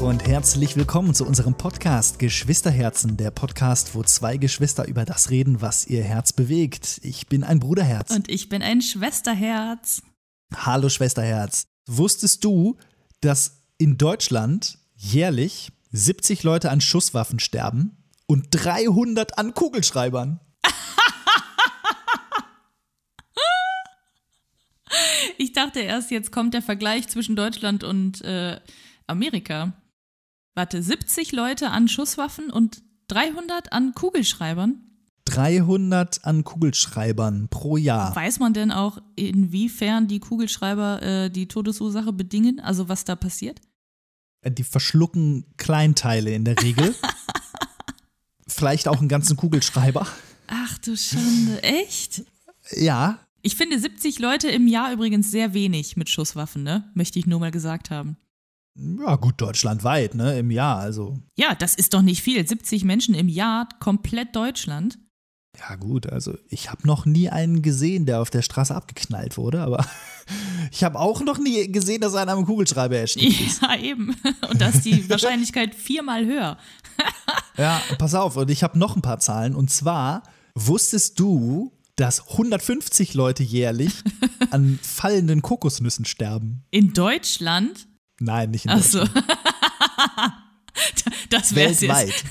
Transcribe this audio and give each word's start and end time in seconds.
und 0.00 0.26
herzlich 0.26 0.76
willkommen 0.76 1.14
zu 1.14 1.26
unserem 1.26 1.54
Podcast 1.54 2.18
Geschwisterherzen, 2.18 3.16
der 3.16 3.30
Podcast, 3.30 3.94
wo 3.94 4.02
zwei 4.02 4.36
Geschwister 4.36 4.86
über 4.88 5.04
das 5.04 5.30
reden, 5.30 5.60
was 5.60 5.86
ihr 5.86 6.02
Herz 6.02 6.32
bewegt. 6.32 7.00
Ich 7.02 7.26
bin 7.26 7.44
ein 7.44 7.60
Bruderherz. 7.60 8.10
Und 8.10 8.30
ich 8.30 8.48
bin 8.48 8.62
ein 8.62 8.80
Schwesterherz. 8.80 10.02
Hallo 10.54 10.88
Schwesterherz. 10.88 11.66
Wusstest 11.86 12.44
du, 12.44 12.76
dass 13.20 13.62
in 13.78 13.98
Deutschland 13.98 14.78
jährlich 14.96 15.70
70 15.92 16.42
Leute 16.42 16.70
an 16.70 16.80
Schusswaffen 16.80 17.38
sterben 17.38 17.96
und 18.26 18.46
300 18.50 19.38
an 19.38 19.54
Kugelschreibern? 19.54 20.40
Ich 25.36 25.52
dachte 25.52 25.80
erst, 25.80 26.10
jetzt 26.12 26.30
kommt 26.30 26.54
der 26.54 26.62
Vergleich 26.62 27.08
zwischen 27.08 27.34
Deutschland 27.34 27.82
und 27.82 28.22
äh, 28.22 28.60
Amerika. 29.06 29.72
Warte, 30.54 30.82
70 30.82 31.32
Leute 31.32 31.70
an 31.70 31.88
Schusswaffen 31.88 32.50
und 32.50 32.82
300 33.08 33.72
an 33.72 33.92
Kugelschreibern? 33.94 34.80
300 35.26 36.24
an 36.24 36.44
Kugelschreibern 36.44 37.48
pro 37.48 37.76
Jahr. 37.76 38.14
Weiß 38.14 38.38
man 38.38 38.52
denn 38.52 38.70
auch, 38.70 38.98
inwiefern 39.16 40.06
die 40.06 40.20
Kugelschreiber 40.20 41.02
äh, 41.02 41.30
die 41.30 41.48
Todesursache 41.48 42.12
bedingen? 42.12 42.60
Also 42.60 42.88
was 42.88 43.04
da 43.04 43.16
passiert? 43.16 43.60
Äh, 44.42 44.50
Die 44.52 44.64
verschlucken 44.64 45.46
Kleinteile 45.56 46.32
in 46.32 46.44
der 46.44 46.62
Regel. 46.62 46.94
Vielleicht 48.46 48.86
auch 48.86 48.98
einen 49.00 49.08
ganzen 49.08 49.36
Kugelschreiber. 49.36 50.06
Ach 50.46 50.78
du 50.78 50.96
Schande, 50.96 51.62
echt? 51.62 52.22
Ja, 52.70 53.18
Ich 53.42 53.56
finde 53.56 53.78
70 53.78 54.18
Leute 54.18 54.48
im 54.50 54.68
Jahr 54.68 54.92
übrigens 54.92 55.30
sehr 55.30 55.54
wenig 55.54 55.96
mit 55.96 56.10
Schusswaffen, 56.10 56.62
ne? 56.62 56.90
Möchte 56.94 57.18
ich 57.18 57.26
nur 57.26 57.40
mal 57.40 57.50
gesagt 57.50 57.90
haben. 57.90 58.16
Ja 58.76 59.16
gut, 59.16 59.40
deutschlandweit, 59.40 60.14
ne, 60.14 60.38
im 60.38 60.50
Jahr, 60.50 60.78
also. 60.78 61.18
Ja, 61.36 61.54
das 61.54 61.74
ist 61.74 61.94
doch 61.94 62.02
nicht 62.02 62.22
viel. 62.22 62.46
70 62.46 62.84
Menschen 62.84 63.14
im 63.14 63.28
Jahr, 63.28 63.68
komplett 63.80 64.34
Deutschland. 64.34 64.98
Ja 65.58 65.76
gut, 65.76 66.08
also 66.08 66.36
ich 66.48 66.70
habe 66.70 66.84
noch 66.86 67.06
nie 67.06 67.28
einen 67.28 67.62
gesehen, 67.62 68.06
der 68.06 68.20
auf 68.20 68.30
der 68.30 68.42
Straße 68.42 68.74
abgeknallt 68.74 69.36
wurde, 69.36 69.60
aber 69.60 69.86
ich 70.72 70.82
habe 70.82 70.98
auch 70.98 71.20
noch 71.20 71.38
nie 71.38 71.70
gesehen, 71.70 72.00
dass 72.00 72.14
einer 72.14 72.32
am 72.32 72.44
Kugelschreiber 72.44 72.96
erstickt 72.96 73.40
ist. 73.40 73.62
Ja, 73.62 73.76
eben. 73.80 74.16
Und 74.50 74.60
da 74.60 74.68
ist 74.68 74.84
die 74.84 75.08
Wahrscheinlichkeit 75.08 75.74
viermal 75.74 76.26
höher. 76.26 76.58
Ja, 77.56 77.80
pass 77.98 78.14
auf, 78.14 78.36
und 78.36 78.50
ich 78.50 78.64
habe 78.64 78.78
noch 78.78 78.96
ein 78.96 79.02
paar 79.02 79.20
Zahlen. 79.20 79.54
Und 79.54 79.70
zwar, 79.70 80.24
wusstest 80.56 81.20
du, 81.20 81.72
dass 81.94 82.30
150 82.30 83.14
Leute 83.14 83.44
jährlich 83.44 83.92
an 84.50 84.80
fallenden 84.82 85.42
Kokosnüssen 85.42 86.04
sterben? 86.04 86.64
In 86.70 86.92
Deutschland? 86.92 87.86
Nein, 88.20 88.50
nicht 88.50 88.66
in 88.66 88.70
Ach 88.70 88.82
so. 88.82 89.00
Deutschland. 89.00 89.26
das 91.30 91.54
wäre 91.54 91.70
jetzt. 91.70 91.82
Weltweit. 91.82 92.24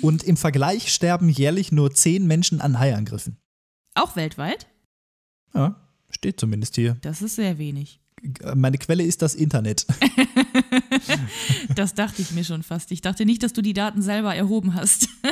Und 0.00 0.24
im 0.24 0.36
Vergleich 0.36 0.92
sterben 0.92 1.28
jährlich 1.28 1.72
nur 1.72 1.94
10 1.94 2.26
Menschen 2.26 2.60
an 2.60 2.78
Haiangriffen. 2.78 3.36
Auch 3.94 4.16
weltweit? 4.16 4.66
Ja, 5.54 5.76
steht 6.10 6.40
zumindest 6.40 6.74
hier. 6.74 6.96
Das 7.02 7.22
ist 7.22 7.36
sehr 7.36 7.58
wenig. 7.58 8.00
Meine 8.54 8.78
Quelle 8.78 9.04
ist 9.04 9.22
das 9.22 9.34
Internet. 9.34 9.86
Das 11.74 11.94
dachte 11.94 12.22
ich 12.22 12.32
mir 12.32 12.44
schon 12.44 12.62
fast. 12.62 12.92
Ich 12.92 13.00
dachte 13.00 13.24
nicht, 13.24 13.42
dass 13.42 13.52
du 13.52 13.62
die 13.62 13.72
Daten 13.72 14.02
selber 14.02 14.34
erhoben 14.34 14.74
hast. 14.74 15.08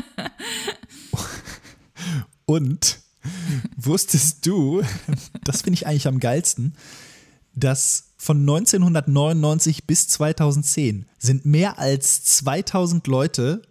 Und 2.46 2.98
wusstest 3.76 4.46
du, 4.46 4.82
das 5.44 5.62
finde 5.62 5.74
ich 5.74 5.86
eigentlich 5.86 6.08
am 6.08 6.18
geilsten, 6.18 6.74
dass 7.54 8.09
von 8.20 8.40
1999 8.40 9.86
bis 9.86 10.06
2010 10.08 11.06
sind 11.18 11.46
mehr 11.46 11.78
als 11.78 12.22
2000 12.24 13.06
Leute 13.06 13.62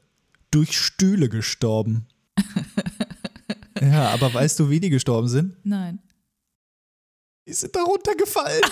durch 0.50 0.76
Stühle 0.78 1.30
gestorben. 1.30 2.08
Ja, 3.82 4.10
aber 4.10 4.34
weißt 4.34 4.60
du, 4.60 4.70
wie 4.70 4.82
die 4.82 4.90
gestorben 4.90 5.30
sind? 5.30 5.56
Nein. 5.64 6.00
Die 7.48 7.54
sind 7.54 7.74
da 7.74 7.82
runtergefallen. 7.82 8.62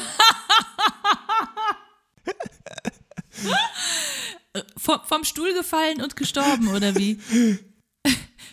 Vom, 4.76 5.00
vom 5.06 5.24
Stuhl 5.24 5.54
gefallen 5.54 6.02
und 6.02 6.18
gestorben, 6.18 6.68
oder 6.68 6.94
wie? 6.96 7.18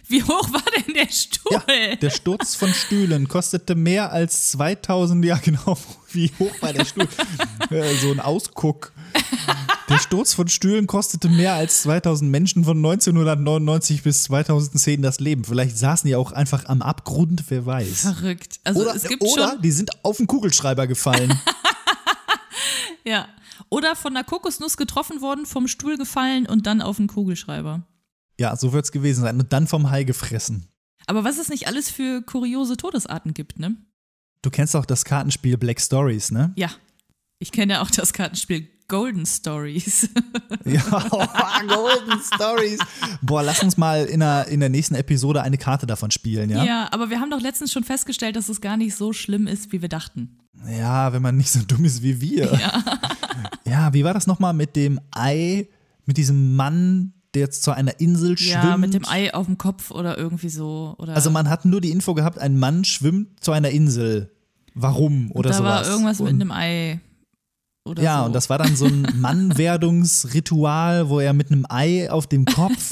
Wie 0.06 0.22
hoch 0.22 0.52
war 0.52 0.62
denn 0.76 0.94
der 0.94 1.10
Stuhl? 1.10 1.60
Ja, 1.66 1.96
der 1.96 2.10
Sturz 2.10 2.54
von 2.54 2.72
Stühlen 2.72 3.26
kostete 3.26 3.74
mehr 3.74 4.12
als 4.12 4.52
2000, 4.52 5.24
ja 5.24 5.38
genau, 5.38 5.78
wie 6.14 6.30
hoch 6.38 6.52
war 6.60 6.72
der 6.72 6.84
Stuhl? 6.84 7.08
So 8.00 8.10
ein 8.12 8.20
Ausguck. 8.20 8.92
Der 9.88 9.98
Sturz 9.98 10.32
von 10.34 10.48
Stühlen 10.48 10.86
kostete 10.86 11.28
mehr 11.28 11.54
als 11.54 11.82
2000 11.82 12.30
Menschen 12.30 12.64
von 12.64 12.76
1999 12.76 14.02
bis 14.02 14.24
2010 14.24 15.02
das 15.02 15.18
Leben. 15.20 15.44
Vielleicht 15.44 15.76
saßen 15.78 16.06
die 16.06 16.14
auch 16.16 16.32
einfach 16.32 16.66
am 16.66 16.82
Abgrund, 16.82 17.44
wer 17.48 17.66
weiß. 17.66 18.00
Verrückt. 18.02 18.60
Also 18.64 18.82
Oder, 18.82 18.94
es 18.94 19.04
gibt 19.04 19.22
oder 19.22 19.50
schon. 19.50 19.62
die 19.62 19.70
sind 19.70 19.90
auf 20.04 20.18
den 20.18 20.26
Kugelschreiber 20.26 20.86
gefallen. 20.86 21.38
Ja. 23.06 23.28
Oder 23.68 23.96
von 23.96 24.16
einer 24.16 24.24
Kokosnuss 24.24 24.76
getroffen 24.76 25.20
worden, 25.20 25.46
vom 25.46 25.68
Stuhl 25.68 25.96
gefallen 25.98 26.46
und 26.46 26.66
dann 26.66 26.80
auf 26.80 26.96
den 26.96 27.06
Kugelschreiber. 27.06 27.82
ja, 28.38 28.56
so 28.56 28.72
wird 28.72 28.84
es 28.86 28.92
gewesen 28.92 29.22
sein. 29.22 29.38
Und 29.38 29.52
dann 29.52 29.66
vom 29.66 29.90
Hai 29.90 30.04
gefressen. 30.04 30.68
Aber 31.06 31.22
was 31.24 31.38
es 31.38 31.48
nicht 31.50 31.66
alles 31.66 31.90
für 31.90 32.22
kuriose 32.22 32.76
Todesarten 32.78 33.34
gibt, 33.34 33.58
ne? 33.58 33.76
Du 34.44 34.50
kennst 34.50 34.76
auch 34.76 34.84
das 34.84 35.06
Kartenspiel 35.06 35.56
Black 35.56 35.80
Stories, 35.80 36.30
ne? 36.30 36.52
Ja. 36.56 36.68
Ich 37.38 37.50
kenne 37.50 37.72
ja 37.72 37.82
auch 37.82 37.90
das 37.90 38.12
Kartenspiel 38.12 38.68
Golden 38.88 39.24
Stories. 39.24 40.10
Ja, 40.66 40.80
Golden 41.66 42.20
Stories. 42.22 42.78
Boah, 43.20 43.42
lass 43.42 43.62
uns 43.62 43.76
mal 43.76 44.04
in 44.04 44.20
der, 44.20 44.48
in 44.48 44.60
der 44.60 44.68
nächsten 44.70 44.94
Episode 44.94 45.42
eine 45.42 45.58
Karte 45.58 45.86
davon 45.86 46.10
spielen, 46.10 46.48
ja? 46.48 46.64
ja, 46.64 46.88
aber 46.90 47.10
wir 47.10 47.20
haben 47.20 47.30
doch 47.30 47.40
letztens 47.40 47.72
schon 47.72 47.84
festgestellt, 47.84 48.36
dass 48.36 48.48
es 48.48 48.60
gar 48.60 48.76
nicht 48.76 48.94
so 48.94 49.12
schlimm 49.12 49.46
ist, 49.46 49.72
wie 49.72 49.82
wir 49.82 49.90
dachten. 49.90 50.38
Ja, 50.66 51.12
wenn 51.12 51.20
man 51.22 51.36
nicht 51.36 51.50
so 51.50 51.60
dumm 51.60 51.84
ist 51.84 52.02
wie 52.02 52.20
wir. 52.20 52.58
Ja, 53.66 53.92
wie 53.92 54.04
war 54.04 54.14
das 54.14 54.26
nochmal 54.26 54.54
mit 54.54 54.76
dem 54.76 55.00
Ei, 55.10 55.68
mit 56.06 56.16
diesem 56.16 56.56
Mann, 56.56 57.12
der 57.34 57.42
jetzt 57.42 57.62
zu 57.62 57.72
einer 57.72 58.00
Insel 58.00 58.38
schwimmt? 58.38 58.64
Ja, 58.64 58.76
mit 58.76 58.94
dem 58.94 59.06
Ei 59.06 59.34
auf 59.34 59.46
dem 59.46 59.58
Kopf 59.58 59.90
oder 59.90 60.16
irgendwie 60.16 60.48
so. 60.48 60.94
Oder 60.98 61.14
Also 61.14 61.30
man 61.30 61.50
hat 61.50 61.64
nur 61.64 61.80
die 61.80 61.90
Info 61.90 62.14
gehabt, 62.14 62.38
ein 62.38 62.58
Mann 62.58 62.84
schwimmt 62.84 63.42
zu 63.42 63.52
einer 63.52 63.70
Insel. 63.70 64.33
Warum 64.74 65.30
oder 65.32 65.50
da 65.50 65.56
sowas. 65.56 65.86
war 65.86 65.92
irgendwas 65.92 66.20
und, 66.20 66.26
mit 66.26 66.40
einem 66.40 66.50
Ei. 66.50 67.00
Oder 67.86 68.02
Ja, 68.02 68.20
so. 68.20 68.26
und 68.26 68.32
das 68.32 68.48
war 68.50 68.58
dann 68.58 68.76
so 68.76 68.86
ein 68.86 69.06
Mannwerdungsritual, 69.20 71.08
wo 71.08 71.20
er 71.20 71.32
mit 71.32 71.50
einem 71.50 71.66
Ei 71.68 72.10
auf 72.10 72.26
dem 72.26 72.44
Kopf 72.44 72.90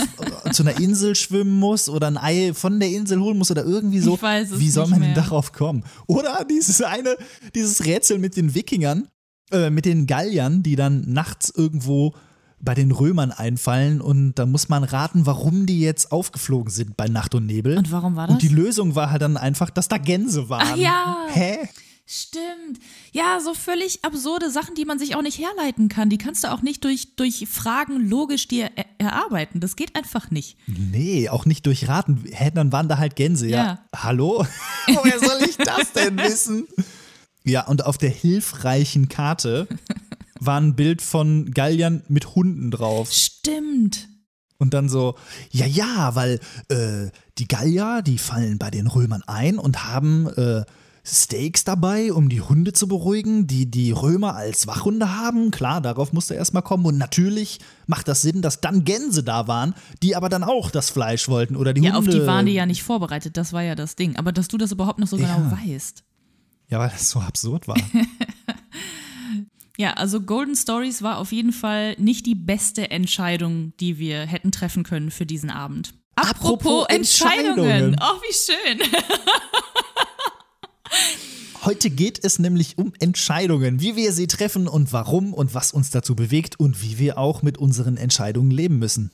zu 0.53 0.63
einer 0.63 0.79
Insel 0.79 1.15
schwimmen 1.15 1.59
muss 1.59 1.89
oder 1.89 2.09
ein 2.09 2.19
Ei 2.19 2.53
von 2.55 2.79
der 2.79 2.91
Insel 2.91 3.21
holen 3.21 3.39
muss 3.39 3.51
oder 3.51 3.65
irgendwie 3.65 4.01
so. 4.01 4.15
Ich 4.15 4.23
weiß 4.23 4.51
es 4.53 4.61
Wie 4.61 4.71
soll 4.71 4.87
man 4.89 5.01
denn 5.01 5.15
darauf 5.15 5.53
kommen? 5.53 5.85
Oder 6.07 6.45
dieses 6.49 6.83
eine, 6.83 7.17
dieses 7.55 7.85
Rätsel 7.85 8.19
mit 8.19 8.37
den 8.37 8.55
Wikingern, 8.55 9.09
äh, 9.51 9.71
mit 9.71 9.87
den 9.87 10.07
Galliern, 10.07 10.63
die 10.63 10.77
dann 10.77 11.11
nachts 11.11 11.51
irgendwo 11.55 12.15
bei 12.63 12.75
den 12.75 12.93
Römern 12.93 13.33
einfallen 13.33 14.01
und 14.01 14.35
da 14.35 14.47
muss 14.47 14.69
man 14.69 14.85
raten, 14.85 15.27
warum 15.27 15.67
die 15.67 15.81
jetzt 15.81 16.13
aufgeflogen 16.13 16.73
sind 16.73 16.97
bei 16.97 17.09
Nacht 17.09 17.35
und 17.35 17.47
Nebel. 17.47 17.77
Und 17.77 17.91
warum 17.91 18.17
war 18.17 18.29
das? 18.29 18.35
Und 18.35 18.43
die 18.43 18.49
Lösung 18.49 18.95
war 18.95 19.11
halt 19.11 19.21
dann 19.21 19.37
einfach, 19.37 19.69
dass 19.69 19.89
da 19.89 19.99
Gänse 19.99 20.49
waren. 20.49 20.69
Ach 20.73 20.77
ja. 20.77 21.27
Hä? 21.29 21.59
Stimmt. 22.07 22.79
Ja, 23.13 23.41
so 23.41 23.55
völlig 23.55 24.05
absurde 24.05 24.51
Sachen, 24.51 24.75
die 24.75 24.85
man 24.85 24.99
sich 24.99 25.17
auch 25.17 25.23
nicht 25.23 25.39
herleiten 25.39 25.89
kann. 25.89 26.11
Die 26.11 26.19
kannst 26.19 26.45
du 26.45 26.53
auch 26.53 26.63
nicht 26.63 26.85
durch, 26.85 27.17
durch 27.17 27.47
Fragen 27.49 28.09
logisch 28.09 28.49
dir 28.49 28.71
er 28.77 28.85
erarbeiten. 28.99 29.61
Das 29.61 29.77
geht 29.77 29.97
einfach 29.97 30.31
nicht. 30.31 30.57
Nee, 30.67 31.29
auch 31.29 31.47
nicht 31.47 31.65
durch 31.67 31.89
Raten. 31.89 32.25
Hä, 32.31 32.51
dann 32.55 32.71
waren 32.71 32.89
da 32.89 32.99
halt 32.99 33.17
Gänse, 33.17 33.49
ja. 33.49 33.65
Ja. 33.65 33.85
Hallo? 33.97 34.47
Woher 34.87 35.19
soll 35.19 35.49
ich 35.49 35.57
das 35.57 35.93
denn 35.93 36.19
wissen? 36.19 36.67
Ja, 37.45 37.67
und 37.67 37.87
auf 37.87 37.99
der 37.99 38.11
hilfreichen 38.11 39.09
Karte 39.09 39.67
war 40.45 40.61
ein 40.61 40.75
Bild 40.77 41.03
von 41.03 41.51
Galliern 41.53 42.03
mit 42.09 42.35
Hunden 42.35 42.71
drauf. 42.71 43.13
Stimmt. 43.13 44.09
Und 44.59 44.75
dann 44.75 44.89
so, 44.89 45.17
ja, 45.51 45.67
ja, 45.67 46.15
weil 46.15 46.39
äh, 46.69 47.11
die 47.39 47.49
Gallier, 47.49 48.03
die 48.03 48.19
fallen 48.19 48.59
bei 48.59 48.71
den 48.71 48.87
Römern 48.87 49.23
ein 49.27 49.59
und 49.59 49.85
haben 49.85 50.29
äh, 50.29 50.65
Steaks 51.05 51.65
dabei, 51.65 52.13
um 52.13 52.29
die 52.29 52.41
Hunde 52.43 52.73
zu 52.73 52.87
beruhigen, 52.87 53.49
die 53.49 53.69
die 53.69 53.91
Römer 53.91 54.37
als 54.37 54.69
Wachhunde 54.69 55.17
haben. 55.19 55.51
Klar, 55.51 55.81
darauf 55.81 56.13
musste 56.13 56.35
erstmal 56.35 56.63
kommen. 56.63 56.85
Und 56.87 56.97
natürlich 56.97 57.59
macht 57.89 58.07
das 58.07 58.23
Sinn, 58.23 58.41
dass 58.41 58.61
dann 58.61 58.85
Gänse 58.85 59.25
da 59.25 59.49
waren, 59.49 59.75
die 60.01 60.15
aber 60.15 60.29
dann 60.29 60.45
auch 60.45 60.71
das 60.71 60.91
Fleisch 60.91 61.27
wollten 61.29 61.57
oder 61.57 61.73
die 61.75 61.83
Ja, 61.83 61.95
auf 61.95 62.05
Hunde. 62.05 62.21
die 62.21 62.27
waren 62.29 62.47
die 62.47 62.53
ja 62.53 62.67
nicht 62.67 62.85
vorbereitet. 62.85 63.37
Das 63.37 63.53
war 63.53 63.63
ja 63.63 63.75
das 63.75 63.97
Ding. 63.97 64.15
Aber 64.15 64.31
dass 64.31 64.47
du 64.47 64.59
das 64.59 64.71
überhaupt 64.71 65.01
noch 65.01 65.09
so 65.09 65.17
Ja. 65.17 65.35
genau 65.37 65.51
weißt. 65.67 66.05
Ja, 66.69 66.79
weil 66.79 66.91
das 66.91 67.11
so 67.11 67.19
absurd 67.19 67.67
war. 67.67 67.77
Ja, 69.83 69.95
also 69.95 70.21
Golden 70.21 70.55
Stories 70.55 71.03
war 71.03 71.19
auf 71.19 71.33
jeden 71.33 71.51
Fall 71.53 71.97
nicht 71.99 72.25
die 72.25 72.37
beste 72.37 72.93
Entscheidung, 72.93 73.73
die 73.81 73.99
wir 73.99 74.21
hätten 74.21 74.53
treffen 74.53 74.85
können 74.85 75.11
für 75.11 75.27
diesen 75.27 75.51
Abend. 75.51 75.93
Apropos 76.15 76.87
Entscheidungen. 76.89 77.97
Oh, 78.01 78.21
wie 78.23 78.33
schön. 78.33 78.81
Heute 81.65 81.91
geht 81.91 82.25
es 82.25 82.39
nämlich 82.39 82.79
um 82.79 82.93
Entscheidungen, 83.01 83.81
wie 83.81 83.97
wir 83.97 84.13
sie 84.13 84.29
treffen 84.29 84.69
und 84.69 84.93
warum 84.93 85.35
und 85.35 85.53
was 85.53 85.73
uns 85.73 85.91
dazu 85.91 86.15
bewegt 86.15 86.61
und 86.61 86.81
wie 86.81 87.01
wir 87.01 87.19
auch 87.19 87.43
mit 87.43 87.59
unseren 87.59 87.97
Entscheidungen 87.97 88.53
leben 88.53 88.79
müssen. 88.79 89.11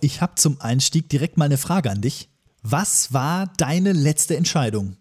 Ich 0.00 0.20
habe 0.20 0.34
zum 0.34 0.60
Einstieg 0.60 1.10
direkt 1.10 1.36
mal 1.36 1.44
eine 1.44 1.58
Frage 1.58 1.92
an 1.92 2.00
dich. 2.00 2.28
Was 2.62 3.12
war 3.12 3.52
deine 3.56 3.92
letzte 3.92 4.36
Entscheidung? 4.36 4.96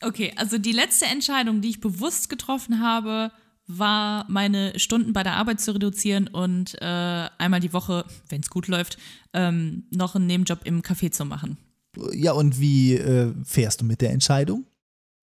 Okay, 0.00 0.32
also 0.36 0.56
die 0.56 0.72
letzte 0.72 1.04
Entscheidung, 1.04 1.60
die 1.60 1.68
ich 1.68 1.80
bewusst 1.82 2.30
getroffen 2.30 2.80
habe, 2.80 3.32
war, 3.66 4.24
meine 4.28 4.78
Stunden 4.78 5.12
bei 5.12 5.22
der 5.22 5.34
Arbeit 5.34 5.60
zu 5.60 5.72
reduzieren 5.72 6.28
und 6.28 6.74
äh, 6.80 7.28
einmal 7.38 7.60
die 7.60 7.72
Woche, 7.72 8.04
wenn 8.28 8.40
es 8.40 8.50
gut 8.50 8.68
läuft, 8.68 8.98
ähm, 9.32 9.84
noch 9.90 10.14
einen 10.14 10.26
Nebenjob 10.26 10.60
im 10.64 10.82
Café 10.82 11.10
zu 11.10 11.24
machen. 11.24 11.58
Ja, 12.12 12.32
und 12.32 12.60
wie 12.60 12.94
äh, 12.94 13.32
fährst 13.44 13.80
du 13.80 13.84
mit 13.84 14.00
der 14.00 14.10
Entscheidung? 14.10 14.66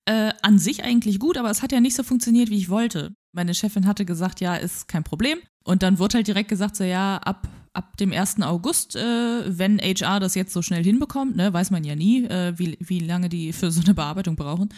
Äh, 0.06 0.34
an 0.42 0.60
sich 0.60 0.84
eigentlich 0.84 1.20
gut, 1.20 1.38
aber 1.38 1.50
es 1.50 1.62
hat 1.62 1.72
ja 1.72 1.80
nicht 1.80 1.96
so 1.96 2.04
funktioniert, 2.04 2.50
wie 2.50 2.58
ich 2.58 2.70
wollte. 2.70 3.14
Meine 3.32 3.54
Chefin 3.54 3.88
hatte 3.88 4.06
gesagt, 4.06 4.42
ja, 4.42 4.56
ist 4.56 4.88
kein 4.88 5.04
Problem. 5.04 5.40
Und 5.64 5.82
dann 5.82 5.98
wurde 5.98 6.18
halt 6.18 6.28
direkt 6.28 6.50
gesagt, 6.50 6.76
so 6.76 6.84
ja, 6.84 7.18
ab, 7.18 7.48
ab 7.72 7.96
dem 7.98 8.12
1. 8.12 8.42
August, 8.42 8.98
äh, 8.98 9.58
wenn 9.58 9.80
HR 9.80 10.20
das 10.20 10.36
jetzt 10.36 10.52
so 10.52 10.62
schnell 10.62 10.84
hinbekommt, 10.84 11.38
ne, 11.38 11.54
weiß 11.54 11.72
man 11.72 11.86
ja 11.86 11.96
nie, 11.96 12.26
äh, 12.26 12.54
wie, 12.58 12.78
wie 12.82 13.00
lange 13.00 13.30
die 13.30 13.54
für 13.54 13.72
so 13.72 13.82
eine 13.82 13.94
Bearbeitung 13.94 14.36
brauchen. 14.36 14.70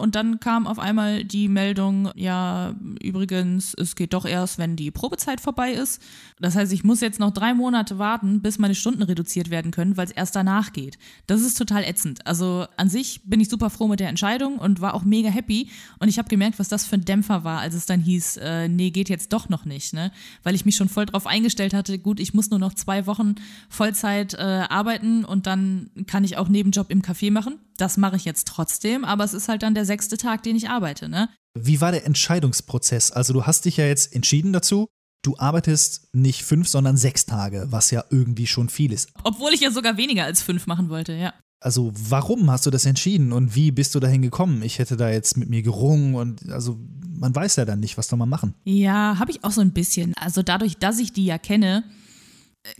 Und 0.00 0.14
dann 0.14 0.40
kam 0.40 0.66
auf 0.66 0.78
einmal 0.78 1.24
die 1.24 1.48
Meldung, 1.48 2.10
ja, 2.14 2.74
übrigens, 3.02 3.74
es 3.74 3.94
geht 3.94 4.14
doch 4.14 4.24
erst, 4.24 4.58
wenn 4.58 4.76
die 4.76 4.90
Probezeit 4.90 5.40
vorbei 5.40 5.72
ist. 5.72 6.02
Das 6.40 6.56
heißt, 6.56 6.72
ich 6.72 6.84
muss 6.84 7.00
jetzt 7.00 7.20
noch 7.20 7.30
drei 7.30 7.54
Monate 7.54 7.98
warten, 7.98 8.40
bis 8.40 8.58
meine 8.58 8.74
Stunden 8.74 9.02
reduziert 9.02 9.50
werden 9.50 9.70
können, 9.70 9.96
weil 9.96 10.06
es 10.06 10.12
erst 10.12 10.34
danach 10.34 10.72
geht. 10.72 10.98
Das 11.26 11.42
ist 11.42 11.58
total 11.58 11.84
ätzend. 11.84 12.26
Also 12.26 12.66
an 12.76 12.88
sich 12.88 13.20
bin 13.24 13.40
ich 13.40 13.48
super 13.48 13.70
froh 13.70 13.88
mit 13.88 14.00
der 14.00 14.08
Entscheidung 14.08 14.58
und 14.58 14.80
war 14.80 14.94
auch 14.94 15.04
mega 15.04 15.28
happy. 15.28 15.68
Und 15.98 16.08
ich 16.08 16.18
habe 16.18 16.28
gemerkt, 16.28 16.58
was 16.58 16.68
das 16.68 16.86
für 16.86 16.96
ein 16.96 17.04
Dämpfer 17.04 17.44
war, 17.44 17.60
als 17.60 17.74
es 17.74 17.86
dann 17.86 18.00
hieß, 18.00 18.38
äh, 18.38 18.68
nee, 18.68 18.90
geht 18.90 19.08
jetzt 19.08 19.32
doch 19.32 19.48
noch 19.48 19.64
nicht, 19.64 19.92
ne? 19.92 20.10
Weil 20.42 20.54
ich 20.54 20.64
mich 20.64 20.76
schon 20.76 20.88
voll 20.88 21.06
drauf 21.06 21.26
eingestellt 21.26 21.74
hatte, 21.74 21.98
gut, 21.98 22.20
ich 22.20 22.34
muss 22.34 22.50
nur 22.50 22.58
noch 22.58 22.74
zwei 22.74 23.06
Wochen 23.06 23.34
Vollzeit 23.68 24.34
äh, 24.34 24.38
arbeiten 24.38 25.24
und 25.24 25.46
dann 25.46 25.90
kann 26.06 26.24
ich 26.24 26.38
auch 26.38 26.48
Nebenjob 26.48 26.90
im 26.90 27.02
Café 27.02 27.30
machen. 27.30 27.58
Das 27.80 27.96
mache 27.96 28.16
ich 28.16 28.24
jetzt 28.24 28.46
trotzdem, 28.46 29.04
aber 29.04 29.24
es 29.24 29.32
ist 29.32 29.48
halt 29.48 29.62
dann 29.62 29.74
der 29.74 29.84
sechste 29.84 30.16
Tag, 30.16 30.42
den 30.42 30.56
ich 30.56 30.68
arbeite, 30.68 31.08
ne? 31.08 31.28
Wie 31.58 31.80
war 31.80 31.92
der 31.92 32.04
Entscheidungsprozess? 32.04 33.10
Also 33.10 33.32
du 33.32 33.46
hast 33.46 33.64
dich 33.64 33.78
ja 33.78 33.86
jetzt 33.86 34.14
entschieden 34.14 34.52
dazu, 34.52 34.86
du 35.22 35.36
arbeitest 35.38 36.14
nicht 36.14 36.44
fünf, 36.44 36.68
sondern 36.68 36.96
sechs 36.96 37.26
Tage, 37.26 37.66
was 37.70 37.90
ja 37.90 38.04
irgendwie 38.10 38.46
schon 38.46 38.68
viel 38.68 38.92
ist. 38.92 39.10
Obwohl 39.24 39.52
ich 39.52 39.60
ja 39.60 39.70
sogar 39.70 39.96
weniger 39.96 40.24
als 40.24 40.42
fünf 40.42 40.66
machen 40.66 40.90
wollte, 40.90 41.14
ja. 41.14 41.32
Also 41.62 41.92
warum 41.94 42.50
hast 42.50 42.66
du 42.66 42.70
das 42.70 42.86
entschieden 42.86 43.32
und 43.32 43.54
wie 43.54 43.70
bist 43.70 43.94
du 43.94 44.00
dahin 44.00 44.22
gekommen? 44.22 44.62
Ich 44.62 44.78
hätte 44.78 44.96
da 44.96 45.10
jetzt 45.10 45.36
mit 45.36 45.50
mir 45.50 45.62
gerungen 45.62 46.14
und 46.14 46.50
also 46.50 46.78
man 47.18 47.34
weiß 47.34 47.56
ja 47.56 47.64
dann 47.64 47.80
nicht, 47.80 47.98
was 47.98 48.08
soll 48.08 48.18
man 48.18 48.28
machen. 48.30 48.54
Ja, 48.64 49.18
habe 49.18 49.30
ich 49.30 49.44
auch 49.44 49.50
so 49.50 49.60
ein 49.60 49.72
bisschen. 49.72 50.14
Also 50.16 50.42
dadurch, 50.42 50.78
dass 50.78 50.98
ich 50.98 51.12
die 51.12 51.26
ja 51.26 51.36
kenne, 51.36 51.84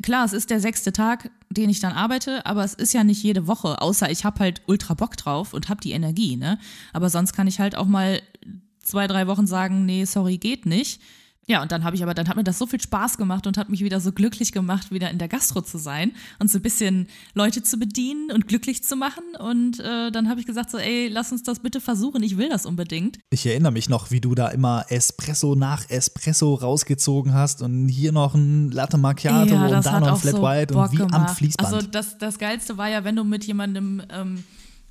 klar, 0.03 0.25
es 0.25 0.33
ist 0.33 0.49
der 0.51 0.61
sechste 0.61 0.93
Tag, 0.93 1.31
den 1.51 1.69
ich 1.69 1.81
dann 1.81 1.93
arbeite, 1.93 2.47
aber 2.47 2.65
es 2.65 2.75
ist 2.75 2.95
ja 2.95 3.03
nicht 3.03 3.23
jede 3.23 3.47
Woche, 3.49 3.83
außer 3.83 4.11
ich 4.11 4.25
habe 4.25 4.39
halt 4.39 4.63
ultra 4.67 4.95
Bock 4.95 5.17
drauf 5.17 5.53
und 5.53 5.69
habe 5.69 5.81
die 5.81 5.91
Energie, 5.91 6.37
ne? 6.37 6.59
Aber 6.93 7.11
sonst 7.11 7.33
kann 7.33 7.49
ich 7.49 7.59
halt 7.59 7.77
auch 7.77 7.87
mal 7.87 8.23
zwei, 8.83 9.09
drei 9.09 9.27
Wochen 9.27 9.47
sagen, 9.47 9.85
nee, 9.85 10.05
sorry, 10.05 10.39
geht 10.39 10.65
nicht. 10.65 11.01
Ja, 11.47 11.63
und 11.63 11.73
dann 11.73 11.83
habe 11.83 11.97
ich 11.97 12.03
aber, 12.03 12.15
dann 12.15 12.29
hat 12.29 12.37
mir 12.37 12.45
das 12.45 12.59
so 12.59 12.67
viel 12.67 12.81
Spaß 12.81 13.17
gemacht 13.17 13.47
und 13.47 13.59
hat 13.59 13.69
mich 13.71 13.83
wieder 13.83 14.01
so 14.01 14.13
glücklich 14.13 14.53
gemacht, 14.53 14.93
wieder 14.93 15.11
in 15.11 15.19
der 15.19 15.27
Gastro 15.27 15.63
zu 15.63 15.79
sein 15.79 16.13
und 16.39 16.49
so 16.49 16.59
ein 16.59 16.63
bisschen 16.63 17.09
Leute 17.35 17.63
zu 17.63 17.77
bedienen 17.77 18.31
und 18.31 18.47
glücklich 18.47 18.85
zu 18.85 18.95
machen. 18.95 19.25
Und 19.39 19.81
äh, 19.81 20.13
dann 20.13 20.29
habe 20.29 20.39
ich 20.39 20.47
gesagt, 20.47 20.71
so, 20.71 20.79
ey, 20.79 21.09
lass 21.09 21.33
uns 21.33 21.43
das 21.43 21.59
bitte 21.59 21.81
versuchen, 21.81 22.23
ich 22.23 22.37
will 22.37 22.49
das 22.49 22.67
unbedingt. 22.67 23.19
Ich 23.31 23.45
erinnere 23.47 23.73
mich 23.73 23.89
noch, 23.89 24.11
wie 24.13 24.21
du 24.21 24.35
da 24.37 24.49
immer 24.49 24.85
Espresso 24.91 25.57
nach 25.57 25.89
Espresso 25.91 26.55
rausgezogen 26.55 27.35
hast 27.35 27.63
und 27.63 27.89
hier 27.89 28.13
noch 28.13 28.35
ein 28.35 28.71
Latte 28.71 28.97
Macchiato 28.97 29.55
ja, 29.55 29.79
und 29.79 29.85
da 29.85 29.99
noch 29.99 30.13
ein 30.13 30.17
Flat 30.19 30.37
so 30.37 30.43
White 30.43 30.75
Bock 30.75 30.85
und 30.85 30.93
wie 30.93 30.97
gemacht. 30.99 31.15
am 31.15 31.35
Fließband. 31.35 31.75
Also 31.75 31.87
das, 31.87 32.19
das 32.19 32.39
Geilste 32.39 32.79
war 32.79 32.89
ja, 32.89 33.03
wenn 33.03 33.17
du 33.17 33.25
mit 33.25 33.45
jemandem 33.45 34.03
ähm, 34.11 34.45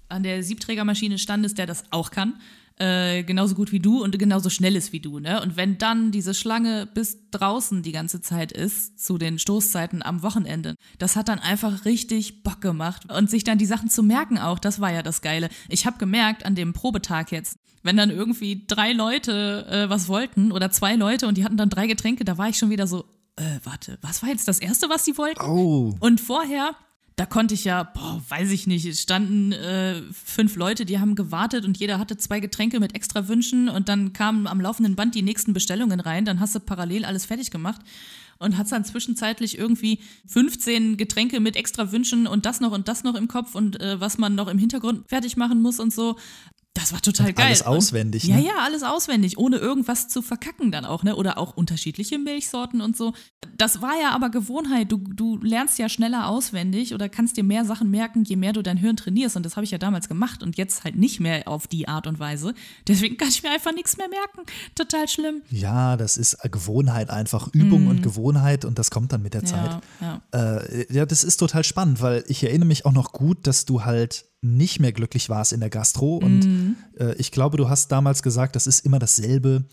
an 0.10 0.24
der 0.24 0.44
Siebträgermaschine 0.44 1.18
standest, 1.18 1.58
der 1.58 1.68
das 1.68 1.84
auch 1.92 2.12
kann. 2.12 2.34
Äh, 2.82 3.24
genauso 3.24 3.56
gut 3.56 3.74
wie 3.74 3.80
du 3.80 4.02
und 4.02 4.18
genauso 4.18 4.50
schnell 4.50 4.78
ist 4.78 4.94
wie 4.94 5.02
du, 5.02 5.20
ne? 5.20 5.42
Und 5.42 5.58
wenn 5.58 5.78
dann 5.78 6.12
diese 6.12 6.34
Schlange 6.34 6.88
bis 6.94 7.30
draußen 7.32 7.84
die 7.84 7.92
ganze 7.92 8.22
Zeit 8.22 8.54
ist, 8.54 9.06
zu 9.06 9.18
den 9.18 9.38
Stoßzeiten 9.38 10.02
am 10.02 10.24
Wochenende, 10.24 10.76
das 10.98 11.18
hat 11.18 11.28
dann 11.28 11.40
einfach 11.40 11.84
richtig 11.84 12.42
Bock 12.42 12.62
gemacht. 12.62 13.12
Und 13.12 13.30
sich 13.30 13.44
dann 13.44 13.58
die 13.58 13.66
Sachen 13.66 13.90
zu 13.90 14.02
merken 14.02 14.38
auch, 14.38 14.60
das 14.60 14.80
war 14.80 14.94
ja 14.94 15.04
das 15.04 15.22
Geile. 15.22 15.50
Ich 15.68 15.86
habe 15.86 15.98
gemerkt 15.98 16.46
an 16.46 16.56
dem 16.56 16.72
Probetag 16.72 17.34
jetzt, 17.34 17.58
wenn 17.84 17.98
dann 17.98 18.12
irgendwie 18.12 18.64
drei 18.66 18.94
Leute 18.94 19.68
äh, 19.70 19.90
was 19.90 20.08
wollten 20.08 20.54
oder 20.54 20.72
zwei 20.72 20.96
Leute 20.96 21.28
und 21.28 21.38
die 21.38 21.44
hatten 21.44 21.58
dann 21.58 21.70
drei 21.70 21.86
Getränke, 21.86 22.24
da 22.24 22.38
war 22.38 22.48
ich 22.48 22.58
schon 22.58 22.70
wieder 22.70 22.88
so, 22.88 23.04
äh, 23.36 23.60
warte, 23.66 23.98
was 24.02 24.22
war 24.22 24.30
jetzt 24.30 24.48
das 24.48 24.60
Erste, 24.60 24.88
was 24.88 25.04
die 25.04 25.18
wollten? 25.18 25.42
oh, 25.42 25.96
Und 26.00 26.22
vorher, 26.22 26.76
da 27.20 27.26
konnte 27.26 27.54
ich 27.54 27.66
ja, 27.66 27.84
boah, 27.84 28.22
weiß 28.30 28.50
ich 28.52 28.66
nicht, 28.66 28.86
es 28.86 29.02
standen 29.02 29.52
äh, 29.52 30.02
fünf 30.14 30.56
Leute, 30.56 30.86
die 30.86 31.00
haben 31.00 31.16
gewartet 31.16 31.66
und 31.66 31.78
jeder 31.78 32.00
hatte 32.00 32.16
zwei 32.16 32.40
Getränke 32.40 32.80
mit 32.80 32.96
extra 32.96 33.28
Wünschen 33.28 33.68
und 33.68 33.90
dann 33.90 34.14
kamen 34.14 34.48
am 34.48 34.62
laufenden 34.62 34.96
Band 34.96 35.16
die 35.16 35.22
nächsten 35.22 35.52
Bestellungen 35.52 36.00
rein, 36.00 36.24
dann 36.24 36.40
hast 36.40 36.56
du 36.56 36.62
parallel 36.62 37.04
alles 37.04 37.26
fertig 37.26 37.52
gemacht 37.52 37.82
und 38.38 38.58
hast 38.58 38.72
dann 38.72 38.86
zwischenzeitlich 38.86 39.58
irgendwie 39.58 40.00
15 40.28 40.96
Getränke 40.96 41.42
mit 41.42 41.58
extra 41.58 41.92
Wünschen 41.92 42.26
und 42.26 42.46
das 42.46 42.62
noch 42.62 42.72
und 42.72 42.88
das 42.88 43.04
noch 43.04 43.16
im 43.16 43.28
Kopf 43.28 43.54
und 43.54 43.82
äh, 43.82 44.00
was 44.00 44.18
man 44.18 44.36
noch 44.36 44.48
im 44.48 44.58
Hintergrund 44.58 45.10
fertig 45.10 45.36
machen 45.36 45.62
muss 45.62 45.82
und 45.82 45.92
so. 45.92 46.16
Das 46.80 46.94
war 46.94 47.02
total 47.02 47.34
geil. 47.34 47.48
alles 47.48 47.62
Und- 47.62 47.68
auswendig, 47.68 48.24
Ja, 48.24 48.38
ne? 48.38 48.46
ja, 48.46 48.54
alles 48.64 48.84
auswendig, 48.84 49.38
ohne 49.38 49.58
irgendwas 49.58 50.08
zu 50.08 50.22
verkacken 50.22 50.72
dann 50.72 50.86
auch, 50.86 51.04
ne? 51.04 51.16
Oder 51.16 51.38
auch 51.38 51.56
unterschiedliche 51.58 52.18
Milchsorten 52.18 52.82
und 52.82 52.96
so. 52.96 53.14
Das 53.58 53.82
war 53.82 54.00
ja 54.02 54.12
aber 54.12 54.30
Gewohnheit. 54.30 54.92
Du, 54.92 54.98
du 54.98 55.38
lernst 55.38 55.78
ja 55.80 55.90
schneller 55.90 56.28
auswendig 56.28 56.94
oder 56.94 57.10
kannst 57.10 57.36
dir 57.38 57.44
mehr 57.44 57.66
Sachen 57.66 57.90
merken, 57.92 58.24
je 58.24 58.36
mehr 58.38 58.54
du 58.54 58.62
dein 58.64 58.78
Hirn 58.78 58.96
trainierst. 58.96 59.36
Und 59.36 59.46
das 59.46 59.56
habe 59.58 59.66
ich 59.66 59.72
ja 59.72 59.78
damals 59.78 60.08
gemacht 60.08 60.42
und 60.44 60.58
jetzt 60.58 60.84
halt 60.84 60.96
nicht 60.96 61.20
mehr 61.20 61.48
auf 61.48 61.68
die 61.68 61.88
Art 61.88 62.08
und 62.08 62.20
Weise. 62.20 62.54
Deswegen 62.88 63.18
kann 63.18 63.28
ich 63.30 63.44
mir 63.44 63.52
einfach 63.52 63.74
nichts 63.74 63.98
mehr 63.98 64.08
merken. 64.08 64.50
Total 64.76 65.08
schlimm. 65.08 65.42
Ja, 65.50 65.98
das 65.98 66.16
ist 66.18 66.38
Gewohnheit 66.52 67.10
einfach, 67.10 67.50
Übung 67.54 67.88
und 67.88 68.02
Gewohnheit 68.02 68.64
und 68.66 68.80
das 68.80 68.90
kommt 68.92 69.12
dann 69.12 69.22
mit 69.22 69.34
der 69.34 69.44
Zeit. 69.44 69.76
Mhm. 69.76 69.82
Ja, 70.02 70.22
ja. 70.32 70.58
Äh, 70.58 70.94
ja, 70.94 71.06
das 71.06 71.24
ist 71.24 71.38
total 71.38 71.64
spannend, 71.64 72.02
weil 72.02 72.24
ich 72.28 72.44
erinnere 72.44 72.68
mich 72.68 72.86
auch 72.86 72.94
noch 72.94 73.12
gut, 73.12 73.46
dass 73.48 73.66
du 73.66 73.84
halt 73.84 74.26
nicht 74.42 74.80
mehr 74.80 74.92
glücklich 74.94 75.30
warst 75.30 75.54
in 75.54 75.60
der 75.60 75.70
Gastro 75.70 76.18
und 76.18 76.48
Mhm. 76.48 76.76
äh, 76.98 77.14
ich 77.16 77.32
glaube, 77.32 77.58
du 77.58 77.68
hast 77.70 77.92
damals 77.92 78.24
gesagt, 78.24 78.56
das 78.56 78.68
ist 78.68 78.86
immer 78.86 79.00
dasselbe 79.00 79.66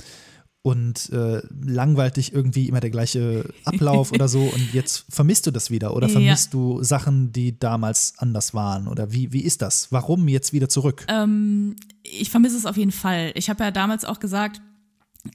und 0.62 1.10
äh, 1.10 1.42
langweilt 1.64 2.16
dich 2.16 2.32
irgendwie 2.32 2.68
immer 2.68 2.80
der 2.80 2.90
gleiche 2.90 3.54
Ablauf 3.64 4.10
oder 4.10 4.26
so 4.26 4.52
und 4.52 4.72
jetzt 4.72 5.04
vermisst 5.08 5.46
du 5.46 5.52
das 5.52 5.70
wieder 5.70 5.94
oder 5.94 6.08
Ja. 6.08 6.12
vermisst 6.14 6.52
du 6.54 6.82
Sachen, 6.82 7.30
die 7.30 7.56
damals 7.56 8.14
anders 8.18 8.52
waren 8.54 8.88
oder 8.88 9.12
wie, 9.12 9.32
wie 9.32 9.42
ist 9.42 9.62
das? 9.62 9.92
Warum 9.92 10.26
jetzt 10.26 10.52
wieder 10.52 10.68
zurück? 10.68 11.04
Ähm, 11.08 11.76
ich 12.02 12.30
vermisse 12.30 12.56
es 12.56 12.66
auf 12.66 12.76
jeden 12.76 12.90
Fall. 12.90 13.30
Ich 13.36 13.48
habe 13.48 13.62
ja 13.62 13.70
damals 13.70 14.04
auch 14.04 14.18
gesagt, 14.18 14.60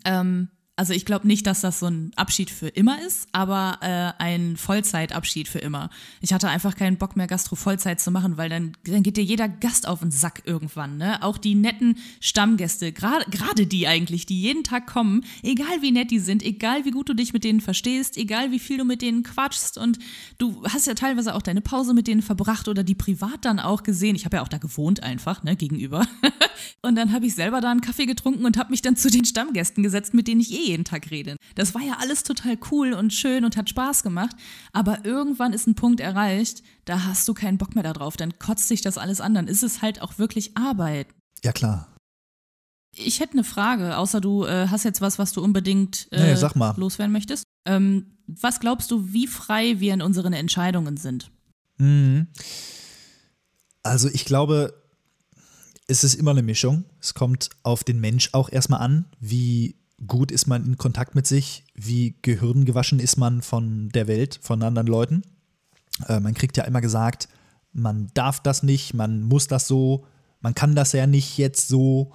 ähm, 0.04 0.50
also 0.78 0.94
ich 0.94 1.06
glaube 1.06 1.28
nicht, 1.28 1.46
dass 1.46 1.62
das 1.62 1.80
so 1.80 1.88
ein 1.88 2.12
Abschied 2.16 2.50
für 2.50 2.70
immer 2.70 3.02
ist, 3.06 3.28
aber 3.34 3.78
äh, 3.82 4.24
ein 4.24 4.58
Vollzeitabschied 4.58 5.48
für 5.48 5.60
immer. 5.60 5.90
Ich 6.22 6.34
hatte 6.34 6.50
einfach 6.50 6.76
keinen 6.76 6.98
Bock 6.98 7.16
mehr, 7.16 7.28
Gastro 7.28 7.56
Vollzeit 7.56 8.00
zu 8.00 8.10
machen, 8.10 8.38
weil 8.38 8.50
dann, 8.50 8.76
dann 8.86 9.04
geht 9.04 9.18
dir 9.18 9.24
jeder 9.24 9.50
Gast 9.50 9.88
auf 9.88 10.00
den 10.00 10.12
Sack 10.12 10.44
irgendwann. 10.46 10.98
Ne? 10.98 11.22
Auch 11.22 11.38
die 11.38 11.56
netten 11.56 11.98
Stammgäste, 12.20 12.94
gerade 12.94 13.68
die 13.68 13.88
eigentlich, 13.88 14.26
die 14.26 14.42
jeden 14.42 14.64
Tag 14.64 14.88
kommen, 14.88 15.26
egal 15.44 15.82
wie 15.82 15.92
nett 15.92 16.10
die 16.10 16.20
sind, 16.20 16.42
egal 16.42 16.86
wie 16.86 16.92
gut 16.92 17.10
du 17.10 17.14
dich 17.14 17.34
mit 17.34 17.44
denen 17.44 17.62
verstehst, 17.62 18.18
egal 18.18 18.52
wie 18.52 18.60
viel 18.60 18.78
du 18.78 18.86
mit 18.86 19.02
denen 19.02 19.24
quatschst 19.24 19.78
und 19.78 20.00
du 20.38 20.64
hast 20.64 20.88
ja 20.88 20.94
teilweise 20.94 21.36
auch 21.36 21.42
deine 21.42 21.62
Pause 21.62 21.94
mit 21.94 22.08
denen 22.08 22.22
verbracht 22.22 22.68
oder 22.68 22.84
die 22.84 22.96
privat 22.96 23.46
dann 23.46 23.60
auch 23.60 23.84
gesehen. 23.84 24.16
Ich 24.16 24.26
habe 24.26 24.38
ja 24.38 24.44
auch 24.44 24.48
da 24.48 24.58
gewohnt 24.58 25.04
einfach, 25.04 25.44
ne, 25.44 25.56
gegenüber. 25.56 26.08
Und 26.84 26.96
dann 26.96 27.12
habe 27.12 27.26
ich 27.26 27.36
selber 27.36 27.62
da 27.62 27.72
einen 27.72 27.82
Kaffee 27.82 28.06
getrunken 28.06 28.46
und 28.46 28.58
habe 28.58 28.72
mich 28.72 28.82
dann 28.82 28.96
zu 28.96 29.10
den 29.10 29.26
Stammgästen 29.26 29.84
gesetzt, 29.84 30.14
mit 30.14 30.28
denen 30.28 30.42
ich 30.42 30.52
eh 30.52 30.61
jeden 30.66 30.84
Tag 30.84 31.12
rede. 31.12 31.36
Das 31.56 31.74
war 31.76 31.82
ja 31.82 31.98
alles 32.00 32.24
total 32.24 32.58
cool 32.72 32.94
und 32.94 33.14
schön 33.14 33.46
und 33.46 33.58
hat 33.58 33.70
Spaß 33.70 34.04
gemacht. 34.04 34.36
Aber 34.74 35.06
irgendwann 35.06 35.54
ist 35.54 35.68
ein 35.68 35.76
Punkt 35.76 36.00
erreicht, 36.00 36.64
da 36.86 37.06
hast 37.06 37.28
du 37.28 37.34
keinen 37.34 37.58
Bock 37.58 37.76
mehr 37.76 37.84
darauf. 37.84 38.18
Dann 38.18 38.38
kotzt 38.40 38.68
sich 38.68 38.82
das 38.82 38.98
alles 38.98 39.22
an. 39.22 39.34
Dann 39.34 39.48
ist 39.48 39.64
es 39.64 39.82
halt 39.82 40.02
auch 40.02 40.18
wirklich 40.18 40.58
Arbeit. 40.58 41.08
Ja, 41.44 41.52
klar. 41.52 41.88
Ich 42.96 43.20
hätte 43.20 43.34
eine 43.34 43.44
Frage, 43.44 43.98
außer 43.98 44.20
du 44.20 44.46
äh, 44.46 44.68
hast 44.68 44.84
jetzt 44.84 45.02
was, 45.02 45.18
was 45.18 45.32
du 45.32 45.42
unbedingt 45.42 46.08
äh, 46.12 46.34
Nee, 46.34 46.72
loswerden 46.76 47.14
möchtest. 47.14 47.46
Ähm, 47.66 48.18
was 48.28 48.60
glaubst 48.60 48.92
du, 48.92 49.14
wie 49.14 49.28
frei 49.28 49.80
wir 49.80 49.94
in 49.94 50.02
unseren 50.02 50.34
Entscheidungen 50.34 50.98
sind? 50.98 51.32
Mhm. 51.78 52.28
Also 53.84 54.10
ich 54.10 54.26
glaube, 54.26 54.74
es 55.88 56.04
ist 56.04 56.16
immer 56.16 56.32
eine 56.32 56.44
Mischung. 56.44 56.86
Es 57.00 57.14
kommt 57.14 57.50
auf 57.64 57.84
den 57.84 58.00
Mensch 58.00 58.30
auch 58.34 58.50
erstmal 58.50 58.82
an, 58.82 59.06
wie 59.20 59.76
gut 60.08 60.32
ist 60.32 60.48
man 60.48 60.66
in 60.66 60.78
Kontakt 60.78 61.16
mit 61.16 61.28
sich, 61.28 61.64
wie 61.76 62.16
gehirngewaschen 62.22 63.00
ist 63.00 63.18
man 63.18 63.42
von 63.42 63.90
der 63.90 64.08
Welt, 64.08 64.40
von 64.42 64.62
anderen 64.64 64.88
Leuten. 64.88 65.22
Äh, 66.08 66.20
man 66.20 66.34
kriegt 66.34 66.58
ja 66.58 66.64
immer 66.64 66.82
gesagt, 66.82 67.28
man 67.74 68.10
darf 68.14 68.42
das 68.42 68.64
nicht, 68.64 68.94
man 68.94 69.24
muss 69.24 69.48
das 69.48 69.68
so, 69.68 70.06
Man 70.44 70.56
kann 70.56 70.76
das 70.76 70.92
ja 70.94 71.06
nicht 71.06 71.38
jetzt 71.38 71.68
so, 71.68 72.14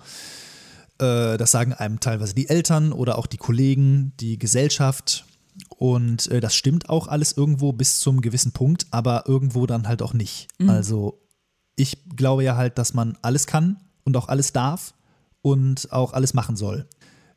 äh, 0.99 1.37
das 1.37 1.53
sagen 1.53 1.73
einem 1.73 2.01
teilweise 2.01 2.35
die 2.35 2.49
Eltern 2.49 2.93
oder 2.93 3.19
auch 3.19 3.27
die 3.27 3.37
Kollegen, 3.37 4.13
die 4.19 4.37
Gesellschaft. 4.39 5.25
Und 5.69 6.27
äh, 6.29 6.41
das 6.41 6.55
stimmt 6.55 6.91
auch 6.91 7.07
alles 7.07 7.33
irgendwo 7.33 7.73
bis 7.73 8.01
zum 8.01 8.21
gewissen 8.21 8.53
Punkt, 8.53 8.87
aber 8.91 9.25
irgendwo 9.27 9.67
dann 9.67 9.87
halt 9.87 10.03
auch 10.03 10.13
nicht. 10.13 10.49
Mhm. 10.59 10.71
Also 10.71 11.23
ich 11.77 12.05
glaube 12.17 12.43
ja 12.43 12.57
halt, 12.57 12.79
dass 12.79 12.95
man 12.95 13.17
alles 13.23 13.47
kann 13.47 13.79
und 14.05 14.17
auch 14.17 14.29
alles 14.29 14.53
darf 14.53 14.95
und 15.41 15.93
auch 15.93 16.13
alles 16.13 16.35
machen 16.35 16.57
soll. 16.57 16.89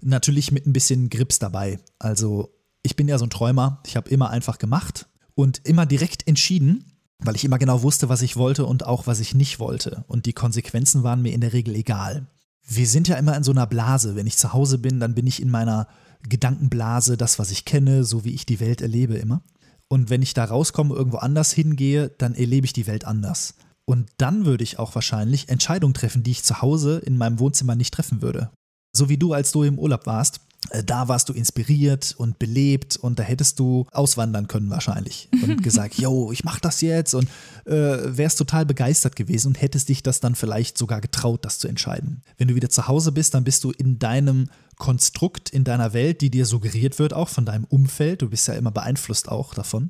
Natürlich 0.01 0.51
mit 0.51 0.65
ein 0.65 0.73
bisschen 0.73 1.09
Grips 1.09 1.39
dabei. 1.39 1.79
Also 1.99 2.53
ich 2.83 2.95
bin 2.95 3.07
ja 3.07 3.17
so 3.17 3.25
ein 3.25 3.29
Träumer. 3.29 3.81
Ich 3.85 3.95
habe 3.95 4.09
immer 4.09 4.29
einfach 4.29 4.57
gemacht 4.57 5.07
und 5.35 5.65
immer 5.65 5.85
direkt 5.85 6.27
entschieden, 6.27 6.85
weil 7.19 7.35
ich 7.35 7.43
immer 7.43 7.57
genau 7.57 7.83
wusste, 7.83 8.09
was 8.09 8.21
ich 8.21 8.37
wollte 8.37 8.65
und 8.65 8.85
auch 8.85 9.07
was 9.07 9.19
ich 9.19 9.35
nicht 9.35 9.59
wollte. 9.59 10.05
Und 10.07 10.25
die 10.25 10.33
Konsequenzen 10.33 11.03
waren 11.03 11.21
mir 11.21 11.33
in 11.33 11.41
der 11.41 11.53
Regel 11.53 11.75
egal. 11.75 12.27
Wir 12.65 12.87
sind 12.87 13.07
ja 13.07 13.15
immer 13.17 13.35
in 13.35 13.43
so 13.43 13.51
einer 13.51 13.67
Blase. 13.67 14.15
Wenn 14.15 14.27
ich 14.27 14.37
zu 14.37 14.53
Hause 14.53 14.77
bin, 14.77 14.99
dann 14.99 15.15
bin 15.15 15.27
ich 15.27 15.41
in 15.41 15.49
meiner 15.49 15.87
Gedankenblase, 16.27 17.17
das, 17.17 17.39
was 17.39 17.51
ich 17.51 17.65
kenne, 17.65 18.03
so 18.03 18.23
wie 18.23 18.33
ich 18.33 18.45
die 18.45 18.59
Welt 18.59 18.81
erlebe 18.81 19.15
immer. 19.15 19.41
Und 19.87 20.09
wenn 20.09 20.21
ich 20.21 20.33
da 20.33 20.45
rauskomme, 20.45 20.93
irgendwo 20.93 21.17
anders 21.17 21.51
hingehe, 21.51 22.09
dann 22.09 22.35
erlebe 22.35 22.65
ich 22.65 22.73
die 22.73 22.87
Welt 22.87 23.05
anders. 23.05 23.55
Und 23.85 24.09
dann 24.17 24.45
würde 24.45 24.63
ich 24.63 24.77
auch 24.77 24.93
wahrscheinlich 24.93 25.49
Entscheidungen 25.49 25.95
treffen, 25.95 26.21
die 26.21 26.31
ich 26.31 26.43
zu 26.43 26.61
Hause 26.61 26.99
in 26.99 27.17
meinem 27.17 27.39
Wohnzimmer 27.39 27.75
nicht 27.75 27.93
treffen 27.93 28.21
würde. 28.21 28.51
So 28.91 29.09
wie 29.09 29.17
du, 29.17 29.33
als 29.33 29.51
du 29.51 29.63
im 29.63 29.77
Urlaub 29.79 30.05
warst. 30.05 30.41
Äh, 30.71 30.83
da 30.83 31.07
warst 31.07 31.29
du 31.29 31.33
inspiriert 31.33 32.15
und 32.17 32.39
belebt 32.39 32.97
und 32.97 33.19
da 33.19 33.23
hättest 33.23 33.59
du 33.59 33.85
auswandern 33.91 34.47
können 34.47 34.69
wahrscheinlich 34.69 35.29
und 35.43 35.63
gesagt, 35.63 35.95
yo, 35.95 36.31
ich 36.31 36.43
mach 36.43 36.59
das 36.59 36.81
jetzt 36.81 37.13
und 37.13 37.29
äh, 37.65 37.71
wärst 38.17 38.37
total 38.37 38.65
begeistert 38.65 39.15
gewesen 39.15 39.47
und 39.47 39.61
hättest 39.61 39.89
dich 39.89 40.03
das 40.03 40.19
dann 40.19 40.35
vielleicht 40.35 40.77
sogar 40.77 41.01
getraut, 41.01 41.45
das 41.45 41.59
zu 41.59 41.67
entscheiden. 41.67 42.23
Wenn 42.37 42.49
du 42.49 42.55
wieder 42.55 42.69
zu 42.69 42.87
Hause 42.87 43.11
bist, 43.11 43.33
dann 43.33 43.43
bist 43.43 43.63
du 43.63 43.71
in 43.71 43.99
deinem 43.99 44.49
Konstrukt, 44.77 45.49
in 45.49 45.63
deiner 45.63 45.93
Welt, 45.93 46.21
die 46.21 46.29
dir 46.29 46.45
suggeriert 46.45 46.99
wird, 46.99 47.13
auch 47.13 47.29
von 47.29 47.45
deinem 47.45 47.65
Umfeld. 47.65 48.21
Du 48.21 48.29
bist 48.29 48.47
ja 48.47 48.53
immer 48.53 48.71
beeinflusst 48.71 49.29
auch 49.29 49.53
davon. 49.53 49.89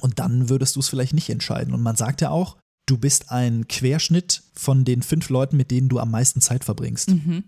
Und 0.00 0.18
dann 0.18 0.48
würdest 0.48 0.74
du 0.74 0.80
es 0.80 0.88
vielleicht 0.88 1.14
nicht 1.14 1.30
entscheiden. 1.30 1.72
Und 1.72 1.82
man 1.82 1.94
sagt 1.94 2.20
ja 2.20 2.30
auch, 2.30 2.56
du 2.86 2.98
bist 2.98 3.30
ein 3.30 3.68
Querschnitt 3.68 4.42
von 4.54 4.84
den 4.84 5.02
fünf 5.02 5.28
Leuten, 5.30 5.56
mit 5.56 5.70
denen 5.70 5.88
du 5.88 6.00
am 6.00 6.10
meisten 6.10 6.40
Zeit 6.40 6.64
verbringst. 6.64 7.10
Mhm. 7.10 7.44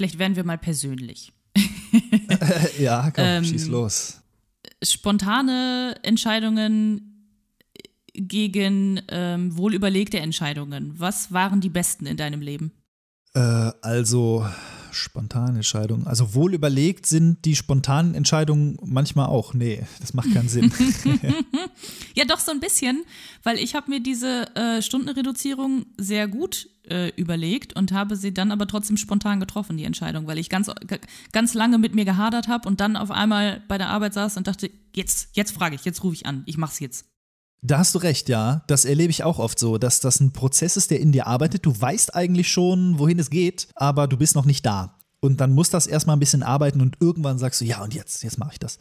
Vielleicht 0.00 0.18
werden 0.18 0.34
wir 0.34 0.44
mal 0.44 0.56
persönlich. 0.56 1.30
ja, 2.78 3.10
komm, 3.10 3.22
ähm, 3.22 3.44
schieß 3.44 3.66
los. 3.66 4.22
Spontane 4.82 5.94
Entscheidungen 6.02 7.28
gegen 8.14 9.02
ähm, 9.08 9.54
wohlüberlegte 9.58 10.18
Entscheidungen. 10.18 10.94
Was 10.96 11.34
waren 11.34 11.60
die 11.60 11.68
besten 11.68 12.06
in 12.06 12.16
deinem 12.16 12.40
Leben? 12.40 12.72
Äh, 13.34 13.40
also 13.82 14.48
spontane 14.92 15.56
Entscheidungen. 15.56 16.06
Also 16.06 16.34
wohl 16.34 16.54
überlegt 16.54 17.06
sind 17.06 17.44
die 17.44 17.56
spontanen 17.56 18.14
Entscheidungen 18.14 18.76
manchmal 18.84 19.26
auch. 19.26 19.54
Nee, 19.54 19.84
das 20.00 20.14
macht 20.14 20.32
keinen 20.32 20.48
Sinn. 20.48 20.72
ja, 22.14 22.24
doch 22.24 22.38
so 22.38 22.50
ein 22.52 22.60
bisschen, 22.60 23.04
weil 23.42 23.58
ich 23.58 23.74
habe 23.74 23.90
mir 23.90 24.00
diese 24.00 24.54
äh, 24.54 24.82
Stundenreduzierung 24.82 25.86
sehr 25.96 26.28
gut 26.28 26.68
äh, 26.88 27.10
überlegt 27.16 27.76
und 27.76 27.92
habe 27.92 28.16
sie 28.16 28.34
dann 28.34 28.52
aber 28.52 28.66
trotzdem 28.66 28.96
spontan 28.96 29.40
getroffen, 29.40 29.76
die 29.76 29.84
Entscheidung, 29.84 30.26
weil 30.26 30.38
ich 30.38 30.48
ganz, 30.48 30.70
ganz 31.32 31.54
lange 31.54 31.78
mit 31.78 31.94
mir 31.94 32.04
gehadert 32.04 32.48
habe 32.48 32.68
und 32.68 32.80
dann 32.80 32.96
auf 32.96 33.10
einmal 33.10 33.62
bei 33.68 33.78
der 33.78 33.88
Arbeit 33.88 34.14
saß 34.14 34.36
und 34.36 34.46
dachte, 34.46 34.70
jetzt, 34.94 35.30
jetzt 35.34 35.52
frage 35.52 35.74
ich, 35.74 35.84
jetzt 35.84 36.02
rufe 36.04 36.14
ich 36.14 36.26
an, 36.26 36.42
ich 36.46 36.56
mach's 36.56 36.80
jetzt. 36.80 37.09
Da 37.62 37.78
hast 37.78 37.94
du 37.94 37.98
recht, 37.98 38.28
ja. 38.28 38.62
Das 38.66 38.84
erlebe 38.84 39.10
ich 39.10 39.22
auch 39.22 39.38
oft 39.38 39.58
so, 39.58 39.76
dass 39.76 40.00
das 40.00 40.20
ein 40.20 40.32
Prozess 40.32 40.76
ist, 40.76 40.90
der 40.90 41.00
in 41.00 41.12
dir 41.12 41.26
arbeitet. 41.26 41.66
Du 41.66 41.78
weißt 41.78 42.14
eigentlich 42.14 42.48
schon, 42.48 42.98
wohin 42.98 43.18
es 43.18 43.30
geht, 43.30 43.68
aber 43.74 44.08
du 44.08 44.16
bist 44.16 44.34
noch 44.34 44.46
nicht 44.46 44.64
da. 44.64 44.98
Und 45.20 45.40
dann 45.40 45.52
muss 45.52 45.68
das 45.68 45.86
erstmal 45.86 46.16
ein 46.16 46.20
bisschen 46.20 46.42
arbeiten 46.42 46.80
und 46.80 46.96
irgendwann 47.00 47.38
sagst 47.38 47.60
du, 47.60 47.66
ja, 47.66 47.82
und 47.82 47.94
jetzt, 47.94 48.22
jetzt 48.22 48.38
mache 48.38 48.52
ich 48.52 48.58
das. 48.58 48.78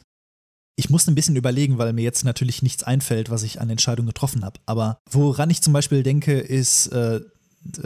Ich 0.77 0.89
musste 0.89 1.11
ein 1.11 1.15
bisschen 1.15 1.35
überlegen, 1.35 1.77
weil 1.77 1.91
mir 1.91 2.03
jetzt 2.03 2.23
natürlich 2.23 2.61
nichts 2.61 2.83
einfällt, 2.83 3.29
was 3.29 3.43
ich 3.43 3.59
an 3.59 3.69
Entscheidungen 3.69 4.07
getroffen 4.07 4.45
habe. 4.45 4.61
Aber 4.65 4.99
woran 5.11 5.49
ich 5.49 5.61
zum 5.61 5.73
Beispiel 5.73 6.03
denke, 6.03 6.39
ist, 6.39 6.87
äh, 6.87 7.19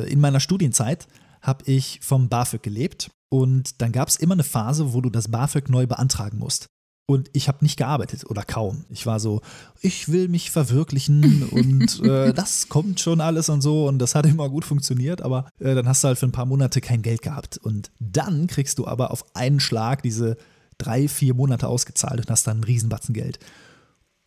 in 0.05 0.19
meiner 0.19 0.39
Studienzeit 0.39 1.07
habe 1.41 1.63
ich 1.65 1.99
vom 2.03 2.29
BAföG 2.29 2.61
gelebt 2.61 3.09
und 3.29 3.81
dann 3.81 3.91
gab 3.91 4.09
es 4.09 4.15
immer 4.17 4.33
eine 4.33 4.43
Phase, 4.43 4.93
wo 4.93 5.01
du 5.01 5.09
das 5.09 5.31
BAföG 5.31 5.69
neu 5.69 5.87
beantragen 5.87 6.37
musst. 6.37 6.67
Und 7.05 7.29
ich 7.33 7.49
habe 7.49 7.57
nicht 7.61 7.77
gearbeitet 7.77 8.29
oder 8.29 8.43
kaum. 8.43 8.85
Ich 8.89 9.05
war 9.05 9.19
so, 9.19 9.41
ich 9.81 10.09
will 10.09 10.29
mich 10.29 10.51
verwirklichen 10.51 11.43
und 11.51 12.01
äh, 12.01 12.33
das 12.33 12.69
kommt 12.69 13.01
schon 13.01 13.19
alles 13.19 13.49
und 13.49 13.61
so. 13.61 13.87
Und 13.87 13.99
das 13.99 14.15
hat 14.15 14.25
immer 14.25 14.49
gut 14.49 14.63
funktioniert, 14.63 15.21
aber 15.21 15.49
äh, 15.59 15.75
dann 15.75 15.87
hast 15.87 16.03
du 16.03 16.07
halt 16.07 16.17
für 16.17 16.27
ein 16.27 16.31
paar 16.31 16.45
Monate 16.45 16.79
kein 16.79 17.01
Geld 17.01 17.21
gehabt. 17.21 17.57
Und 17.57 17.91
dann 17.99 18.47
kriegst 18.47 18.79
du 18.79 18.87
aber 18.87 19.11
auf 19.11 19.25
einen 19.35 19.59
Schlag 19.59 20.01
diese 20.01 20.37
drei, 20.77 21.07
vier 21.09 21.33
Monate 21.33 21.67
ausgezahlt 21.67 22.21
und 22.21 22.29
hast 22.29 22.47
dann 22.47 22.57
einen 22.57 22.63
Riesenbatzen 22.63 23.13
Geld. 23.13 23.39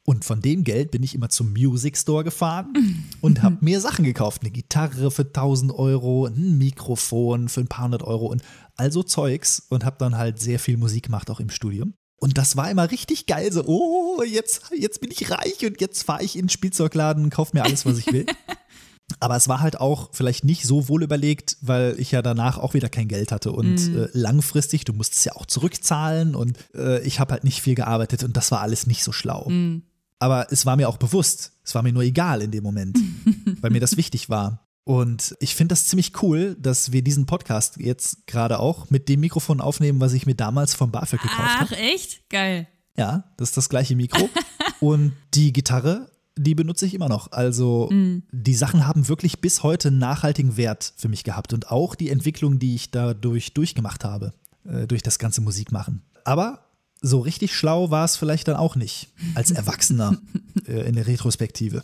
Und 0.05 0.25
von 0.25 0.41
dem 0.41 0.63
Geld 0.63 0.93
bin 0.93 1.03
ich 1.03 1.17
immer 1.17 1.31
zum 1.31 1.53
Music 1.53 1.97
Store 1.97 2.23
gefahren 2.23 2.73
und 3.23 3.43
habe 3.43 3.57
mir 3.61 3.81
Sachen 3.81 4.05
gekauft. 4.05 4.43
Eine 4.43 4.53
Gitarre 4.53 5.11
für 5.11 5.25
1000 5.25 5.73
Euro, 5.73 6.27
ein 6.27 6.59
Mikrofon 6.59 7.49
für 7.49 7.61
ein 7.61 7.69
paar 7.69 7.87
hundert 7.87 8.05
Euro 8.05 8.27
und 8.27 8.43
also 8.77 9.03
Zeugs 9.03 9.67
und 9.69 9.85
habe 9.85 9.97
dann 9.99 10.17
halt 10.17 10.39
sehr 10.39 10.59
viel 10.59 10.77
Musik 10.77 11.05
gemacht, 11.05 11.31
auch 11.31 11.41
im 11.41 11.51
Studium. 11.51 11.95
Und 12.19 12.39
das 12.39 12.57
war 12.57 12.71
immer 12.71 12.91
richtig 12.91 13.27
geil, 13.27 13.53
so, 13.53 13.65
oh, 13.67 14.23
jetzt, 14.23 14.71
jetzt 14.75 15.01
bin 15.01 15.11
ich 15.11 15.31
reich 15.31 15.65
und 15.67 15.81
jetzt 15.81 16.03
fahre 16.03 16.25
ich 16.25 16.37
in 16.37 16.45
den 16.45 16.49
Spielzeugladen 16.49 17.25
und 17.25 17.31
kaufe 17.31 17.57
mir 17.57 17.65
alles, 17.65 17.85
was 17.85 17.99
ich 17.99 18.07
will. 18.07 18.27
Aber 19.21 19.37
es 19.37 19.49
war 19.49 19.61
halt 19.61 19.79
auch 19.79 20.11
vielleicht 20.13 20.45
nicht 20.45 20.65
so 20.65 20.89
wohl 20.89 21.03
überlegt, 21.03 21.59
weil 21.61 21.95
ich 21.99 22.11
ja 22.11 22.23
danach 22.23 22.59
auch 22.59 22.75
wieder 22.75 22.89
kein 22.89 23.07
Geld 23.07 23.31
hatte. 23.31 23.53
Und 23.53 23.77
mm. 23.77 23.99
äh, 23.99 24.09
langfristig, 24.13 24.85
du 24.85 24.93
musst 24.93 25.15
es 25.15 25.25
ja 25.25 25.37
auch 25.37 25.47
zurückzahlen 25.47 26.35
und 26.35 26.59
äh, 26.75 27.01
ich 27.07 27.21
habe 27.21 27.33
halt 27.33 27.45
nicht 27.45 27.63
viel 27.63 27.77
gearbeitet 27.77 28.25
und 28.25 28.37
das 28.37 28.51
war 28.51 28.63
alles 28.63 28.87
nicht 28.87 29.05
so 29.05 29.13
schlau. 29.13 29.49
Mm. 29.49 29.83
Aber 30.19 30.49
es 30.51 30.67
war 30.67 30.77
mir 30.77 30.89
auch 30.89 30.97
bewusst. 30.97 31.53
Es 31.63 31.75
war 31.75 31.83
mir 31.83 31.93
nur 31.93 32.03
egal 32.03 32.43
in 32.43 32.51
dem 32.51 32.65
Moment, 32.65 32.99
weil 33.61 33.71
mir 33.71 33.81
das 33.81 33.97
wichtig 33.97 34.29
war. 34.29 34.66
Und 34.87 35.35
ich 35.41 35.57
finde 35.57 35.73
das 35.73 35.87
ziemlich 35.87 36.23
cool, 36.23 36.57
dass 36.61 36.93
wir 36.93 37.03
diesen 37.03 37.27
Podcast 37.27 37.77
jetzt 37.79 38.29
gerade 38.29 38.61
auch 38.61 38.89
mit 38.89 39.09
dem 39.09 39.19
Mikrofon 39.19 39.61
aufnehmen, 39.61 40.01
was 40.01 40.13
ich 40.13 40.27
mir 40.27 40.37
damals 40.37 40.75
vom 40.75 40.93
BAföG 40.93 41.21
gekauft 41.21 41.41
habe. 41.41 41.71
Ach, 41.73 41.77
echt? 41.77 42.31
Geil. 42.31 42.69
Ja, 42.97 43.25
das 43.37 43.49
ist 43.49 43.57
das 43.57 43.69
gleiche 43.69 43.97
Mikro. 43.97 44.31
Und 44.81 45.13
die 45.35 45.53
Gitarre, 45.53 46.09
die 46.39 46.55
benutze 46.55 46.87
ich 46.87 46.95
immer 46.95 47.09
noch. 47.09 47.33
Also 47.33 47.89
mm. 47.91 48.23
die 48.31 48.55
Sachen 48.55 48.87
haben 48.87 49.09
wirklich 49.09 49.41
bis 49.41 49.65
heute 49.65 49.91
nachhaltigen 49.91 50.57
Wert 50.57 50.93
für 50.97 51.09
mich 51.09 51.25
gehabt 51.25 51.53
und 51.53 51.73
auch 51.73 51.97
die 51.97 52.11
Entwicklung, 52.11 52.61
die 52.61 52.77
ich 52.77 52.93
dadurch 52.93 53.55
durchgemacht 53.55 54.05
habe, 54.05 54.35
äh, 54.69 54.87
durch 54.87 55.03
das 55.03 55.19
ganze 55.19 55.41
Musikmachen. 55.41 56.03
Aber 56.23 56.61
so 57.01 57.19
richtig 57.19 57.57
schlau 57.57 57.91
war 57.91 58.05
es 58.05 58.17
vielleicht 58.17 58.47
dann 58.47 58.57
auch 58.57 58.77
nicht, 58.77 59.09
als 59.35 59.51
Erwachsener 59.51 60.17
äh, 60.69 60.87
in 60.87 60.95
der 60.95 61.09
Retrospektive. 61.09 61.83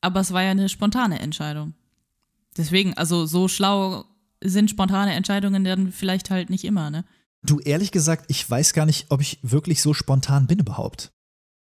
Aber 0.00 0.20
es 0.20 0.32
war 0.32 0.42
ja 0.42 0.52
eine 0.52 0.70
spontane 0.70 1.18
Entscheidung. 1.18 1.74
Deswegen, 2.56 2.94
also 2.94 3.26
so 3.26 3.48
schlau 3.48 4.04
sind 4.42 4.70
spontane 4.70 5.14
Entscheidungen 5.14 5.64
dann 5.64 5.92
vielleicht 5.92 6.30
halt 6.30 6.50
nicht 6.50 6.64
immer, 6.64 6.90
ne? 6.90 7.04
Du, 7.42 7.60
ehrlich 7.60 7.92
gesagt, 7.92 8.24
ich 8.28 8.48
weiß 8.48 8.72
gar 8.72 8.84
nicht, 8.84 9.06
ob 9.10 9.20
ich 9.20 9.38
wirklich 9.42 9.80
so 9.80 9.94
spontan 9.94 10.46
bin 10.46 10.58
überhaupt. 10.58 11.12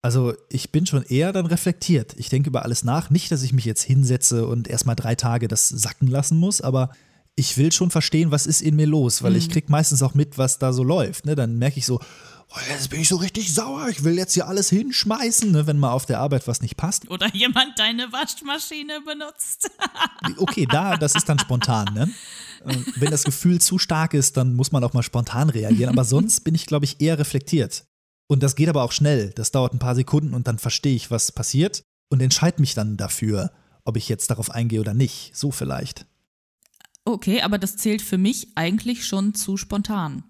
Also 0.03 0.33
ich 0.49 0.71
bin 0.71 0.85
schon 0.85 1.03
eher 1.03 1.31
dann 1.31 1.45
reflektiert. 1.45 2.13
Ich 2.17 2.29
denke 2.29 2.49
über 2.49 2.63
alles 2.63 2.83
nach. 2.83 3.09
Nicht, 3.09 3.31
dass 3.31 3.41
ich 3.41 3.53
mich 3.53 3.65
jetzt 3.65 3.81
hinsetze 3.81 4.45
und 4.45 4.67
erstmal 4.67 4.95
drei 4.95 5.15
Tage 5.15 5.47
das 5.47 5.69
sacken 5.69 6.07
lassen 6.07 6.37
muss, 6.37 6.61
aber 6.61 6.91
ich 7.35 7.57
will 7.57 7.71
schon 7.71 7.89
verstehen, 7.89 8.29
was 8.29 8.45
ist 8.45 8.61
in 8.61 8.75
mir 8.75 8.85
los, 8.85 9.23
weil 9.23 9.31
mhm. 9.31 9.37
ich 9.37 9.49
krieg 9.49 9.69
meistens 9.69 10.03
auch 10.03 10.13
mit, 10.13 10.37
was 10.37 10.59
da 10.59 10.73
so 10.73 10.83
läuft. 10.83 11.25
Ne? 11.25 11.35
Dann 11.35 11.57
merke 11.57 11.79
ich 11.79 11.85
so, 11.85 11.99
jetzt 12.69 12.89
bin 12.89 13.01
ich 13.01 13.09
so 13.09 13.15
richtig 13.15 13.53
sauer, 13.53 13.87
ich 13.89 14.03
will 14.03 14.17
jetzt 14.17 14.33
hier 14.33 14.47
alles 14.47 14.69
hinschmeißen, 14.69 15.51
ne, 15.51 15.65
wenn 15.67 15.79
mal 15.79 15.91
auf 15.91 16.05
der 16.05 16.19
Arbeit 16.19 16.47
was 16.47 16.61
nicht 16.61 16.77
passt. 16.77 17.09
Oder 17.09 17.27
jemand 17.33 17.77
deine 17.79 18.11
Waschmaschine 18.11 19.01
benutzt. 19.01 19.71
okay, 20.37 20.67
da, 20.69 20.97
das 20.97 21.15
ist 21.15 21.27
dann 21.27 21.39
spontan, 21.39 21.93
ne? 21.93 22.09
Wenn 22.95 23.11
das 23.11 23.23
Gefühl 23.23 23.59
zu 23.59 23.77
stark 23.77 24.13
ist, 24.13 24.37
dann 24.37 24.53
muss 24.53 24.71
man 24.71 24.83
auch 24.83 24.93
mal 24.93 25.03
spontan 25.03 25.49
reagieren. 25.49 25.91
Aber 25.91 26.05
sonst 26.05 26.45
bin 26.45 26.55
ich, 26.55 26.65
glaube 26.65 26.85
ich, 26.85 27.01
eher 27.01 27.19
reflektiert. 27.19 27.83
Und 28.27 28.41
das 28.41 28.55
geht 28.55 28.69
aber 28.69 28.83
auch 28.83 28.93
schnell. 28.93 29.31
Das 29.31 29.51
dauert 29.51 29.73
ein 29.73 29.79
paar 29.79 29.95
Sekunden 29.95 30.33
und 30.33 30.47
dann 30.47 30.59
verstehe 30.59 30.95
ich, 30.95 31.11
was 31.11 31.33
passiert 31.33 31.83
und 32.09 32.21
entscheide 32.21 32.61
mich 32.61 32.73
dann 32.73 32.95
dafür, 32.95 33.51
ob 33.83 33.97
ich 33.97 34.07
jetzt 34.07 34.29
darauf 34.31 34.49
eingehe 34.49 34.79
oder 34.79 34.93
nicht. 34.93 35.35
So 35.35 35.51
vielleicht. 35.51 36.05
Okay, 37.03 37.41
aber 37.41 37.57
das 37.57 37.75
zählt 37.75 38.01
für 38.01 38.17
mich 38.17 38.55
eigentlich 38.55 39.05
schon 39.05 39.35
zu 39.35 39.57
spontan. 39.57 40.23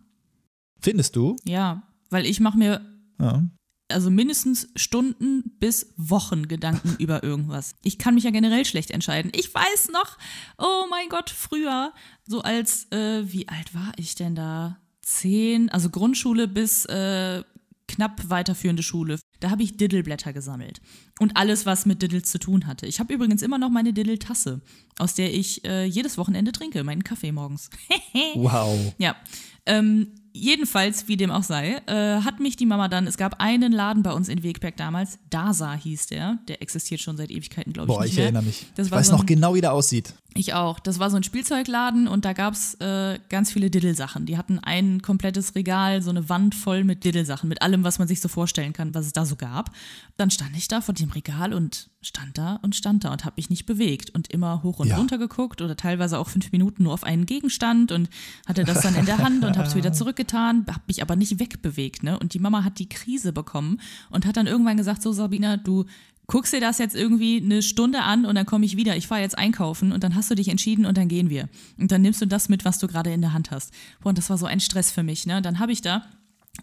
Findest 0.79 1.15
du? 1.15 1.35
Ja, 1.45 1.83
weil 2.13 2.25
ich 2.25 2.39
mache 2.39 2.57
mir 2.57 2.81
ja. 3.19 3.43
also 3.89 4.09
mindestens 4.09 4.69
Stunden 4.75 5.57
bis 5.59 5.93
Wochen 5.97 6.47
Gedanken 6.47 6.95
über 6.99 7.23
irgendwas. 7.23 7.75
Ich 7.83 7.97
kann 7.97 8.15
mich 8.15 8.23
ja 8.23 8.31
generell 8.31 8.65
schlecht 8.65 8.91
entscheiden. 8.91 9.31
Ich 9.35 9.53
weiß 9.53 9.89
noch, 9.91 10.17
oh 10.57 10.85
mein 10.89 11.09
Gott, 11.09 11.29
früher, 11.29 11.93
so 12.25 12.41
als, 12.41 12.89
äh, 12.91 13.23
wie 13.25 13.49
alt 13.49 13.73
war 13.75 13.91
ich 13.97 14.15
denn 14.15 14.35
da? 14.35 14.77
Zehn, 15.01 15.69
also 15.69 15.89
Grundschule 15.89 16.47
bis 16.47 16.85
äh, 16.85 17.43
knapp 17.87 18.29
weiterführende 18.29 18.83
Schule. 18.83 19.19
Da 19.39 19.49
habe 19.49 19.63
ich 19.63 19.75
Diddleblätter 19.75 20.31
gesammelt. 20.31 20.79
Und 21.19 21.35
alles, 21.35 21.65
was 21.65 21.85
mit 21.85 22.01
Diddles 22.01 22.31
zu 22.31 22.39
tun 22.39 22.65
hatte. 22.65 22.85
Ich 22.85 23.01
habe 23.01 23.13
übrigens 23.13 23.41
immer 23.41 23.57
noch 23.57 23.69
meine 23.69 23.91
Diddle-Tasse, 23.91 24.61
aus 24.97 25.15
der 25.15 25.33
ich 25.33 25.65
äh, 25.65 25.83
jedes 25.83 26.17
Wochenende 26.17 26.53
trinke, 26.53 26.83
meinen 26.85 27.03
Kaffee 27.03 27.33
morgens. 27.33 27.69
wow. 28.35 28.93
Ja. 28.97 29.17
Ähm, 29.65 30.13
jedenfalls, 30.33 31.07
wie 31.07 31.15
dem 31.17 31.31
auch 31.31 31.43
sei, 31.43 31.81
äh, 31.85 32.21
hat 32.21 32.39
mich 32.39 32.55
die 32.55 32.65
Mama 32.65 32.87
dann, 32.87 33.07
es 33.07 33.17
gab 33.17 33.39
einen 33.39 33.71
Laden 33.71 34.03
bei 34.03 34.11
uns 34.11 34.27
in 34.29 34.43
Wegberg 34.43 34.75
damals, 34.77 35.19
Dasa 35.29 35.73
hieß 35.73 36.07
der, 36.07 36.39
der 36.47 36.61
existiert 36.61 36.99
schon 37.01 37.15
seit 37.17 37.31
Ewigkeiten, 37.31 37.71
glaube 37.73 37.91
ich. 37.91 37.97
Boah, 37.97 38.05
ich 38.05 38.15
mehr. 38.15 38.23
erinnere 38.25 38.43
mich. 38.43 38.65
Das 38.75 38.87
ich 38.87 38.91
weiß 38.91 39.07
so 39.07 39.13
noch 39.13 39.21
ein- 39.21 39.25
genau, 39.27 39.53
wie 39.55 39.61
der 39.61 39.73
aussieht. 39.73 40.13
Ich 40.35 40.55
auch. 40.55 40.79
Das 40.79 40.97
war 40.97 41.11
so 41.11 41.17
ein 41.17 41.21
Spielzeugladen 41.23 42.07
und 42.07 42.25
da 42.25 42.33
gab's 42.33 42.73
äh, 42.79 43.19
ganz 43.29 43.51
viele 43.51 43.69
Diddle-Sachen. 43.69 44.25
Die 44.25 44.35
hatten 44.35 44.57
ein 44.57 45.03
komplettes 45.03 45.53
Regal, 45.53 46.01
so 46.01 46.09
eine 46.09 46.27
Wand 46.27 46.55
voll 46.55 46.83
mit 46.83 47.03
Diddle-Sachen, 47.03 47.47
mit 47.47 47.61
allem, 47.61 47.83
was 47.83 47.99
man 47.99 48.07
sich 48.07 48.19
so 48.19 48.27
vorstellen 48.27 48.73
kann, 48.73 48.95
was 48.95 49.05
es 49.05 49.13
da 49.13 49.25
so 49.27 49.35
gab. 49.35 49.69
Dann 50.17 50.31
stand 50.31 50.57
ich 50.57 50.67
da 50.67 50.81
vor 50.81 50.95
dem 50.95 51.11
Regal 51.11 51.53
und 51.53 51.89
stand 52.05 52.37
da 52.37 52.59
und 52.61 52.75
stand 52.75 53.03
da 53.03 53.11
und 53.11 53.25
habe 53.25 53.35
mich 53.37 53.49
nicht 53.49 53.65
bewegt 53.65 54.09
und 54.11 54.27
immer 54.29 54.63
hoch 54.63 54.79
und 54.79 54.87
Ja. 54.87 54.97
runter 54.97 55.17
geguckt 55.17 55.61
oder 55.61 55.75
teilweise 55.75 56.17
auch 56.19 56.29
fünf 56.29 56.51
Minuten 56.51 56.83
nur 56.83 56.93
auf 56.93 57.03
einen 57.03 57.25
Gegenstand 57.25 57.91
und 57.91 58.09
hatte 58.47 58.63
das 58.63 58.81
dann 58.81 58.95
in 58.95 59.05
der 59.05 59.19
Hand 59.19 59.43
und 59.43 59.57
habe 59.57 59.67
es 59.67 59.75
wieder 59.75 59.93
zurückgetan, 59.93 60.65
habe 60.67 60.81
mich 60.87 61.01
aber 61.01 61.15
nicht 61.15 61.39
wegbewegt. 61.39 62.03
Ne? 62.03 62.17
Und 62.19 62.33
die 62.33 62.39
Mama 62.39 62.63
hat 62.63 62.79
die 62.79 62.89
Krise 62.89 63.33
bekommen 63.33 63.79
und 64.09 64.25
hat 64.25 64.37
dann 64.37 64.47
irgendwann 64.47 64.77
gesagt, 64.77 65.01
so 65.01 65.11
Sabina, 65.13 65.57
du 65.57 65.85
guckst 66.27 66.53
dir 66.53 66.61
das 66.61 66.77
jetzt 66.77 66.95
irgendwie 66.95 67.41
eine 67.43 67.61
Stunde 67.61 68.01
an 68.03 68.25
und 68.25 68.35
dann 68.35 68.45
komme 68.45 68.65
ich 68.65 68.77
wieder. 68.77 68.95
Ich 68.95 69.07
fahre 69.07 69.21
jetzt 69.21 69.37
einkaufen 69.37 69.91
und 69.91 70.03
dann 70.03 70.15
hast 70.15 70.31
du 70.31 70.35
dich 70.35 70.47
entschieden 70.47 70.85
und 70.85 70.97
dann 70.97 71.09
gehen 71.09 71.29
wir. 71.29 71.49
Und 71.77 71.91
dann 71.91 72.01
nimmst 72.01 72.21
du 72.21 72.25
das 72.27 72.47
mit, 72.47 72.63
was 72.63 72.79
du 72.79 72.87
gerade 72.87 73.11
in 73.11 73.19
der 73.21 73.33
Hand 73.33 73.51
hast. 73.51 73.73
Boah, 74.01 74.09
und 74.09 74.17
das 74.17 74.29
war 74.29 74.37
so 74.37 74.45
ein 74.45 74.59
Stress 74.61 74.89
für 74.91 75.03
mich. 75.03 75.25
Ne? 75.25 75.41
Dann 75.41 75.59
habe 75.59 75.73
ich 75.73 75.81
da 75.81 76.05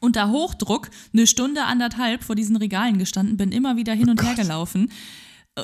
unter 0.01 0.31
Hochdruck 0.31 0.89
eine 1.13 1.27
Stunde, 1.27 1.65
anderthalb 1.65 2.23
vor 2.25 2.37
diesen 2.37 2.57
Regalen 2.57 2.99
gestanden, 2.99 3.37
bin 3.37 3.53
immer 3.53 3.77
wieder 3.77 3.93
hin 3.93 4.09
und 4.09 4.23
her 4.23 4.35
gelaufen. 4.35 4.91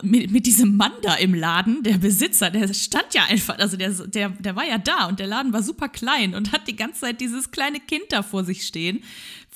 Mit, 0.02 0.32
mit 0.32 0.46
diesem 0.46 0.76
Mann 0.76 0.92
da 1.02 1.14
im 1.14 1.32
Laden, 1.32 1.82
der 1.82 1.98
Besitzer, 1.98 2.50
der 2.50 2.74
stand 2.74 3.14
ja 3.14 3.22
einfach, 3.24 3.58
also 3.58 3.76
der, 3.76 3.90
der, 3.90 4.30
der 4.30 4.56
war 4.56 4.64
ja 4.64 4.78
da 4.78 5.06
und 5.06 5.20
der 5.20 5.28
Laden 5.28 5.52
war 5.52 5.62
super 5.62 5.88
klein 5.88 6.34
und 6.34 6.52
hat 6.52 6.66
die 6.66 6.76
ganze 6.76 7.02
Zeit 7.02 7.20
dieses 7.20 7.52
kleine 7.52 7.78
Kind 7.78 8.04
da 8.10 8.22
vor 8.22 8.44
sich 8.44 8.66
stehen, 8.66 9.04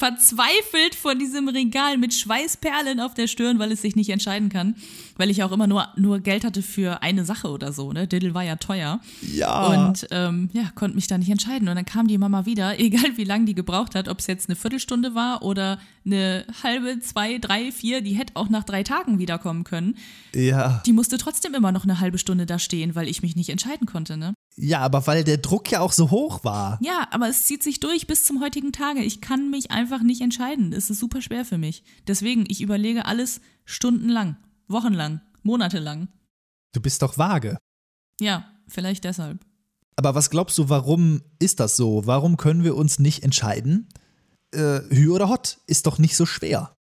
verzweifelt 0.00 0.94
vor 0.94 1.14
diesem 1.14 1.46
Regal 1.48 1.98
mit 1.98 2.14
Schweißperlen 2.14 3.00
auf 3.00 3.12
der 3.12 3.26
Stirn, 3.26 3.58
weil 3.58 3.70
es 3.70 3.82
sich 3.82 3.96
nicht 3.96 4.08
entscheiden 4.08 4.48
kann, 4.48 4.76
weil 5.18 5.28
ich 5.28 5.42
auch 5.42 5.52
immer 5.52 5.66
nur, 5.66 5.88
nur 5.96 6.20
Geld 6.20 6.42
hatte 6.42 6.62
für 6.62 7.02
eine 7.02 7.26
Sache 7.26 7.48
oder 7.48 7.74
so, 7.74 7.92
ne? 7.92 8.08
Diddle 8.08 8.32
war 8.32 8.42
ja 8.42 8.56
teuer. 8.56 9.00
Ja. 9.20 9.66
Und 9.66 10.06
ähm, 10.10 10.48
ja, 10.54 10.70
konnte 10.74 10.94
mich 10.94 11.06
da 11.06 11.18
nicht 11.18 11.28
entscheiden. 11.28 11.68
Und 11.68 11.76
dann 11.76 11.84
kam 11.84 12.08
die 12.08 12.16
Mama 12.16 12.46
wieder, 12.46 12.80
egal 12.80 13.18
wie 13.18 13.24
lange 13.24 13.44
die 13.44 13.54
gebraucht 13.54 13.94
hat, 13.94 14.08
ob 14.08 14.20
es 14.20 14.26
jetzt 14.26 14.48
eine 14.48 14.56
Viertelstunde 14.56 15.14
war 15.14 15.42
oder 15.42 15.78
eine 16.06 16.46
halbe, 16.62 16.98
zwei, 17.00 17.36
drei, 17.36 17.70
vier, 17.70 18.00
die 18.00 18.14
hätte 18.14 18.36
auch 18.36 18.48
nach 18.48 18.64
drei 18.64 18.82
Tagen 18.82 19.18
wiederkommen 19.18 19.64
können. 19.64 19.98
ja. 20.34 20.82
Die 20.86 20.94
musste 20.94 21.18
trotzdem 21.18 21.52
immer 21.52 21.72
noch 21.72 21.84
eine 21.84 22.00
halbe 22.00 22.16
Stunde 22.16 22.46
da 22.46 22.58
stehen, 22.58 22.94
weil 22.94 23.06
ich 23.06 23.20
mich 23.20 23.36
nicht 23.36 23.50
entscheiden 23.50 23.86
konnte, 23.86 24.16
ne? 24.16 24.32
Ja, 24.56 24.80
aber 24.80 25.06
weil 25.06 25.24
der 25.24 25.38
Druck 25.38 25.70
ja 25.70 25.80
auch 25.80 25.92
so 25.92 26.10
hoch 26.10 26.44
war. 26.44 26.78
Ja, 26.82 27.08
aber 27.12 27.28
es 27.28 27.46
zieht 27.46 27.62
sich 27.62 27.80
durch 27.80 28.06
bis 28.06 28.24
zum 28.24 28.40
heutigen 28.42 28.72
Tage. 28.72 29.02
Ich 29.02 29.20
kann 29.20 29.50
mich 29.50 29.70
einfach 29.70 30.02
nicht 30.02 30.20
entscheiden. 30.20 30.72
Es 30.72 30.90
ist 30.90 31.00
super 31.00 31.22
schwer 31.22 31.44
für 31.44 31.56
mich. 31.58 31.82
Deswegen, 32.06 32.44
ich 32.48 32.60
überlege 32.60 33.06
alles 33.06 33.40
stundenlang, 33.64 34.36
wochenlang, 34.68 35.20
monatelang. 35.42 36.08
Du 36.72 36.80
bist 36.80 37.00
doch 37.02 37.16
vage. 37.16 37.56
Ja, 38.20 38.50
vielleicht 38.68 39.04
deshalb. 39.04 39.40
Aber 39.96 40.14
was 40.14 40.30
glaubst 40.30 40.58
du, 40.58 40.68
warum 40.68 41.22
ist 41.38 41.60
das 41.60 41.76
so? 41.76 42.06
Warum 42.06 42.36
können 42.36 42.64
wir 42.64 42.76
uns 42.76 42.98
nicht 42.98 43.22
entscheiden? 43.22 43.88
Äh, 44.52 44.80
Hü 44.90 45.10
oder 45.10 45.28
Hot 45.28 45.58
ist 45.66 45.86
doch 45.86 45.98
nicht 45.98 46.16
so 46.16 46.26
schwer. 46.26 46.74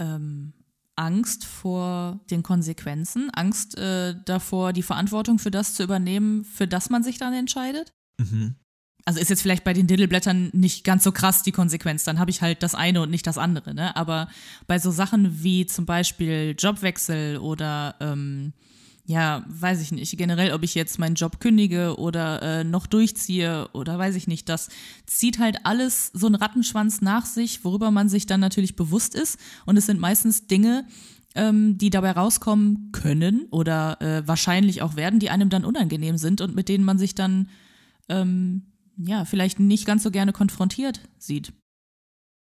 ähm, 0.00 0.52
Angst 0.98 1.44
vor 1.44 2.20
den 2.30 2.42
Konsequenzen, 2.42 3.30
Angst 3.30 3.78
äh, 3.78 4.14
davor, 4.24 4.72
die 4.72 4.82
Verantwortung 4.82 5.38
für 5.38 5.50
das 5.50 5.74
zu 5.74 5.84
übernehmen, 5.84 6.44
für 6.44 6.66
das 6.66 6.90
man 6.90 7.02
sich 7.02 7.18
dann 7.18 7.32
entscheidet. 7.32 7.92
Mhm. 8.18 8.56
Also 9.04 9.20
ist 9.20 9.30
jetzt 9.30 9.40
vielleicht 9.40 9.64
bei 9.64 9.72
den 9.72 9.86
Diddleblättern 9.86 10.50
nicht 10.52 10.84
ganz 10.84 11.04
so 11.04 11.12
krass 11.12 11.42
die 11.42 11.52
Konsequenz, 11.52 12.04
dann 12.04 12.18
habe 12.18 12.30
ich 12.30 12.42
halt 12.42 12.62
das 12.62 12.74
eine 12.74 13.00
und 13.00 13.10
nicht 13.10 13.26
das 13.26 13.38
andere, 13.38 13.72
ne? 13.72 13.96
Aber 13.96 14.28
bei 14.66 14.78
so 14.78 14.90
Sachen 14.90 15.42
wie 15.42 15.64
zum 15.64 15.86
Beispiel 15.86 16.54
Jobwechsel 16.58 17.38
oder 17.38 17.94
ähm, 18.00 18.52
ja, 19.08 19.42
weiß 19.48 19.80
ich 19.80 19.90
nicht, 19.90 20.14
generell, 20.18 20.52
ob 20.52 20.62
ich 20.62 20.74
jetzt 20.74 20.98
meinen 20.98 21.14
Job 21.14 21.40
kündige 21.40 21.96
oder 21.98 22.42
äh, 22.42 22.62
noch 22.62 22.86
durchziehe 22.86 23.66
oder 23.72 23.98
weiß 23.98 24.14
ich 24.16 24.26
nicht, 24.26 24.50
das 24.50 24.68
zieht 25.06 25.38
halt 25.38 25.64
alles 25.64 26.10
so 26.12 26.26
einen 26.26 26.34
Rattenschwanz 26.34 27.00
nach 27.00 27.24
sich, 27.24 27.64
worüber 27.64 27.90
man 27.90 28.10
sich 28.10 28.26
dann 28.26 28.40
natürlich 28.40 28.76
bewusst 28.76 29.14
ist. 29.14 29.38
Und 29.64 29.78
es 29.78 29.86
sind 29.86 29.98
meistens 29.98 30.46
Dinge, 30.46 30.86
ähm, 31.34 31.78
die 31.78 31.88
dabei 31.88 32.10
rauskommen 32.10 32.92
können 32.92 33.46
oder 33.50 33.98
äh, 34.02 34.28
wahrscheinlich 34.28 34.82
auch 34.82 34.94
werden, 34.94 35.20
die 35.20 35.30
einem 35.30 35.48
dann 35.48 35.64
unangenehm 35.64 36.18
sind 36.18 36.42
und 36.42 36.54
mit 36.54 36.68
denen 36.68 36.84
man 36.84 36.98
sich 36.98 37.14
dann 37.14 37.48
ähm, 38.10 38.66
ja 38.98 39.24
vielleicht 39.24 39.58
nicht 39.58 39.86
ganz 39.86 40.02
so 40.02 40.10
gerne 40.10 40.34
konfrontiert 40.34 41.00
sieht. 41.16 41.54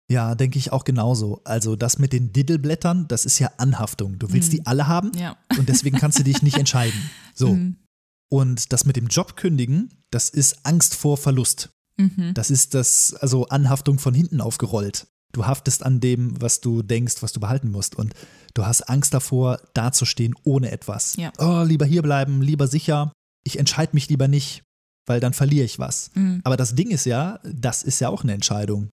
Ja, 0.08 0.34
denke 0.36 0.58
ich 0.58 0.72
auch 0.72 0.84
genauso. 0.84 1.40
Also 1.44 1.74
das 1.74 1.98
mit 1.98 2.12
den 2.12 2.32
Diddleblättern, 2.32 3.08
das 3.08 3.24
ist 3.24 3.38
ja 3.40 3.50
Anhaftung. 3.58 4.18
Du 4.18 4.32
willst 4.32 4.52
die 4.52 4.64
alle 4.64 4.86
haben 4.86 5.10
Ja. 5.16 5.36
und 5.58 5.68
deswegen 5.68 5.98
kannst 5.98 6.18
du 6.18 6.22
dich 6.22 6.42
nicht 6.42 6.56
entscheiden. 6.58 6.98
So. 7.34 7.52
Mhm. 7.54 7.76
Und 8.30 8.72
das 8.72 8.86
mit 8.86 8.96
dem 8.96 9.08
Job 9.08 9.36
kündigen, 9.36 9.90
das 10.10 10.30
ist 10.30 10.64
Angst 10.64 10.94
vor 10.94 11.18
Verlust. 11.18 11.68
Mhm. 11.98 12.32
Das 12.32 12.50
ist 12.50 12.72
das, 12.72 13.12
also 13.14 13.46
Anhaftung 13.48 13.98
von 13.98 14.14
hinten 14.14 14.40
aufgerollt. 14.40 15.06
Du 15.32 15.44
haftest 15.46 15.82
an 15.84 16.00
dem, 16.00 16.40
was 16.40 16.60
du 16.62 16.82
denkst, 16.82 17.16
was 17.20 17.32
du 17.34 17.40
behalten 17.40 17.70
musst. 17.70 17.94
Und 17.94 18.14
du 18.54 18.64
hast 18.64 18.88
Angst 18.88 19.12
davor, 19.12 19.60
dazustehen 19.74 20.34
ohne 20.44 20.70
etwas. 20.70 21.16
Ja. 21.16 21.30
Oh, 21.38 21.62
lieber 21.62 21.84
hier 21.84 22.00
bleiben, 22.00 22.40
lieber 22.40 22.68
sicher. 22.68 23.12
Ich 23.44 23.58
entscheide 23.58 23.92
mich 23.94 24.08
lieber 24.08 24.28
nicht, 24.28 24.62
weil 25.06 25.20
dann 25.20 25.34
verliere 25.34 25.66
ich 25.66 25.78
was. 25.78 26.10
Mhm. 26.14 26.40
Aber 26.42 26.56
das 26.56 26.74
Ding 26.74 26.88
ist 26.90 27.04
ja, 27.04 27.38
das 27.44 27.82
ist 27.82 28.00
ja 28.00 28.08
auch 28.08 28.22
eine 28.22 28.32
Entscheidung. 28.32 28.88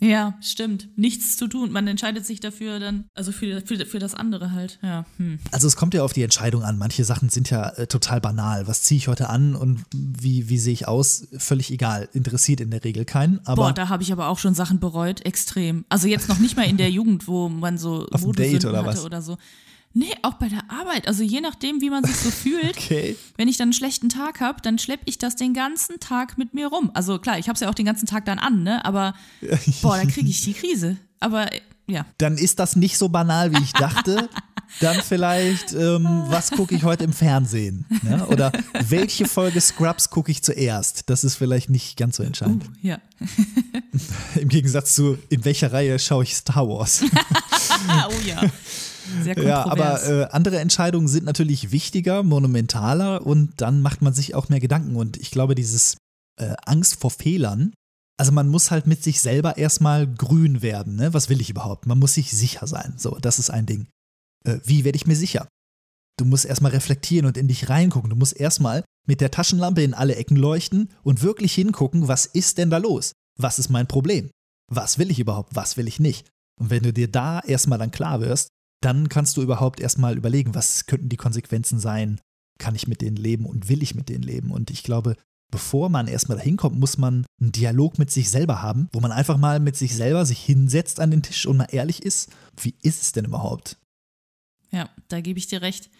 Ja, 0.00 0.34
stimmt. 0.40 0.88
Nichts 0.96 1.36
zu 1.36 1.48
tun. 1.48 1.72
Man 1.72 1.88
entscheidet 1.88 2.24
sich 2.24 2.38
dafür 2.38 2.78
dann, 2.78 3.06
also 3.14 3.32
für, 3.32 3.62
für, 3.62 3.84
für 3.84 3.98
das 3.98 4.14
andere 4.14 4.52
halt. 4.52 4.78
Ja. 4.80 5.04
Hm. 5.16 5.40
Also 5.50 5.66
es 5.66 5.74
kommt 5.74 5.92
ja 5.92 6.04
auf 6.04 6.12
die 6.12 6.22
Entscheidung 6.22 6.62
an. 6.62 6.78
Manche 6.78 7.04
Sachen 7.04 7.30
sind 7.30 7.50
ja 7.50 7.70
äh, 7.70 7.88
total 7.88 8.20
banal. 8.20 8.68
Was 8.68 8.82
ziehe 8.82 8.96
ich 8.96 9.08
heute 9.08 9.28
an 9.28 9.56
und 9.56 9.84
wie, 9.92 10.48
wie 10.48 10.58
sehe 10.58 10.72
ich 10.72 10.86
aus? 10.86 11.26
Völlig 11.38 11.72
egal. 11.72 12.08
Interessiert 12.12 12.60
in 12.60 12.70
der 12.70 12.84
Regel 12.84 13.04
keinen. 13.04 13.40
Aber 13.44 13.64
Boah, 13.64 13.72
da 13.72 13.88
habe 13.88 14.04
ich 14.04 14.12
aber 14.12 14.28
auch 14.28 14.38
schon 14.38 14.54
Sachen 14.54 14.78
bereut, 14.78 15.26
extrem. 15.26 15.84
Also 15.88 16.06
jetzt 16.06 16.28
noch 16.28 16.38
nicht 16.38 16.56
mal 16.56 16.66
in 16.66 16.76
der 16.76 16.90
Jugend, 16.90 17.26
wo 17.26 17.48
man 17.48 17.76
so 17.76 18.06
Auf 18.12 18.24
Date 18.32 18.64
oder 18.66 18.78
hatte 18.78 18.88
was? 18.88 19.04
oder 19.04 19.20
so. 19.20 19.36
Nee, 19.98 20.14
auch 20.22 20.34
bei 20.34 20.48
der 20.48 20.62
Arbeit. 20.70 21.08
Also 21.08 21.24
je 21.24 21.40
nachdem, 21.40 21.80
wie 21.80 21.90
man 21.90 22.04
sich 22.04 22.14
so 22.14 22.30
fühlt. 22.30 22.76
okay. 22.76 23.16
Wenn 23.36 23.48
ich 23.48 23.56
dann 23.56 23.66
einen 23.66 23.72
schlechten 23.72 24.08
Tag 24.08 24.40
habe, 24.40 24.60
dann 24.62 24.78
schleppe 24.78 25.02
ich 25.06 25.18
das 25.18 25.34
den 25.34 25.54
ganzen 25.54 25.98
Tag 25.98 26.38
mit 26.38 26.54
mir 26.54 26.68
rum. 26.68 26.92
Also 26.94 27.18
klar, 27.18 27.36
ich 27.38 27.48
habe 27.48 27.54
es 27.54 27.60
ja 27.60 27.68
auch 27.68 27.74
den 27.74 27.86
ganzen 27.86 28.06
Tag 28.06 28.24
dann 28.24 28.38
an, 28.38 28.62
ne? 28.62 28.84
Aber 28.84 29.14
boah, 29.82 29.96
dann 29.96 30.06
kriege 30.06 30.28
ich 30.28 30.40
die 30.42 30.52
Krise. 30.52 30.98
Aber 31.18 31.52
äh, 31.52 31.60
ja, 31.88 32.06
Dann 32.18 32.38
ist 32.38 32.60
das 32.60 32.76
nicht 32.76 32.96
so 32.96 33.08
banal, 33.08 33.52
wie 33.52 33.62
ich 33.62 33.72
dachte. 33.72 34.28
Dann 34.80 35.00
vielleicht, 35.00 35.72
ähm, 35.72 36.06
was 36.26 36.50
gucke 36.50 36.74
ich 36.74 36.84
heute 36.84 37.02
im 37.04 37.14
Fernsehen? 37.14 37.86
Ne? 38.02 38.26
Oder 38.26 38.52
welche 38.86 39.26
Folge 39.26 39.62
Scrubs 39.62 40.10
gucke 40.10 40.30
ich 40.30 40.42
zuerst? 40.42 41.08
Das 41.08 41.24
ist 41.24 41.36
vielleicht 41.36 41.70
nicht 41.70 41.96
ganz 41.96 42.16
so 42.18 42.22
entscheidend. 42.22 42.66
uh, 42.66 42.72
ja. 42.82 42.98
Im 44.34 44.48
Gegensatz 44.48 44.94
zu, 44.94 45.16
in 45.30 45.46
welcher 45.46 45.72
Reihe 45.72 45.98
schaue 45.98 46.24
ich 46.24 46.36
Star 46.36 46.68
Wars? 46.68 47.02
Oh 48.06 48.26
ja. 48.26 48.42
Sehr. 49.22 49.38
Ja, 49.42 49.64
aber 49.66 50.04
äh, 50.04 50.24
andere 50.30 50.58
Entscheidungen 50.58 51.08
sind 51.08 51.24
natürlich 51.24 51.70
wichtiger, 51.70 52.22
monumentaler 52.22 53.26
und 53.26 53.60
dann 53.60 53.80
macht 53.80 54.02
man 54.02 54.12
sich 54.12 54.34
auch 54.34 54.48
mehr 54.48 54.60
Gedanken. 54.60 54.96
Und 54.96 55.16
ich 55.16 55.30
glaube, 55.30 55.54
dieses 55.54 55.96
äh, 56.40 56.54
Angst 56.64 57.00
vor 57.00 57.10
Fehlern, 57.10 57.72
also 58.18 58.32
man 58.32 58.48
muss 58.48 58.70
halt 58.70 58.86
mit 58.86 59.02
sich 59.02 59.20
selber 59.20 59.56
erstmal 59.56 60.06
grün 60.06 60.60
werden. 60.62 60.96
Ne? 60.96 61.14
Was 61.14 61.28
will 61.28 61.40
ich 61.40 61.50
überhaupt? 61.50 61.86
Man 61.86 61.98
muss 61.98 62.14
sich 62.14 62.30
sicher 62.32 62.66
sein. 62.66 62.94
So, 62.96 63.16
das 63.20 63.38
ist 63.38 63.50
ein 63.50 63.66
Ding. 63.66 63.86
Äh, 64.44 64.58
wie 64.64 64.84
werde 64.84 64.96
ich 64.96 65.06
mir 65.06 65.16
sicher? 65.16 65.48
Du 66.18 66.24
musst 66.24 66.44
erstmal 66.44 66.72
reflektieren 66.72 67.26
und 67.26 67.36
in 67.36 67.46
dich 67.46 67.68
reingucken. 67.68 68.10
Du 68.10 68.16
musst 68.16 68.36
erstmal 68.36 68.84
mit 69.06 69.20
der 69.20 69.30
Taschenlampe 69.30 69.82
in 69.82 69.94
alle 69.94 70.16
Ecken 70.16 70.36
leuchten 70.36 70.90
und 71.02 71.22
wirklich 71.22 71.54
hingucken, 71.54 72.08
was 72.08 72.26
ist 72.26 72.58
denn 72.58 72.70
da 72.70 72.78
los? 72.78 73.12
Was 73.38 73.58
ist 73.58 73.68
mein 73.70 73.86
Problem? 73.86 74.30
Was 74.70 74.98
will 74.98 75.10
ich 75.10 75.20
überhaupt? 75.20 75.54
Was 75.54 75.76
will 75.76 75.86
ich 75.86 76.00
nicht? 76.00 76.28
Und 76.60 76.70
wenn 76.70 76.82
du 76.82 76.92
dir 76.92 77.08
da 77.08 77.40
erstmal 77.40 77.78
dann 77.78 77.92
klar 77.92 78.20
wirst, 78.20 78.48
dann 78.80 79.08
kannst 79.08 79.36
du 79.36 79.42
überhaupt 79.42 79.80
erstmal 79.80 80.16
überlegen, 80.16 80.54
was 80.54 80.86
könnten 80.86 81.08
die 81.08 81.16
Konsequenzen 81.16 81.80
sein? 81.80 82.20
Kann 82.58 82.74
ich 82.74 82.88
mit 82.88 83.00
denen 83.00 83.16
leben 83.16 83.46
und 83.46 83.68
will 83.68 83.82
ich 83.82 83.94
mit 83.94 84.08
denen 84.08 84.22
leben? 84.22 84.50
Und 84.50 84.70
ich 84.70 84.82
glaube, 84.82 85.16
bevor 85.50 85.88
man 85.88 86.08
erstmal 86.08 86.38
dahin 86.38 86.56
kommt, 86.56 86.78
muss 86.78 86.98
man 86.98 87.26
einen 87.40 87.52
Dialog 87.52 87.98
mit 87.98 88.10
sich 88.10 88.30
selber 88.30 88.62
haben, 88.62 88.88
wo 88.92 89.00
man 89.00 89.12
einfach 89.12 89.36
mal 89.36 89.60
mit 89.60 89.76
sich 89.76 89.94
selber 89.94 90.26
sich 90.26 90.40
hinsetzt 90.40 91.00
an 91.00 91.10
den 91.10 91.22
Tisch 91.22 91.46
und 91.46 91.56
mal 91.56 91.68
ehrlich 91.70 92.02
ist, 92.02 92.30
wie 92.60 92.74
ist 92.82 93.02
es 93.02 93.12
denn 93.12 93.24
überhaupt? 93.24 93.78
Ja, 94.70 94.90
da 95.08 95.20
gebe 95.20 95.38
ich 95.38 95.46
dir 95.46 95.62
recht. 95.62 95.90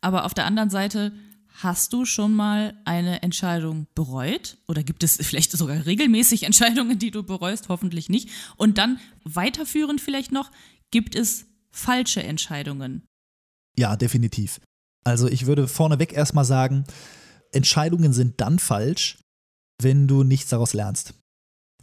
Aber 0.00 0.24
auf 0.24 0.34
der 0.34 0.46
anderen 0.46 0.70
Seite 0.70 1.12
Hast 1.60 1.92
du 1.92 2.04
schon 2.04 2.34
mal 2.34 2.80
eine 2.84 3.22
Entscheidung 3.22 3.88
bereut? 3.96 4.58
Oder 4.68 4.84
gibt 4.84 5.02
es 5.02 5.16
vielleicht 5.16 5.50
sogar 5.50 5.86
regelmäßig 5.86 6.44
Entscheidungen, 6.44 7.00
die 7.00 7.10
du 7.10 7.24
bereust? 7.24 7.68
Hoffentlich 7.68 8.08
nicht. 8.08 8.30
Und 8.56 8.78
dann 8.78 9.00
weiterführend 9.24 10.00
vielleicht 10.00 10.30
noch, 10.30 10.52
gibt 10.92 11.16
es 11.16 11.46
falsche 11.78 12.22
Entscheidungen? 12.22 13.06
Ja, 13.76 13.96
definitiv. 13.96 14.60
Also 15.04 15.28
ich 15.28 15.46
würde 15.46 15.68
vorneweg 15.68 16.12
erstmal 16.12 16.44
sagen, 16.44 16.84
Entscheidungen 17.52 18.12
sind 18.12 18.40
dann 18.40 18.58
falsch, 18.58 19.18
wenn 19.80 20.08
du 20.08 20.24
nichts 20.24 20.50
daraus 20.50 20.74
lernst. 20.74 21.14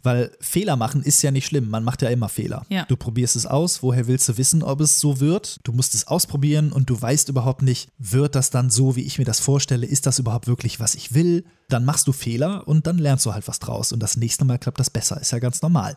Weil 0.02 0.36
Fehler 0.40 0.76
machen 0.76 1.02
ist 1.02 1.20
ja 1.22 1.32
nicht 1.32 1.46
schlimm. 1.46 1.68
Man 1.68 1.82
macht 1.82 2.00
ja 2.00 2.10
immer 2.10 2.28
Fehler. 2.28 2.64
Ja. 2.68 2.84
Du 2.84 2.96
probierst 2.96 3.34
es 3.34 3.44
aus. 3.46 3.82
Woher 3.82 4.06
willst 4.06 4.28
du 4.28 4.36
wissen, 4.36 4.62
ob 4.62 4.80
es 4.80 5.00
so 5.00 5.18
wird? 5.18 5.58
Du 5.64 5.72
musst 5.72 5.94
es 5.94 6.06
ausprobieren 6.06 6.70
und 6.70 6.88
du 6.90 7.00
weißt 7.00 7.28
überhaupt 7.28 7.62
nicht, 7.62 7.88
wird 7.98 8.36
das 8.36 8.50
dann 8.50 8.70
so, 8.70 8.94
wie 8.94 9.00
ich 9.00 9.18
mir 9.18 9.24
das 9.24 9.40
vorstelle? 9.40 9.84
Ist 9.84 10.06
das 10.06 10.20
überhaupt 10.20 10.46
wirklich, 10.46 10.78
was 10.78 10.94
ich 10.94 11.14
will? 11.14 11.44
Dann 11.68 11.84
machst 11.84 12.06
du 12.06 12.12
Fehler 12.12 12.68
und 12.68 12.86
dann 12.86 12.98
lernst 12.98 13.26
du 13.26 13.32
halt 13.32 13.48
was 13.48 13.58
draus. 13.58 13.90
Und 13.90 14.00
das 14.00 14.16
nächste 14.16 14.44
Mal 14.44 14.58
klappt 14.58 14.78
das 14.78 14.90
besser. 14.90 15.20
Ist 15.20 15.32
ja 15.32 15.40
ganz 15.40 15.60
normal. 15.62 15.96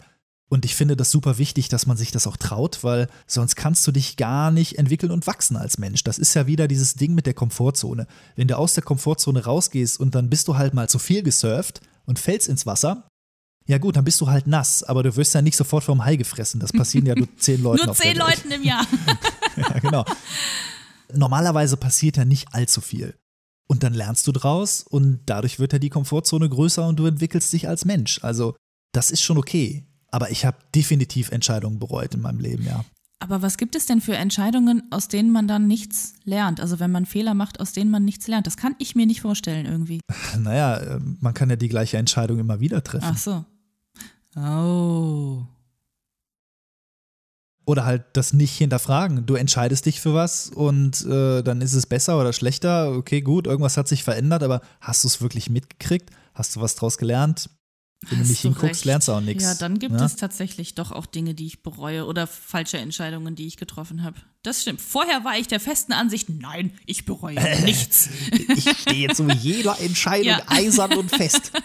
Und 0.51 0.65
ich 0.65 0.75
finde 0.75 0.97
das 0.97 1.12
super 1.12 1.38
wichtig, 1.38 1.69
dass 1.69 1.85
man 1.85 1.95
sich 1.95 2.12
das 2.12 2.25
auch 2.25 2.35
traut, 2.35 2.83
weil 2.83 3.07
sonst 3.27 3.55
kannst 3.55 3.85
du 3.85 3.91
dich 3.91 4.17
gar 4.17 4.49
nicht 4.49 4.79
entwickeln 4.79 5.12
und 5.12 5.27
wachsen 5.27 5.55
als 5.55 5.77
Mensch. 5.77 6.03
Das 6.03 6.17
ist 6.17 6.33
ja 6.33 6.47
wieder 6.47 6.67
dieses 6.67 6.95
Ding 6.95 7.13
mit 7.13 7.27
der 7.27 7.35
Komfortzone. 7.35 8.07
Wenn 8.35 8.47
du 8.47 8.57
aus 8.57 8.73
der 8.73 8.83
Komfortzone 8.83 9.45
rausgehst 9.45 9.99
und 9.99 10.15
dann 10.15 10.29
bist 10.29 10.47
du 10.47 10.57
halt 10.57 10.73
mal 10.73 10.89
zu 10.89 10.97
viel 10.97 11.21
gesurft 11.21 11.81
und 12.05 12.17
fällst 12.17 12.47
ins 12.47 12.65
Wasser, 12.65 13.07
ja 13.67 13.77
gut, 13.77 13.95
dann 13.95 14.03
bist 14.03 14.19
du 14.19 14.27
halt 14.27 14.47
nass, 14.47 14.81
aber 14.81 15.03
du 15.03 15.15
wirst 15.15 15.35
ja 15.35 15.43
nicht 15.43 15.55
sofort 15.55 15.83
vom 15.83 16.03
Hai 16.03 16.15
gefressen. 16.15 16.59
Das 16.59 16.73
passieren 16.73 17.05
ja 17.05 17.13
nur 17.13 17.27
zehn 17.38 17.62
Leuten. 17.62 17.85
Nur 17.85 17.93
zehn 17.93 18.17
Leuten 18.17 18.49
im 18.49 18.63
Jahr. 18.63 18.88
ja, 19.55 19.79
genau. 19.79 20.05
Normalerweise 21.13 21.77
passiert 21.77 22.17
ja 22.17 22.25
nicht 22.25 22.47
allzu 22.55 22.81
viel. 22.81 23.15
Und 23.67 23.83
dann 23.83 23.93
lernst 23.93 24.25
du 24.25 24.31
draus 24.31 24.81
und 24.81 25.19
dadurch 25.27 25.59
wird 25.59 25.73
ja 25.73 25.79
die 25.79 25.91
Komfortzone 25.91 26.49
größer 26.49 26.88
und 26.88 26.97
du 26.97 27.05
entwickelst 27.05 27.53
dich 27.53 27.67
als 27.67 27.85
Mensch. 27.85 28.23
Also 28.23 28.55
das 28.91 29.12
ist 29.12 29.21
schon 29.21 29.38
okay. 29.38 29.85
Aber 30.12 30.32
ich 30.32 30.45
habe 30.45 30.58
definitiv 30.74 31.32
Entscheidungen 31.32 31.80
bereut 31.80 32.13
in 32.15 32.22
meinem 32.22 32.39
Leben, 32.39 32.65
ja. 32.65 32.84
Aber 33.22 33.41
was 33.41 33.58
gibt 33.58 33.76
es 33.76 33.86
denn 33.86 34.00
für 34.00 34.15
Entscheidungen, 34.15 34.84
aus 34.91 35.10
denen 35.10 35.32
man 35.32 35.48
dann 35.48 35.67
nichts 35.67 36.13
lernt? 36.24 36.62
Also 36.62 36.80
wenn 36.80 36.91
man 36.91 37.06
Fehler 37.06 37.34
macht, 37.34 37.60
aus 37.60 37.74
denen 37.74 37.91
man 37.91 38.06
nichts 38.06 38.28
lernt. 38.28 38.48
Das 38.48 38.56
kann 38.56 38.76
ich 38.80 38.95
mir 38.95 39.06
nicht 39.06 39.22
vorstellen 39.22 39.65
irgendwie. 39.65 40.00
Naja, 40.38 40.78
äh, 40.78 41.00
man 41.19 41.34
kann 41.34 41.50
ja 41.50 41.58
die 41.58 41.67
gleiche 41.67 41.98
Entscheidung 41.98 42.39
immer 42.39 42.62
wieder 42.62 42.82
treffen. 42.82 43.12
Ach 43.12 43.17
so. 43.17 43.45
Oh. 44.38 45.43
Oder 47.65 47.86
halt 47.86 48.06
das 48.13 48.32
nicht 48.32 48.58
hinterfragen. 48.58 49.26
Du 49.26 49.36
entscheidest 49.36 49.86
dich 49.86 50.00
für 50.00 50.13
was 50.13 50.50
und 50.50 51.06
äh, 51.06 51.41
dann 51.43 51.62
ist 51.62 51.74
es 51.74 51.88
besser 51.88 52.19
oder 52.19 52.32
schlechter. 52.32 52.93
Okay, 52.93 53.22
gut, 53.22 53.48
irgendwas 53.48 53.76
hat 53.76 53.88
sich 53.88 54.04
verändert, 54.04 54.43
aber 54.43 54.62
hast 54.80 55.04
du 55.04 55.08
es 55.08 55.22
wirklich 55.22 55.50
mitgekriegt? 55.50 56.10
Hast 56.34 56.56
du 56.56 56.62
was 56.62 56.76
draus 56.76 56.98
gelernt? 56.98 57.50
Wenn 58.07 58.19
du 58.19 58.27
nicht 58.27 58.39
hinguckst, 58.39 58.63
recht. 58.63 58.85
lernst 58.85 59.07
du 59.09 59.12
auch 59.12 59.21
nichts. 59.21 59.43
Ja, 59.43 59.55
dann 59.55 59.77
gibt 59.77 59.99
ja? 59.99 60.05
es 60.05 60.15
tatsächlich 60.15 60.73
doch 60.73 60.91
auch 60.91 61.05
Dinge, 61.05 61.33
die 61.33 61.45
ich 61.45 61.63
bereue 61.63 62.05
oder 62.05 62.27
falsche 62.27 62.77
Entscheidungen, 62.77 63.35
die 63.35 63.45
ich 63.45 63.57
getroffen 63.57 64.03
habe. 64.03 64.15
Das 64.41 64.62
stimmt. 64.62 64.79
Vorher 64.79 65.25
war 65.25 65.38
ich 65.38 65.47
der 65.47 65.59
festen 65.59 65.91
Ansicht, 65.91 66.29
nein, 66.29 66.71
ich 66.85 67.03
bereue 67.05 67.35
nichts. 67.65 68.09
ich 68.55 68.69
stehe 68.69 69.13
zu 69.13 69.27
jeder 69.29 69.79
Entscheidung 69.81 70.27
ja. 70.27 70.43
eisern 70.47 70.93
und 70.93 71.09
fest. 71.09 71.51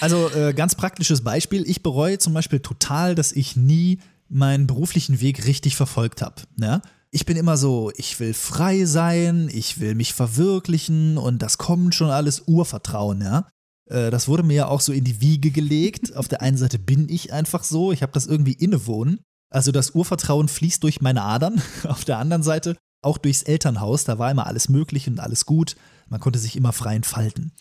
Also 0.00 0.30
äh, 0.30 0.52
ganz 0.52 0.74
praktisches 0.74 1.24
Beispiel. 1.24 1.68
Ich 1.68 1.82
bereue 1.82 2.18
zum 2.18 2.34
Beispiel 2.34 2.60
total, 2.60 3.14
dass 3.14 3.32
ich 3.32 3.56
nie 3.56 3.98
meinen 4.28 4.66
beruflichen 4.66 5.20
Weg 5.20 5.46
richtig 5.46 5.76
verfolgt 5.76 6.20
habe. 6.22 6.42
Ja? 6.60 6.82
Ich 7.10 7.24
bin 7.24 7.36
immer 7.38 7.56
so, 7.56 7.90
ich 7.96 8.20
will 8.20 8.34
frei 8.34 8.84
sein, 8.84 9.48
ich 9.50 9.80
will 9.80 9.94
mich 9.94 10.12
verwirklichen 10.12 11.16
und 11.16 11.40
das 11.40 11.56
kommt 11.56 11.94
schon 11.94 12.10
alles 12.10 12.42
Urvertrauen, 12.46 13.22
ja. 13.22 13.48
Äh, 13.88 14.10
das 14.10 14.28
wurde 14.28 14.42
mir 14.42 14.54
ja 14.54 14.68
auch 14.68 14.80
so 14.80 14.92
in 14.92 15.04
die 15.04 15.20
Wiege 15.20 15.50
gelegt. 15.50 16.14
Auf 16.16 16.28
der 16.28 16.42
einen 16.42 16.56
Seite 16.56 16.78
bin 16.78 17.08
ich 17.08 17.32
einfach 17.32 17.64
so, 17.64 17.92
ich 17.92 18.02
habe 18.02 18.12
das 18.12 18.26
irgendwie 18.26 18.52
innewohnen. 18.52 19.20
Also 19.50 19.72
das 19.72 19.90
Urvertrauen 19.90 20.48
fließt 20.48 20.82
durch 20.82 21.00
meine 21.00 21.22
Adern. 21.22 21.60
Auf 21.84 22.04
der 22.04 22.18
anderen 22.18 22.42
Seite 22.42 22.76
auch 23.02 23.18
durchs 23.18 23.42
Elternhaus, 23.42 24.04
da 24.04 24.18
war 24.18 24.30
immer 24.30 24.46
alles 24.46 24.68
möglich 24.68 25.08
und 25.08 25.20
alles 25.20 25.46
gut. 25.46 25.76
Man 26.08 26.20
konnte 26.20 26.38
sich 26.38 26.56
immer 26.56 26.72
frei 26.72 26.96
entfalten. 26.96 27.52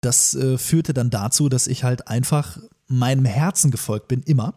Das 0.00 0.34
äh, 0.34 0.58
führte 0.58 0.94
dann 0.94 1.10
dazu, 1.10 1.48
dass 1.48 1.66
ich 1.66 1.84
halt 1.84 2.08
einfach 2.08 2.58
meinem 2.86 3.24
Herzen 3.24 3.70
gefolgt 3.70 4.08
bin, 4.08 4.22
immer. 4.22 4.54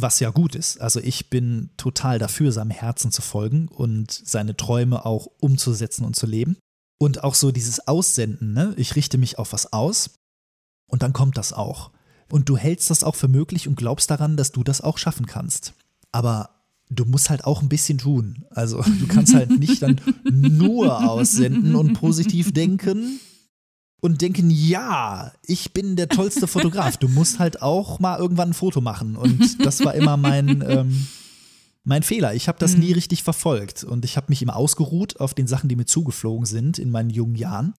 Was 0.00 0.20
ja 0.20 0.30
gut 0.30 0.54
ist. 0.54 0.80
Also 0.80 1.00
ich 1.00 1.28
bin 1.28 1.70
total 1.76 2.18
dafür, 2.18 2.50
seinem 2.50 2.70
Herzen 2.70 3.12
zu 3.12 3.20
folgen 3.20 3.68
und 3.68 4.10
seine 4.10 4.56
Träume 4.56 5.04
auch 5.04 5.26
umzusetzen 5.40 6.06
und 6.06 6.16
zu 6.16 6.26
leben. 6.26 6.56
Und 6.98 7.24
auch 7.24 7.34
so 7.34 7.50
dieses 7.50 7.86
Aussenden, 7.88 8.54
ne? 8.54 8.72
ich 8.78 8.96
richte 8.96 9.18
mich 9.18 9.38
auf 9.38 9.52
was 9.52 9.72
aus 9.72 10.10
und 10.92 11.02
dann 11.02 11.14
kommt 11.14 11.38
das 11.38 11.54
auch. 11.54 11.90
Und 12.30 12.48
du 12.48 12.56
hältst 12.56 12.90
das 12.90 13.02
auch 13.02 13.14
für 13.14 13.28
möglich 13.28 13.66
und 13.66 13.76
glaubst 13.76 14.10
daran, 14.10 14.36
dass 14.36 14.52
du 14.52 14.62
das 14.62 14.82
auch 14.82 14.98
schaffen 14.98 15.26
kannst. 15.26 15.72
Aber 16.12 16.50
du 16.90 17.06
musst 17.06 17.30
halt 17.30 17.46
auch 17.46 17.62
ein 17.62 17.70
bisschen 17.70 17.96
tun. 17.96 18.44
Also 18.50 18.82
du 19.00 19.06
kannst 19.06 19.34
halt 19.34 19.58
nicht 19.58 19.82
dann 19.82 20.00
nur 20.30 21.08
aussenden 21.10 21.74
und 21.74 21.94
positiv 21.94 22.52
denken 22.52 23.20
und 24.02 24.20
denken, 24.20 24.50
ja, 24.50 25.32
ich 25.46 25.72
bin 25.72 25.96
der 25.96 26.10
tollste 26.10 26.46
Fotograf. 26.46 26.98
Du 26.98 27.08
musst 27.08 27.38
halt 27.38 27.62
auch 27.62 27.98
mal 27.98 28.18
irgendwann 28.18 28.50
ein 28.50 28.54
Foto 28.54 28.82
machen. 28.82 29.16
Und 29.16 29.64
das 29.64 29.82
war 29.82 29.94
immer 29.94 30.18
mein, 30.18 30.62
ähm, 30.68 31.06
mein 31.84 32.02
Fehler. 32.02 32.34
Ich 32.34 32.48
habe 32.48 32.58
das 32.58 32.76
nie 32.76 32.88
mhm. 32.88 32.94
richtig 32.94 33.22
verfolgt 33.22 33.82
und 33.82 34.04
ich 34.04 34.18
habe 34.18 34.26
mich 34.28 34.42
immer 34.42 34.56
ausgeruht 34.56 35.20
auf 35.20 35.32
den 35.32 35.46
Sachen, 35.46 35.70
die 35.70 35.76
mir 35.76 35.86
zugeflogen 35.86 36.44
sind 36.44 36.78
in 36.78 36.90
meinen 36.90 37.10
jungen 37.10 37.36
Jahren 37.36 37.72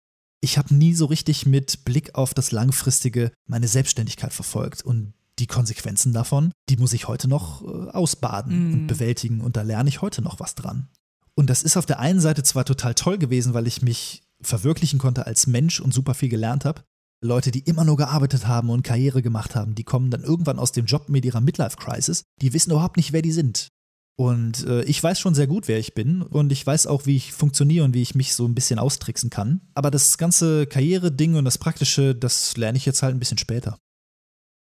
ich 0.43 0.57
habe 0.57 0.75
nie 0.75 0.93
so 0.93 1.05
richtig 1.05 1.45
mit 1.45 1.85
Blick 1.85 2.15
auf 2.15 2.33
das 2.33 2.51
Langfristige 2.51 3.31
meine 3.47 3.69
Selbstständigkeit 3.69 4.33
verfolgt. 4.33 4.81
Und 4.81 5.13
die 5.39 5.47
Konsequenzen 5.47 6.11
davon, 6.11 6.51
die 6.69 6.75
muss 6.75 6.91
ich 6.91 7.07
heute 7.07 7.29
noch 7.29 7.63
äh, 7.63 7.89
ausbaden 7.91 8.71
mm. 8.71 8.73
und 8.73 8.87
bewältigen. 8.87 9.39
Und 9.39 9.55
da 9.55 9.61
lerne 9.61 9.87
ich 9.87 10.01
heute 10.01 10.21
noch 10.21 10.41
was 10.41 10.55
dran. 10.55 10.89
Und 11.33 11.49
das 11.49 11.63
ist 11.63 11.77
auf 11.77 11.85
der 11.85 11.99
einen 11.99 12.19
Seite 12.19 12.43
zwar 12.43 12.65
total 12.65 12.93
toll 12.93 13.17
gewesen, 13.17 13.53
weil 13.53 13.67
ich 13.67 13.81
mich 13.81 14.23
verwirklichen 14.41 14.99
konnte 14.99 15.25
als 15.25 15.47
Mensch 15.47 15.79
und 15.79 15.93
super 15.93 16.13
viel 16.13 16.29
gelernt 16.29 16.65
habe. 16.65 16.83
Leute, 17.23 17.51
die 17.51 17.61
immer 17.61 17.85
nur 17.85 17.95
gearbeitet 17.95 18.45
haben 18.45 18.69
und 18.69 18.83
Karriere 18.83 19.21
gemacht 19.21 19.55
haben, 19.55 19.75
die 19.75 19.85
kommen 19.85 20.11
dann 20.11 20.23
irgendwann 20.23 20.59
aus 20.59 20.73
dem 20.73 20.85
Job 20.85 21.07
mit 21.07 21.23
ihrer 21.23 21.39
Midlife-Crisis. 21.39 22.23
Die 22.41 22.51
wissen 22.51 22.71
überhaupt 22.71 22.97
nicht, 22.97 23.13
wer 23.13 23.21
die 23.21 23.31
sind. 23.31 23.69
Und 24.15 24.65
äh, 24.67 24.83
ich 24.83 25.01
weiß 25.01 25.19
schon 25.19 25.33
sehr 25.33 25.47
gut, 25.47 25.67
wer 25.67 25.79
ich 25.79 25.95
bin 25.95 26.21
und 26.21 26.51
ich 26.51 26.65
weiß 26.65 26.85
auch, 26.85 27.07
wie 27.07 27.15
ich 27.15 27.33
funktioniere 27.33 27.83
und 27.83 27.95
wie 27.95 28.01
ich 28.01 28.13
mich 28.13 28.35
so 28.35 28.45
ein 28.45 28.53
bisschen 28.53 28.77
austricksen 28.77 29.31
kann. 29.31 29.61
Aber 29.73 29.89
das 29.89 30.17
ganze 30.19 30.67
Karriere-Ding 30.67 31.35
und 31.35 31.45
das 31.45 31.57
Praktische, 31.57 32.13
das 32.13 32.55
lerne 32.55 32.77
ich 32.77 32.85
jetzt 32.85 33.01
halt 33.01 33.15
ein 33.15 33.19
bisschen 33.19 33.39
später. 33.39 33.79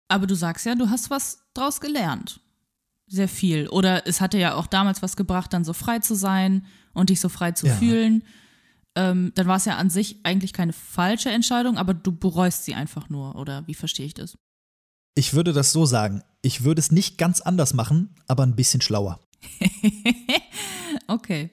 Aber 0.09 0.27
du 0.27 0.35
sagst 0.35 0.67
ja, 0.67 0.75
du 0.75 0.91
hast 0.91 1.11
was 1.11 1.39
draus 1.55 1.81
gelernt. 1.81 2.41
Sehr 3.07 3.29
viel. 3.29 3.69
Oder 3.69 4.07
es 4.07 4.21
hatte 4.21 4.39
ja 4.39 4.55
auch 4.55 4.67
damals 4.67 5.01
was 5.01 5.17
gebracht, 5.17 5.53
dann 5.53 5.65
so 5.65 5.73
frei 5.73 6.01
zu 6.01 6.17
sein 6.17 6.67
und 6.93 7.11
dich 7.11 7.21
so 7.21 7.29
frei 7.29 7.53
zu 7.53 7.69
ja. 7.69 7.75
fühlen. 7.77 8.25
Ähm, 8.97 9.31
dann 9.37 9.47
war 9.47 9.59
es 9.59 9.65
ja 9.65 9.77
an 9.77 9.91
sich 9.91 10.25
eigentlich 10.25 10.53
keine 10.53 10.73
falsche 10.73 11.31
Entscheidung, 11.31 11.77
aber 11.77 11.95
du 11.95 12.11
bereust 12.11 12.65
sie 12.65 12.75
einfach 12.75 13.09
nur. 13.11 13.37
Oder 13.37 13.65
wie 13.69 13.75
verstehe 13.75 14.07
ich 14.07 14.15
das? 14.15 14.37
Ich 15.15 15.35
würde 15.35 15.53
das 15.53 15.73
so 15.73 15.87
sagen. 15.87 16.23
Ich 16.43 16.65
würde 16.65 16.81
es 16.81 16.91
nicht 16.91 17.17
ganz 17.17 17.41
anders 17.41 17.75
machen, 17.75 18.15
aber 18.27 18.43
ein 18.43 18.57
bisschen 18.57 18.81
schlauer. 18.81 19.21
okay. 21.07 21.51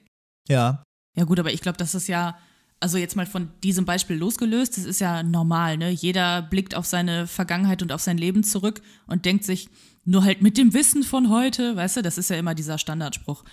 Ja. 0.48 0.82
Ja, 1.16 1.24
gut, 1.24 1.38
aber 1.38 1.52
ich 1.52 1.60
glaube, 1.60 1.78
das 1.78 1.94
ist 1.94 2.08
ja, 2.08 2.36
also 2.80 2.98
jetzt 2.98 3.16
mal 3.16 3.26
von 3.26 3.50
diesem 3.62 3.84
Beispiel 3.84 4.16
losgelöst, 4.16 4.76
das 4.76 4.84
ist 4.84 5.00
ja 5.00 5.22
normal, 5.22 5.76
ne? 5.76 5.90
Jeder 5.90 6.42
blickt 6.42 6.74
auf 6.74 6.86
seine 6.86 7.26
Vergangenheit 7.26 7.82
und 7.82 7.92
auf 7.92 8.00
sein 8.00 8.18
Leben 8.18 8.42
zurück 8.42 8.82
und 9.06 9.24
denkt 9.24 9.44
sich, 9.44 9.68
nur 10.04 10.24
halt 10.24 10.42
mit 10.42 10.58
dem 10.58 10.74
Wissen 10.74 11.02
von 11.02 11.30
heute, 11.30 11.76
weißt 11.76 11.98
du, 11.98 12.02
das 12.02 12.18
ist 12.18 12.30
ja 12.30 12.36
immer 12.36 12.54
dieser 12.54 12.78
Standardspruch. 12.78 13.44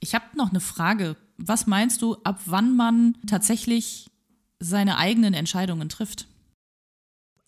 Ich 0.00 0.14
habe 0.14 0.24
noch 0.36 0.50
eine 0.50 0.60
Frage. 0.60 1.16
Was 1.38 1.66
meinst 1.66 2.02
du, 2.02 2.16
ab 2.24 2.40
wann 2.46 2.76
man 2.76 3.16
tatsächlich 3.26 4.10
seine 4.60 4.98
eigenen 4.98 5.32
Entscheidungen 5.32 5.88
trifft? 5.88 6.26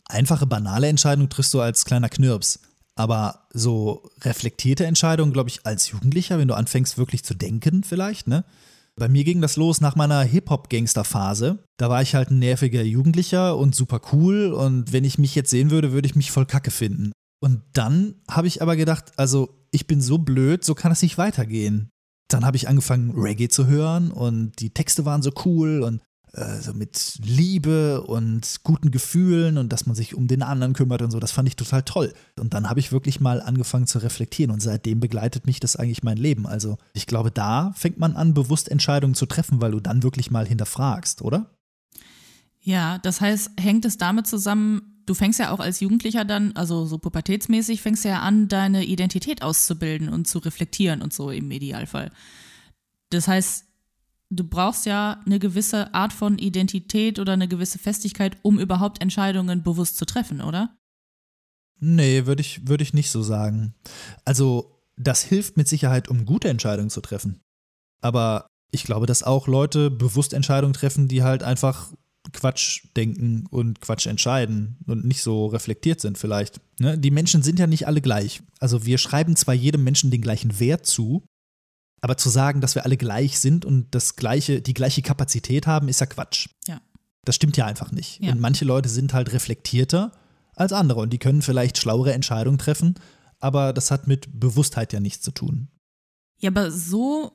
Einfache, 0.09 0.47
banale 0.47 0.88
Entscheidungen 0.88 1.29
triffst 1.29 1.53
du 1.53 1.61
als 1.61 1.85
kleiner 1.85 2.09
Knirps. 2.09 2.61
Aber 2.97 3.47
so 3.53 4.11
reflektierte 4.23 4.87
Entscheidungen, 4.87 5.33
glaube 5.33 5.51
ich, 5.51 5.67
als 5.67 5.91
Jugendlicher, 5.91 6.39
wenn 6.39 6.49
du 6.49 6.55
anfängst 6.55 6.99
wirklich 6.99 7.25
zu 7.25 7.35
denken, 7.35 7.85
vielleicht, 7.85 8.27
ne? 8.27 8.45
Bei 8.99 9.09
mir 9.09 9.25
ging 9.25 9.43
das 9.43 9.57
los 9.57 9.83
nach 9.83 9.95
meiner 9.95 10.23
Hip-Hop-Gangster-Phase. 10.23 11.59
Da 11.77 11.91
war 11.91 12.01
ich 12.01 12.15
halt 12.15 12.31
ein 12.31 12.39
nerviger 12.39 12.83
Jugendlicher 12.83 13.59
und 13.59 13.75
super 13.75 14.01
cool. 14.13 14.55
Und 14.55 14.91
wenn 14.95 15.05
ich 15.05 15.19
mich 15.19 15.35
jetzt 15.35 15.51
sehen 15.51 15.71
würde, 15.71 15.93
würde 15.93 16.07
ich 16.07 16.17
mich 16.17 16.31
voll 16.31 16.47
kacke 16.47 16.71
finden. 16.71 17.13
Und 17.43 17.61
dann 17.75 18.15
habe 18.31 18.47
ich 18.47 18.63
aber 18.63 18.75
gedacht, 18.75 19.13
also 19.17 19.51
ich 19.71 19.87
bin 19.87 20.01
so 20.01 20.17
blöd, 20.17 20.65
so 20.65 20.75
kann 20.75 20.93
es 20.93 21.03
nicht 21.03 21.19
weitergehen. 21.19 21.91
Dann 22.29 22.47
habe 22.47 22.57
ich 22.57 22.69
angefangen, 22.69 23.13
Reggae 23.15 23.49
zu 23.49 23.67
hören 23.67 24.11
und 24.11 24.59
die 24.61 24.71
Texte 24.71 25.05
waren 25.05 25.21
so 25.21 25.31
cool 25.45 25.83
und 25.83 26.01
äh, 26.37 26.61
so 26.61 26.75
mit 26.75 27.18
Liebe 27.25 28.03
und 28.03 28.61
guten 28.62 28.90
Gefühlen 28.90 29.57
und 29.57 29.72
dass 29.72 29.87
man 29.87 29.96
sich 29.96 30.14
um 30.14 30.29
den 30.29 30.42
anderen 30.42 30.75
kümmert 30.75 31.03
und 31.03 31.11
so. 31.11 31.18
Das 31.18 31.33
fand 31.33 31.49
ich 31.49 31.57
total 31.57 31.83
toll. 31.83 32.12
Und 32.38 32.55
dann 32.55 32.68
habe 32.68 32.79
ich 32.79 32.92
wirklich 32.92 33.20
mal 33.20 33.40
angefangen 33.40 33.87
zu 33.87 33.99
reflektieren 33.99 34.51
und 34.51 34.61
seitdem 34.61 35.01
begleitet 35.01 35.46
mich 35.46 35.61
das 35.61 35.77
eigentlich 35.77 36.03
mein 36.03 36.18
Leben. 36.18 36.46
Also 36.46 36.77
ich 36.92 37.07
glaube, 37.07 37.31
da 37.31 37.72
fängt 37.75 37.99
man 37.99 38.16
an, 38.16 38.35
bewusst 38.35 38.70
Entscheidungen 38.70 39.14
zu 39.14 39.27
treffen, 39.27 39.61
weil 39.61 39.72
du 39.72 39.81
dann 39.81 40.03
wirklich 40.03 40.31
mal 40.31 40.46
hinterfragst, 40.46 41.22
oder? 41.22 41.51
Ja, 42.61 42.99
das 42.99 43.20
heißt, 43.20 43.53
hängt 43.59 43.85
es 43.85 43.96
damit 43.96 44.27
zusammen, 44.27 45.03
du 45.07 45.14
fängst 45.14 45.38
ja 45.38 45.53
auch 45.53 45.61
als 45.61 45.81
Jugendlicher 45.81 46.25
dann, 46.25 46.53
also 46.57 46.85
so 46.85 46.99
pubertätsmäßig, 46.99 47.81
fängst 47.81 48.05
ja 48.05 48.20
an, 48.20 48.49
deine 48.49 48.85
Identität 48.85 49.42
auszubilden 49.42 50.09
und 50.09 50.27
zu 50.27 50.38
reflektieren 50.38 51.01
und 51.01 51.12
so 51.12 51.31
im 51.31 51.51
Idealfall. 51.51 52.11
Das 53.11 53.29
heißt, 53.29 53.66
du 54.31 54.45
brauchst 54.45 54.87
ja 54.87 55.23
eine 55.25 55.39
gewisse 55.39 55.95
Art 55.95 56.12
von 56.12 56.39
Identität 56.39 57.19
oder 57.19 57.33
eine 57.33 57.49
gewisse 57.49 57.79
Festigkeit, 57.79 58.37
um 58.43 58.59
überhaupt 58.59 59.01
Entscheidungen 59.03 59.62
bewusst 59.62 59.97
zu 59.97 60.05
treffen, 60.05 60.41
oder? 60.41 60.77
Nee, 61.79 62.27
würde 62.27 62.41
ich, 62.41 62.67
würd 62.67 62.81
ich 62.81 62.95
nicht 62.95 63.11
so 63.11 63.23
sagen. 63.23 63.75
Also, 64.25 64.81
das 64.97 65.23
hilft 65.23 65.57
mit 65.57 65.69
Sicherheit, 65.69 66.09
um 66.09 66.25
gute 66.25 66.49
Entscheidungen 66.49 66.91
zu 66.91 67.03
treffen. 67.03 67.43
Aber 68.01 68.47
ich 68.71 68.85
glaube, 68.85 69.07
dass 69.07 69.23
auch 69.23 69.47
Leute 69.47 69.91
bewusst 69.91 70.33
Entscheidungen 70.33 70.73
treffen, 70.73 71.09
die 71.09 71.23
halt 71.23 71.43
einfach 71.43 71.93
Quatsch 72.33 72.87
denken 72.97 73.47
und 73.51 73.81
Quatsch 73.81 74.07
entscheiden 74.07 74.79
und 74.87 75.05
nicht 75.05 75.23
so 75.23 75.47
reflektiert 75.47 76.01
sind 76.01 76.19
vielleicht. 76.19 76.61
Ne? 76.81 76.99
Die 76.99 77.11
Menschen 77.11 77.43
sind 77.43 77.59
ja 77.59 77.67
nicht 77.67 77.87
alle 77.87 78.01
gleich. 78.01 78.43
Also 78.59 78.85
wir 78.85 78.99
schreiben 78.99 79.37
zwar 79.37 79.55
jedem 79.55 79.85
Menschen 79.85 80.11
den 80.11 80.23
gleichen 80.23 80.59
Wert 80.59 80.87
zu, 80.87 81.25
aber 82.01 82.17
zu 82.17 82.29
sagen, 82.29 82.61
dass 82.61 82.75
wir 82.75 82.85
alle 82.85 82.97
gleich 82.97 83.39
sind 83.39 83.65
und 83.65 83.95
das 83.95 84.17
gleiche, 84.17 84.61
die 84.61 84.75
gleiche 84.75 85.03
Kapazität 85.03 85.67
haben, 85.67 85.89
ist 85.89 86.01
ja 86.01 86.07
Quatsch. 86.07 86.49
Ja. 86.67 86.81
Das 87.25 87.35
stimmt 87.35 87.57
ja 87.57 87.67
einfach 87.67 87.91
nicht. 87.91 88.23
Ja. 88.23 88.33
Und 88.33 88.41
manche 88.41 88.65
Leute 88.65 88.89
sind 88.89 89.13
halt 89.13 89.33
reflektierter 89.33 90.13
als 90.55 90.73
andere 90.73 91.01
und 91.01 91.13
die 91.13 91.19
können 91.19 91.43
vielleicht 91.43 91.79
schlauere 91.79 92.13
Entscheidungen 92.13 92.59
treffen, 92.59 92.95
aber 93.39 93.73
das 93.73 93.91
hat 93.91 94.07
mit 94.07 94.41
Bewusstheit 94.41 94.93
ja 94.93 95.01
nichts 95.01 95.23
zu 95.23 95.31
tun. 95.31 95.69
Ja, 96.39 96.51
aber 96.51 96.71
so, 96.71 97.33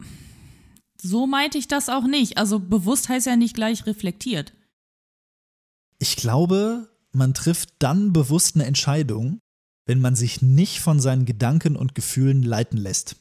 so 1.02 1.28
meinte 1.28 1.58
ich 1.58 1.68
das 1.68 1.90
auch 1.90 2.06
nicht. 2.06 2.38
Also 2.38 2.60
bewusst 2.60 3.10
heißt 3.10 3.28
ja 3.28 3.36
nicht 3.36 3.56
gleich 3.56 3.86
reflektiert. 3.86 4.54
Ich 6.00 6.16
glaube, 6.16 6.90
man 7.12 7.34
trifft 7.34 7.70
dann 7.80 8.14
bewusst 8.14 8.56
eine 8.56 8.66
Entscheidung, 8.66 9.40
wenn 9.86 10.00
man 10.00 10.16
sich 10.16 10.42
nicht 10.42 10.80
von 10.80 11.00
seinen 11.00 11.26
Gedanken 11.26 11.76
und 11.76 11.96
Gefühlen 11.96 12.44
leiten 12.44 12.78
lässt. 12.78 13.18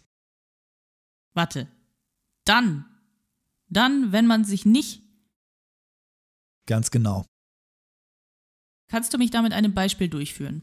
Warte. 1.35 1.69
Dann. 2.45 2.85
Dann, 3.69 4.13
wenn 4.13 4.27
man 4.27 4.45
sich 4.45 4.65
nicht. 4.65 5.03
Ganz 6.67 6.91
genau. 6.91 7.25
Kannst 8.91 9.15
du 9.15 9.19
mich 9.19 9.31
da 9.31 9.43
mit 9.43 9.53
einem 9.53 9.73
Beispiel 9.73 10.09
durchführen? 10.09 10.63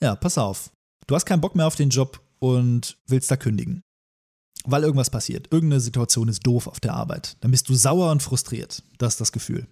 Ja, 0.00 0.14
pass 0.14 0.38
auf. 0.38 0.70
Du 1.06 1.14
hast 1.14 1.26
keinen 1.26 1.40
Bock 1.40 1.56
mehr 1.56 1.66
auf 1.66 1.76
den 1.76 1.90
Job 1.90 2.20
und 2.38 2.98
willst 3.06 3.30
da 3.30 3.36
kündigen. 3.36 3.82
Weil 4.64 4.84
irgendwas 4.84 5.10
passiert. 5.10 5.52
Irgendeine 5.52 5.80
Situation 5.80 6.28
ist 6.28 6.46
doof 6.46 6.68
auf 6.68 6.78
der 6.78 6.94
Arbeit. 6.94 7.36
Dann 7.40 7.50
bist 7.50 7.68
du 7.68 7.74
sauer 7.74 8.12
und 8.12 8.22
frustriert. 8.22 8.84
Das 8.98 9.14
ist 9.14 9.20
das 9.20 9.32
Gefühl. 9.32 9.66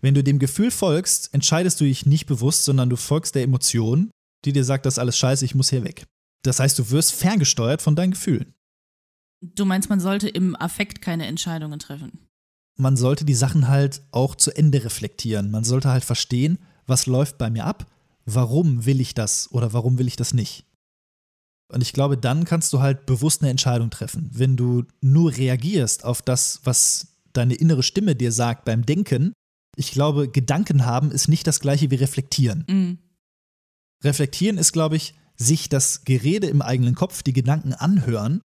Wenn 0.00 0.14
du 0.14 0.22
dem 0.22 0.38
Gefühl 0.38 0.70
folgst, 0.70 1.34
entscheidest 1.34 1.80
du 1.80 1.84
dich 1.84 2.06
nicht 2.06 2.26
bewusst, 2.26 2.64
sondern 2.64 2.88
du 2.88 2.96
folgst 2.96 3.34
der 3.34 3.42
Emotion, 3.42 4.10
die 4.44 4.52
dir 4.52 4.64
sagt, 4.64 4.86
das 4.86 4.94
ist 4.94 4.98
alles 4.98 5.18
scheiße, 5.18 5.44
ich 5.44 5.54
muss 5.54 5.70
hier 5.70 5.84
weg. 5.84 6.06
Das 6.44 6.60
heißt, 6.60 6.78
du 6.78 6.90
wirst 6.90 7.12
ferngesteuert 7.12 7.82
von 7.82 7.96
deinen 7.96 8.12
Gefühlen. 8.12 8.54
Du 9.40 9.64
meinst, 9.64 9.88
man 9.88 10.00
sollte 10.00 10.28
im 10.28 10.56
Affekt 10.56 11.00
keine 11.00 11.26
Entscheidungen 11.26 11.78
treffen. 11.78 12.26
Man 12.76 12.96
sollte 12.96 13.24
die 13.24 13.34
Sachen 13.34 13.68
halt 13.68 14.02
auch 14.10 14.34
zu 14.34 14.56
Ende 14.56 14.84
reflektieren. 14.84 15.50
Man 15.50 15.64
sollte 15.64 15.88
halt 15.88 16.04
verstehen, 16.04 16.58
was 16.86 17.06
läuft 17.06 17.38
bei 17.38 17.50
mir 17.50 17.64
ab, 17.64 17.90
warum 18.24 18.86
will 18.86 19.00
ich 19.00 19.14
das 19.14 19.50
oder 19.52 19.72
warum 19.72 19.98
will 19.98 20.06
ich 20.06 20.16
das 20.16 20.34
nicht. 20.34 20.64
Und 21.72 21.82
ich 21.82 21.92
glaube, 21.92 22.16
dann 22.16 22.44
kannst 22.44 22.72
du 22.72 22.80
halt 22.80 23.04
bewusst 23.04 23.42
eine 23.42 23.50
Entscheidung 23.50 23.90
treffen. 23.90 24.30
Wenn 24.32 24.56
du 24.56 24.84
nur 25.00 25.36
reagierst 25.36 26.04
auf 26.04 26.22
das, 26.22 26.60
was 26.64 27.18
deine 27.32 27.54
innere 27.54 27.82
Stimme 27.82 28.16
dir 28.16 28.32
sagt 28.32 28.64
beim 28.64 28.86
Denken, 28.86 29.32
ich 29.76 29.92
glaube, 29.92 30.28
Gedanken 30.28 30.86
haben 30.86 31.10
ist 31.10 31.28
nicht 31.28 31.46
das 31.46 31.60
gleiche 31.60 31.90
wie 31.90 31.96
reflektieren. 31.96 32.64
Mhm. 32.68 32.98
Reflektieren 34.02 34.58
ist, 34.58 34.72
glaube 34.72 34.96
ich, 34.96 35.14
sich 35.36 35.68
das 35.68 36.04
Gerede 36.04 36.48
im 36.48 36.62
eigenen 36.62 36.94
Kopf, 36.94 37.22
die 37.22 37.32
Gedanken 37.32 37.74
anhören 37.74 38.40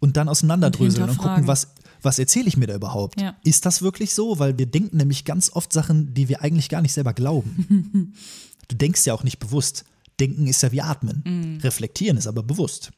und 0.00 0.16
dann 0.16 0.28
auseinanderdröseln 0.28 1.04
und, 1.04 1.10
hinterfragen. 1.10 1.44
gucken, 1.44 1.48
was, 1.48 1.68
was 2.02 2.18
erzähle 2.18 2.48
ich 2.48 2.56
mir 2.56 2.66
da 2.66 2.74
überhaupt? 2.74 3.20
Ja. 3.20 3.36
Ist 3.44 3.66
das 3.66 3.82
wirklich 3.82 4.14
so? 4.14 4.38
Weil 4.38 4.58
wir 4.58 4.66
denken 4.66 4.96
nämlich 4.96 5.24
ganz 5.24 5.50
oft 5.50 5.72
Sachen, 5.72 6.14
die 6.14 6.28
wir 6.28 6.42
eigentlich 6.42 6.68
gar 6.68 6.82
nicht 6.82 6.92
selber 6.92 7.14
glauben. 7.14 8.14
du 8.68 8.76
denkst 8.76 9.06
ja 9.06 9.14
auch 9.14 9.24
nicht 9.24 9.38
bewusst. 9.38 9.84
Denken 10.20 10.46
ist 10.46 10.62
ja 10.62 10.72
wie 10.72 10.82
atmen. 10.82 11.22
Mhm. 11.26 11.60
Reflektieren 11.60 12.16
ist 12.16 12.26
aber 12.26 12.42
bewusst. 12.42 12.92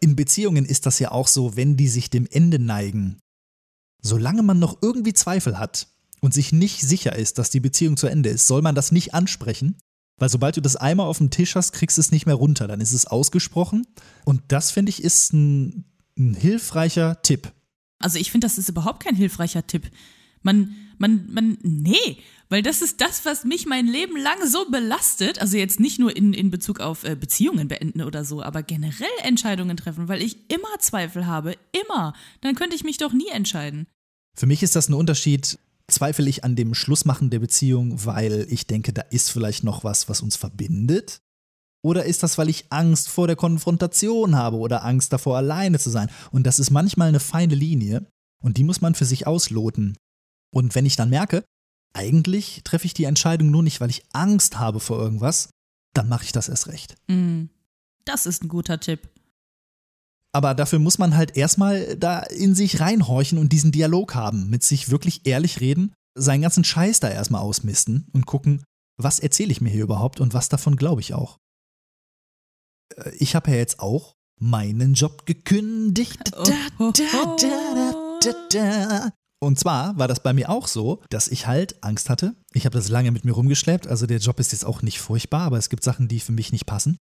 In 0.00 0.16
Beziehungen 0.16 0.64
ist 0.64 0.86
das 0.86 0.98
ja 0.98 1.12
auch 1.12 1.28
so, 1.28 1.56
wenn 1.56 1.76
die 1.76 1.88
sich 1.88 2.10
dem 2.10 2.26
Ende 2.30 2.58
neigen. 2.58 3.18
Solange 4.02 4.42
man 4.42 4.58
noch 4.58 4.78
irgendwie 4.82 5.14
Zweifel 5.14 5.58
hat 5.58 5.88
und 6.20 6.34
sich 6.34 6.52
nicht 6.52 6.82
sicher 6.82 7.16
ist, 7.16 7.38
dass 7.38 7.50
die 7.50 7.60
Beziehung 7.60 7.96
zu 7.96 8.06
Ende 8.06 8.28
ist, 8.28 8.46
soll 8.46 8.60
man 8.60 8.74
das 8.74 8.92
nicht 8.92 9.14
ansprechen, 9.14 9.76
weil 10.16 10.28
sobald 10.28 10.56
du 10.56 10.60
das 10.60 10.76
einmal 10.76 11.06
auf 11.06 11.18
dem 11.18 11.30
Tisch 11.30 11.54
hast, 11.56 11.72
kriegst 11.72 11.96
du 11.98 12.00
es 12.00 12.12
nicht 12.12 12.26
mehr 12.26 12.36
runter. 12.36 12.68
Dann 12.68 12.80
ist 12.80 12.92
es 12.92 13.06
ausgesprochen. 13.06 13.86
Und 14.24 14.42
das, 14.48 14.70
finde 14.70 14.90
ich, 14.90 15.02
ist 15.02 15.32
ein, 15.32 15.84
ein 16.16 16.34
hilfreicher 16.34 17.20
Tipp. 17.22 17.52
Also 17.98 18.18
ich 18.18 18.30
finde, 18.30 18.46
das 18.46 18.58
ist 18.58 18.68
überhaupt 18.68 19.02
kein 19.02 19.16
hilfreicher 19.16 19.66
Tipp. 19.66 19.90
Man, 20.42 20.76
man, 20.98 21.26
man, 21.32 21.58
nee, 21.62 22.18
weil 22.48 22.62
das 22.62 22.82
ist 22.82 23.00
das, 23.00 23.24
was 23.24 23.44
mich 23.44 23.66
mein 23.66 23.86
Leben 23.86 24.16
lang 24.16 24.46
so 24.46 24.70
belastet. 24.70 25.40
Also 25.40 25.56
jetzt 25.56 25.80
nicht 25.80 25.98
nur 25.98 26.14
in, 26.16 26.32
in 26.32 26.50
Bezug 26.50 26.80
auf 26.80 27.04
äh, 27.04 27.16
Beziehungen 27.16 27.68
beenden 27.68 28.02
oder 28.02 28.24
so, 28.24 28.42
aber 28.42 28.62
generell 28.62 29.08
Entscheidungen 29.22 29.76
treffen, 29.76 30.08
weil 30.08 30.22
ich 30.22 30.50
immer 30.50 30.78
Zweifel 30.78 31.26
habe, 31.26 31.56
immer. 31.72 32.12
Dann 32.42 32.54
könnte 32.54 32.76
ich 32.76 32.84
mich 32.84 32.98
doch 32.98 33.12
nie 33.12 33.28
entscheiden. 33.28 33.86
Für 34.36 34.46
mich 34.46 34.62
ist 34.62 34.76
das 34.76 34.88
ein 34.88 34.94
Unterschied. 34.94 35.58
Zweifle 35.90 36.28
ich 36.28 36.44
an 36.44 36.56
dem 36.56 36.74
Schlussmachen 36.74 37.30
der 37.30 37.40
Beziehung, 37.40 38.04
weil 38.04 38.46
ich 38.48 38.66
denke, 38.66 38.92
da 38.92 39.02
ist 39.02 39.30
vielleicht 39.30 39.64
noch 39.64 39.84
was, 39.84 40.08
was 40.08 40.22
uns 40.22 40.36
verbindet? 40.36 41.20
Oder 41.84 42.06
ist 42.06 42.22
das, 42.22 42.38
weil 42.38 42.48
ich 42.48 42.72
Angst 42.72 43.10
vor 43.10 43.26
der 43.26 43.36
Konfrontation 43.36 44.36
habe 44.36 44.56
oder 44.56 44.84
Angst 44.84 45.12
davor, 45.12 45.36
alleine 45.36 45.78
zu 45.78 45.90
sein? 45.90 46.08
Und 46.30 46.46
das 46.46 46.58
ist 46.58 46.70
manchmal 46.70 47.08
eine 47.08 47.20
feine 47.20 47.54
Linie 47.54 48.06
und 48.42 48.56
die 48.56 48.64
muss 48.64 48.80
man 48.80 48.94
für 48.94 49.04
sich 49.04 49.26
ausloten. 49.26 49.96
Und 50.50 50.74
wenn 50.74 50.86
ich 50.86 50.96
dann 50.96 51.10
merke, 51.10 51.44
eigentlich 51.94 52.62
treffe 52.64 52.86
ich 52.86 52.94
die 52.94 53.04
Entscheidung 53.04 53.50
nur 53.50 53.62
nicht, 53.62 53.80
weil 53.82 53.90
ich 53.90 54.04
Angst 54.14 54.58
habe 54.58 54.80
vor 54.80 54.98
irgendwas, 54.98 55.50
dann 55.94 56.08
mache 56.08 56.24
ich 56.24 56.32
das 56.32 56.48
erst 56.48 56.68
recht. 56.68 56.96
Mm, 57.08 57.44
Das 58.06 58.24
ist 58.24 58.42
ein 58.42 58.48
guter 58.48 58.80
Tipp. 58.80 59.08
Aber 60.34 60.54
dafür 60.54 60.80
muss 60.80 60.98
man 60.98 61.16
halt 61.16 61.36
erstmal 61.36 61.96
da 61.96 62.18
in 62.20 62.54
sich 62.56 62.80
reinhorchen 62.80 63.38
und 63.38 63.52
diesen 63.52 63.70
Dialog 63.70 64.14
haben, 64.16 64.50
mit 64.50 64.64
sich 64.64 64.90
wirklich 64.90 65.26
ehrlich 65.26 65.60
reden, 65.60 65.92
seinen 66.18 66.42
ganzen 66.42 66.64
Scheiß 66.64 66.98
da 67.00 67.08
erstmal 67.08 67.42
ausmisten 67.42 68.08
und 68.12 68.26
gucken, 68.26 68.64
was 69.00 69.20
erzähle 69.20 69.52
ich 69.52 69.60
mir 69.60 69.70
hier 69.70 69.84
überhaupt 69.84 70.20
und 70.20 70.34
was 70.34 70.48
davon 70.48 70.76
glaube 70.76 71.00
ich 71.00 71.14
auch. 71.14 71.38
Äh, 72.96 73.10
Ich 73.18 73.34
habe 73.34 73.50
ja 73.52 73.56
jetzt 73.56 73.78
auch 73.78 74.14
meinen 74.40 74.94
Job 74.94 75.24
gekündigt. 75.26 76.32
Oh, 76.36 76.44
oh. 76.78 76.92
Da, 78.20 78.32
da. 78.50 79.10
Und 79.40 79.58
zwar 79.58 79.96
war 79.98 80.08
das 80.08 80.20
bei 80.22 80.32
mir 80.32 80.48
auch 80.48 80.66
so, 80.66 81.02
dass 81.10 81.28
ich 81.28 81.46
halt 81.46 81.82
Angst 81.84 82.08
hatte. 82.10 82.34
Ich 82.54 82.64
habe 82.64 82.76
das 82.76 82.88
lange 82.88 83.10
mit 83.10 83.24
mir 83.24 83.32
rumgeschleppt. 83.32 83.86
Also 83.86 84.06
der 84.06 84.18
Job 84.18 84.40
ist 84.40 84.52
jetzt 84.52 84.64
auch 84.64 84.82
nicht 84.82 84.98
furchtbar, 85.00 85.42
aber 85.42 85.58
es 85.58 85.68
gibt 85.68 85.84
Sachen, 85.84 86.08
die 86.08 86.20
für 86.20 86.32
mich 86.32 86.50
nicht 86.50 86.66
passen. 86.66 86.96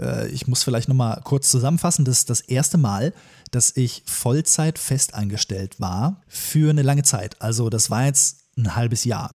Äh, 0.00 0.28
Ich 0.28 0.46
muss 0.46 0.62
vielleicht 0.62 0.88
noch 0.88 0.94
mal 0.96 1.20
kurz 1.24 1.50
zusammenfassen. 1.50 2.04
Das 2.04 2.18
ist 2.18 2.30
das 2.30 2.40
erste 2.40 2.78
Mal, 2.78 3.12
dass 3.50 3.76
ich 3.76 4.02
Vollzeit 4.06 4.78
festangestellt 4.78 5.80
war 5.80 6.22
für 6.26 6.70
eine 6.70 6.82
lange 6.82 7.02
Zeit. 7.02 7.40
Also 7.40 7.70
das 7.70 7.90
war 7.90 8.04
jetzt 8.06 8.40
ein 8.56 8.74
halbes 8.76 9.04
Jahr. 9.04 9.30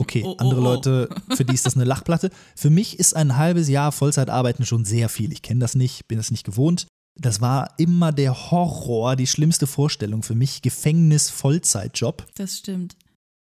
Okay, 0.00 0.22
Oh, 0.24 0.30
oh, 0.30 0.36
andere 0.38 0.60
oh. 0.60 0.64
Leute, 0.64 1.08
für 1.34 1.44
die 1.44 1.54
ist 1.54 1.66
das 1.66 1.74
eine 1.74 1.84
Lachplatte. 1.84 2.30
Für 2.54 2.70
mich 2.70 2.98
ist 3.00 3.16
ein 3.16 3.36
halbes 3.36 3.68
Jahr 3.68 3.90
Vollzeitarbeiten 3.90 4.64
schon 4.64 4.84
sehr 4.84 5.08
viel. 5.08 5.32
Ich 5.32 5.42
kenne 5.42 5.58
das 5.60 5.74
nicht, 5.74 6.06
bin 6.06 6.18
das 6.18 6.30
nicht 6.30 6.44
gewohnt. 6.44 6.86
Das 7.20 7.40
war 7.40 7.74
immer 7.78 8.12
der 8.12 8.50
Horror, 8.52 9.16
die 9.16 9.26
schlimmste 9.26 9.66
Vorstellung 9.66 10.22
für 10.22 10.36
mich. 10.36 10.62
Gefängnis, 10.62 11.30
Vollzeitjob. 11.30 12.24
Das 12.36 12.58
stimmt. 12.58 12.94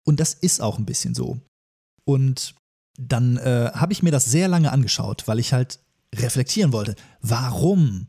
Und 0.06 0.20
das 0.20 0.36
ist 0.36 0.62
auch 0.62 0.78
ein 0.78 0.86
bisschen 0.86 1.16
so. 1.16 1.40
Und 2.06 2.54
dann 3.00 3.38
äh, 3.38 3.72
habe 3.74 3.94
ich 3.94 4.04
mir 4.04 4.12
das 4.12 4.26
sehr 4.26 4.48
lange 4.48 4.72
angeschaut, 4.72 5.24
weil 5.28 5.40
ich 5.40 5.54
halt 5.54 5.80
reflektieren 6.14 6.74
wollte. 6.74 6.96
Warum 7.22 8.08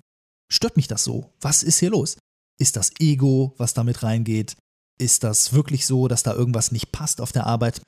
stört 0.51 0.77
mich 0.77 0.89
das 0.89 1.05
so? 1.05 1.33
Was 1.41 1.63
ist 1.63 1.79
hier 1.79 1.91
los? 1.91 2.17
Ist 2.59 2.77
das 2.77 2.93
Ego, 3.01 3.55
was 3.59 3.75
damit 3.75 4.03
reingeht? 4.03 4.57
Ist 4.99 5.25
das 5.25 5.53
wirklich 5.53 5.87
so, 5.87 6.07
dass 6.09 6.23
da 6.23 6.35
irgendwas 6.35 6.71
nicht 6.71 6.93
passt 6.93 7.21
auf 7.21 7.33
der 7.33 7.47
Arbeit? 7.47 7.83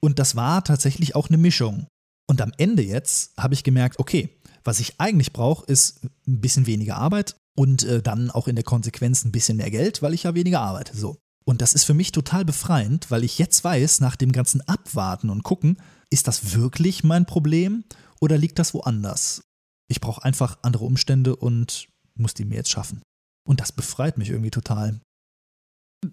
Und 0.00 0.18
das 0.18 0.36
war 0.36 0.62
tatsächlich 0.64 1.14
auch 1.14 1.28
eine 1.28 1.38
Mischung. 1.38 1.86
Und 2.28 2.40
am 2.40 2.52
Ende 2.58 2.82
jetzt 2.82 3.32
habe 3.36 3.54
ich 3.54 3.64
gemerkt, 3.64 3.98
okay, 3.98 4.38
was 4.62 4.80
ich 4.80 5.00
eigentlich 5.00 5.32
brauche, 5.32 5.66
ist 5.66 6.04
ein 6.26 6.40
bisschen 6.40 6.66
weniger 6.66 6.96
Arbeit 6.96 7.34
und 7.56 7.82
äh, 7.84 8.02
dann 8.02 8.30
auch 8.30 8.46
in 8.46 8.56
der 8.56 8.64
Konsequenz 8.64 9.24
ein 9.24 9.32
bisschen 9.32 9.56
mehr 9.56 9.70
Geld, 9.70 10.02
weil 10.02 10.14
ich 10.14 10.24
ja 10.24 10.34
weniger 10.34 10.60
arbeite. 10.60 10.96
So. 10.96 11.16
Und 11.44 11.62
das 11.62 11.72
ist 11.72 11.84
für 11.84 11.94
mich 11.94 12.12
total 12.12 12.44
befreiend, 12.44 13.10
weil 13.10 13.24
ich 13.24 13.38
jetzt 13.38 13.64
weiß, 13.64 14.00
nach 14.00 14.16
dem 14.16 14.32
ganzen 14.32 14.60
Abwarten 14.68 15.30
und 15.30 15.42
Gucken, 15.42 15.78
ist 16.10 16.28
das 16.28 16.54
wirklich 16.54 17.04
mein 17.04 17.26
Problem 17.26 17.84
oder 18.20 18.38
liegt 18.38 18.58
das 18.58 18.74
woanders? 18.74 19.42
Ich 19.90 20.00
brauche 20.00 20.24
einfach 20.24 20.58
andere 20.62 20.84
Umstände 20.84 21.34
und 21.34 21.88
muss 22.14 22.32
die 22.32 22.44
mir 22.44 22.54
jetzt 22.54 22.70
schaffen. 22.70 23.02
Und 23.44 23.60
das 23.60 23.72
befreit 23.72 24.18
mich 24.18 24.30
irgendwie 24.30 24.52
total. 24.52 25.00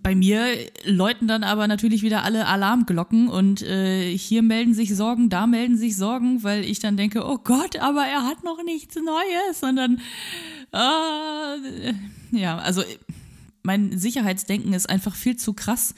Bei 0.02 0.16
mir 0.16 0.48
läuten 0.84 1.28
dann 1.28 1.44
aber 1.44 1.68
natürlich 1.68 2.02
wieder 2.02 2.24
alle 2.24 2.48
Alarmglocken 2.48 3.30
und 3.30 3.62
äh, 3.62 4.18
hier 4.18 4.42
melden 4.42 4.74
sich 4.74 4.94
Sorgen, 4.94 5.30
da 5.30 5.48
melden 5.48 5.78
sich 5.78 5.96
Sorgen, 5.96 6.44
weil 6.44 6.66
ich 6.66 6.80
dann 6.80 6.98
denke, 6.98 7.26
oh 7.26 7.38
Gott, 7.38 7.78
aber 7.78 8.06
er 8.06 8.24
hat 8.24 8.44
noch 8.44 8.62
nichts 8.64 8.96
Neues, 8.96 9.60
sondern 9.60 10.02
äh, 10.74 11.94
ja, 12.32 12.58
also 12.58 12.84
mein 13.64 13.98
Sicherheitsdenken 13.98 14.74
ist 14.74 14.90
einfach 14.90 15.16
viel 15.16 15.38
zu 15.38 15.54
krass, 15.54 15.94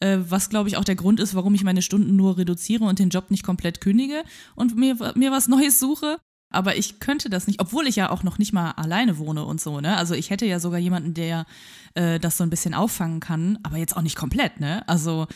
äh, 0.00 0.18
was 0.20 0.50
glaube 0.50 0.68
ich 0.68 0.76
auch 0.76 0.84
der 0.84 0.96
Grund 0.96 1.20
ist, 1.20 1.34
warum 1.34 1.54
ich 1.54 1.64
meine 1.64 1.80
Stunden 1.80 2.16
nur 2.16 2.36
reduziere 2.36 2.84
und 2.84 2.98
den 2.98 3.08
Job 3.08 3.30
nicht 3.30 3.44
komplett 3.44 3.80
kündige 3.80 4.24
und 4.54 4.76
mir, 4.76 4.96
mir 5.14 5.30
was 5.30 5.48
Neues 5.48 5.78
suche. 5.78 6.18
Aber 6.50 6.76
ich 6.76 6.98
könnte 6.98 7.30
das 7.30 7.46
nicht, 7.46 7.60
obwohl 7.60 7.86
ich 7.86 7.96
ja 7.96 8.10
auch 8.10 8.22
noch 8.24 8.38
nicht 8.38 8.52
mal 8.52 8.72
alleine 8.72 9.18
wohne 9.18 9.44
und 9.44 9.60
so, 9.60 9.80
ne? 9.80 9.96
Also 9.96 10.14
ich 10.14 10.30
hätte 10.30 10.46
ja 10.46 10.58
sogar 10.58 10.80
jemanden, 10.80 11.14
der 11.14 11.46
äh, 11.94 12.18
das 12.18 12.36
so 12.36 12.44
ein 12.44 12.50
bisschen 12.50 12.74
auffangen 12.74 13.20
kann, 13.20 13.58
aber 13.62 13.76
jetzt 13.76 13.96
auch 13.96 14.02
nicht 14.02 14.16
komplett, 14.16 14.58
ne? 14.58 14.86
Also 14.88 15.28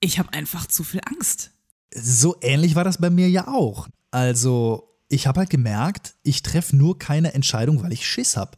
ich 0.00 0.18
habe 0.18 0.32
einfach 0.32 0.66
zu 0.66 0.82
viel 0.82 1.00
Angst. 1.04 1.50
So 1.94 2.36
ähnlich 2.40 2.74
war 2.74 2.84
das 2.84 2.98
bei 2.98 3.10
mir 3.10 3.28
ja 3.28 3.48
auch. 3.48 3.88
Also 4.10 4.96
ich 5.08 5.26
habe 5.26 5.40
halt 5.40 5.50
gemerkt, 5.50 6.14
ich 6.22 6.42
treffe 6.42 6.74
nur 6.74 6.98
keine 6.98 7.34
Entscheidung, 7.34 7.82
weil 7.82 7.92
ich 7.92 8.06
Schiss 8.06 8.36
habe. 8.36 8.56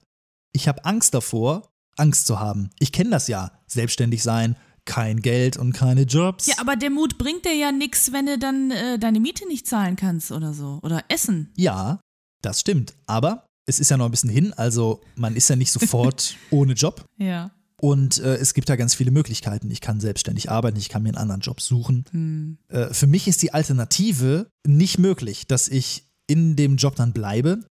Ich 0.52 0.68
habe 0.68 0.84
Angst 0.84 1.14
davor, 1.14 1.72
Angst 1.96 2.26
zu 2.26 2.38
haben. 2.38 2.70
Ich 2.78 2.92
kenne 2.92 3.10
das 3.10 3.26
ja, 3.26 3.50
selbstständig 3.66 4.22
sein, 4.22 4.56
kein 4.84 5.20
Geld 5.20 5.56
und 5.56 5.72
keine 5.72 6.02
Jobs. 6.02 6.46
Ja, 6.46 6.56
aber 6.58 6.76
der 6.76 6.90
Mut 6.90 7.18
bringt 7.18 7.44
dir 7.44 7.54
ja 7.54 7.72
nichts, 7.72 8.12
wenn 8.12 8.26
du 8.26 8.38
dann 8.38 8.70
äh, 8.70 8.98
deine 8.98 9.20
Miete 9.20 9.46
nicht 9.48 9.66
zahlen 9.66 9.96
kannst 9.96 10.32
oder 10.32 10.52
so. 10.52 10.80
Oder 10.82 11.04
Essen. 11.08 11.52
Ja, 11.56 12.00
das 12.42 12.60
stimmt. 12.60 12.94
Aber 13.06 13.46
es 13.66 13.80
ist 13.80 13.90
ja 13.90 13.96
noch 13.96 14.04
ein 14.04 14.10
bisschen 14.10 14.30
hin, 14.30 14.52
also 14.52 15.00
man 15.16 15.36
ist 15.36 15.48
ja 15.48 15.56
nicht 15.56 15.72
sofort 15.80 16.36
ohne 16.50 16.74
Job. 16.74 17.04
Ja. 17.16 17.50
Und 17.80 18.18
äh, 18.18 18.36
es 18.36 18.54
gibt 18.54 18.68
da 18.68 18.76
ganz 18.76 18.94
viele 18.94 19.10
Möglichkeiten. 19.10 19.70
Ich 19.70 19.80
kann 19.80 20.00
selbstständig 20.00 20.50
arbeiten, 20.50 20.78
ich 20.78 20.88
kann 20.88 21.02
mir 21.02 21.10
einen 21.10 21.18
anderen 21.18 21.40
Job 21.40 21.60
suchen. 21.60 22.04
Hm. 22.10 22.58
Äh, 22.68 22.94
für 22.94 23.06
mich 23.06 23.28
ist 23.28 23.42
die 23.42 23.52
Alternative 23.52 24.48
nicht 24.66 24.98
möglich, 24.98 25.46
dass 25.46 25.68
ich 25.68 26.06
in 26.26 26.56
dem 26.56 26.76
Job 26.76 26.96
dann 26.96 27.12
bleibe, 27.12 27.66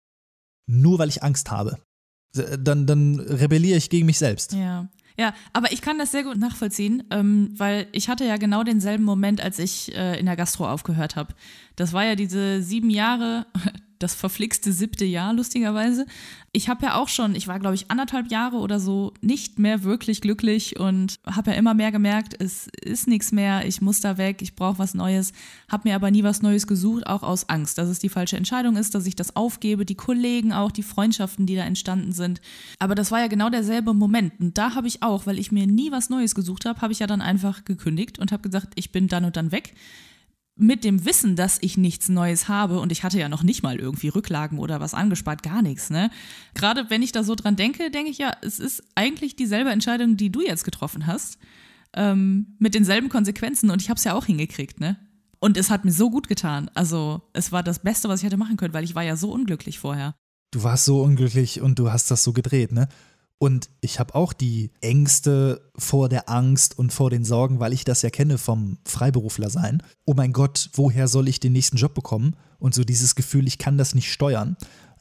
nur 0.66 0.99
weil 0.99 1.09
ich 1.09 1.23
Angst 1.23 1.51
habe. 1.51 1.79
Äh, 2.37 2.59
Dann, 2.59 2.87
dann 2.87 3.21
rebelliere 3.21 3.77
ich 3.77 3.90
gegen 3.90 4.07
mich 4.07 4.18
selbst. 4.18 4.53
Ja. 4.53 4.88
Ja, 5.18 5.35
aber 5.52 5.72
ich 5.72 5.83
kann 5.83 5.98
das 5.98 6.12
sehr 6.12 6.22
gut 6.22 6.38
nachvollziehen, 6.38 7.02
ähm, 7.11 7.52
weil 7.57 7.88
ich 7.90 8.09
hatte 8.09 8.24
ja 8.24 8.37
genau 8.37 8.62
denselben 8.62 9.02
Moment, 9.02 9.40
als 9.40 9.59
ich 9.59 9.92
äh, 9.96 10.18
in 10.18 10.26
der 10.26 10.37
Gastro 10.37 10.68
aufgehört 10.68 11.16
habe. 11.16 11.35
Das 11.74 11.92
war 11.92 12.04
ja 12.04 12.14
diese 12.14 12.62
sieben 12.62 12.88
Jahre, 12.88 13.46
das 13.99 14.15
verflixte 14.15 14.73
siebte 14.73 15.05
Jahr, 15.05 15.33
lustigerweise. 15.33 16.07
Ich 16.53 16.69
habe 16.69 16.87
ja 16.87 16.95
auch 16.95 17.09
schon, 17.09 17.35
ich 17.35 17.47
war, 17.47 17.59
glaube 17.59 17.75
ich, 17.75 17.91
anderthalb 17.91 18.31
Jahre 18.31 18.57
oder 18.57 18.81
so 18.81 19.13
nicht 19.21 19.59
mehr 19.59 19.83
wirklich 19.83 20.21
glücklich 20.21 20.79
und 20.79 21.21
habe 21.27 21.51
ja 21.51 21.57
immer 21.57 21.75
mehr 21.75 21.93
gemerkt, 21.93 22.35
es 22.39 22.69
ist 22.81 23.07
nichts 23.07 23.33
mehr, 23.33 23.67
ich 23.67 23.81
muss 23.83 24.01
da 24.01 24.17
weg, 24.17 24.41
ich 24.41 24.55
brauche 24.57 24.79
was 24.79 24.95
Neues, 24.95 25.33
habe 25.71 25.89
mir 25.89 25.95
aber 25.95 26.11
nie 26.11 26.23
was 26.23 26.43
Neues 26.43 26.67
gesucht, 26.67 27.07
auch 27.07 27.23
aus 27.23 27.49
Angst, 27.49 27.79
dass 27.79 27.89
es 27.89 27.99
die 27.99 28.09
falsche 28.09 28.37
Entscheidung 28.37 28.77
ist, 28.77 28.95
dass 28.95 29.07
ich 29.07 29.17
das 29.17 29.37
aufgebe, 29.37 29.85
die 29.85 29.95
Kollegen 29.95 30.53
auch, 30.53 30.71
die 30.71 30.83
Freundschaften, 30.83 31.47
die 31.47 31.57
da 31.57 31.65
entstanden 31.65 32.13
sind. 32.13 32.41
Aber 32.79 32.95
das 32.95 33.11
war 33.11 33.21
ja 33.21 33.27
genau 33.27 33.51
derselbe 33.51 33.95
Moment. 33.95 34.33
Und 34.41 34.57
da 34.57 34.75
habe 34.75 34.89
ich 34.89 35.03
auch, 35.03 35.27
weil 35.27 35.39
ich 35.39 35.53
mir 35.53 35.67
nie 35.67 35.93
was 35.93 36.11
Neues 36.11 36.35
gesucht 36.35 36.65
habe, 36.65 36.81
habe 36.81 36.93
ich 36.93 37.01
ja 37.01 37.07
dann 37.07 37.21
einfach 37.21 37.65
gekündigt 37.65 38.19
und 38.19 38.33
habe 38.33 38.43
gesagt, 38.43 38.73
ich 38.77 38.91
bin 38.91 39.09
dann 39.09 39.25
und 39.25 39.37
dann 39.37 39.53
weg 39.53 39.75
mit 40.59 40.85
dem 40.85 41.05
Wissen, 41.05 41.37
dass 41.37 41.59
ich 41.61 41.79
nichts 41.79 42.09
Neues 42.09 42.49
habe 42.49 42.81
und 42.81 42.92
ich 42.92 43.05
hatte 43.05 43.18
ja 43.18 43.29
noch 43.29 43.42
nicht 43.42 43.62
mal 43.62 43.79
irgendwie 43.79 44.09
Rücklagen 44.09 44.59
oder 44.59 44.81
was 44.81 44.92
angespart, 44.92 45.42
gar 45.42 45.62
nichts, 45.62 45.88
ne? 45.88 46.11
Gerade 46.55 46.90
wenn 46.90 47.03
ich 47.03 47.12
da 47.12 47.23
so 47.23 47.35
dran 47.35 47.57
denke, 47.57 47.90
denke 47.90 48.11
ich 48.11 48.18
ja, 48.18 48.33
es 48.42 48.59
ist 48.59 48.83
eigentlich 48.94 49.37
dieselbe 49.37 49.71
Entscheidung, 49.71 50.16
die 50.16 50.31
du 50.31 50.40
jetzt 50.40 50.64
getroffen 50.64 51.07
hast, 51.07 51.38
ähm, 51.94 52.57
mit 52.59 52.75
denselben 52.75 53.09
Konsequenzen 53.09 53.71
und 53.71 53.81
ich 53.81 53.88
habe 53.88 53.99
es 53.99 54.05
ja 54.05 54.14
auch 54.14 54.27
hingekriegt, 54.27 54.81
ne? 54.81 54.97
Und 55.40 55.57
es 55.57 55.71
hat 55.71 55.85
mir 55.85 55.92
so 55.92 56.11
gut 56.11 56.27
getan. 56.27 56.68
Also 56.75 57.23
es 57.33 57.53
war 57.53 57.62
das 57.62 57.79
Beste, 57.79 58.09
was 58.09 58.21
ich 58.21 58.27
hätte 58.27 58.37
machen 58.37 58.57
können, 58.57 58.75
weil 58.75 58.83
ich 58.83 58.97
war 58.97 59.05
ja 59.05 59.14
so 59.14 59.31
unglücklich 59.31 59.79
vorher. 59.79 60.16
Du 60.51 60.64
warst 60.64 60.85
so 60.85 61.03
unglücklich 61.03 61.61
und 61.61 61.79
du 61.79 61.92
hast 61.92 62.11
das 62.11 62.25
so 62.25 62.33
gedreht, 62.33 62.73
ne? 62.73 62.88
Und 63.38 63.70
ich 63.81 64.01
habe 64.01 64.16
auch 64.16 64.33
die 64.33 64.70
Ängste 64.81 65.61
vor 65.77 66.09
der 66.09 66.29
Angst 66.29 66.77
und 66.77 66.92
vor 66.92 67.09
den 67.09 67.24
Sorgen, 67.24 67.61
weil 67.61 67.72
ich 67.72 67.85
das 67.85 68.03
ja 68.03 68.11
kenne 68.11 68.37
vom 68.37 68.79
Freiberufler 68.85 69.48
sein. 69.48 69.83
Oh 70.05 70.14
mein 70.14 70.33
Gott, 70.33 70.70
woher 70.74 71.07
soll 71.07 71.29
ich 71.29 71.38
den 71.38 71.53
nächsten 71.53 71.77
Job 71.77 71.94
bekommen? 71.94 72.35
Und 72.59 72.74
so 72.74 72.83
dieses 72.83 73.14
Gefühl, 73.14 73.46
ich 73.46 73.59
kann 73.59 73.79
das 73.79 73.94
nicht 73.94 74.12
steuern. 74.12 74.57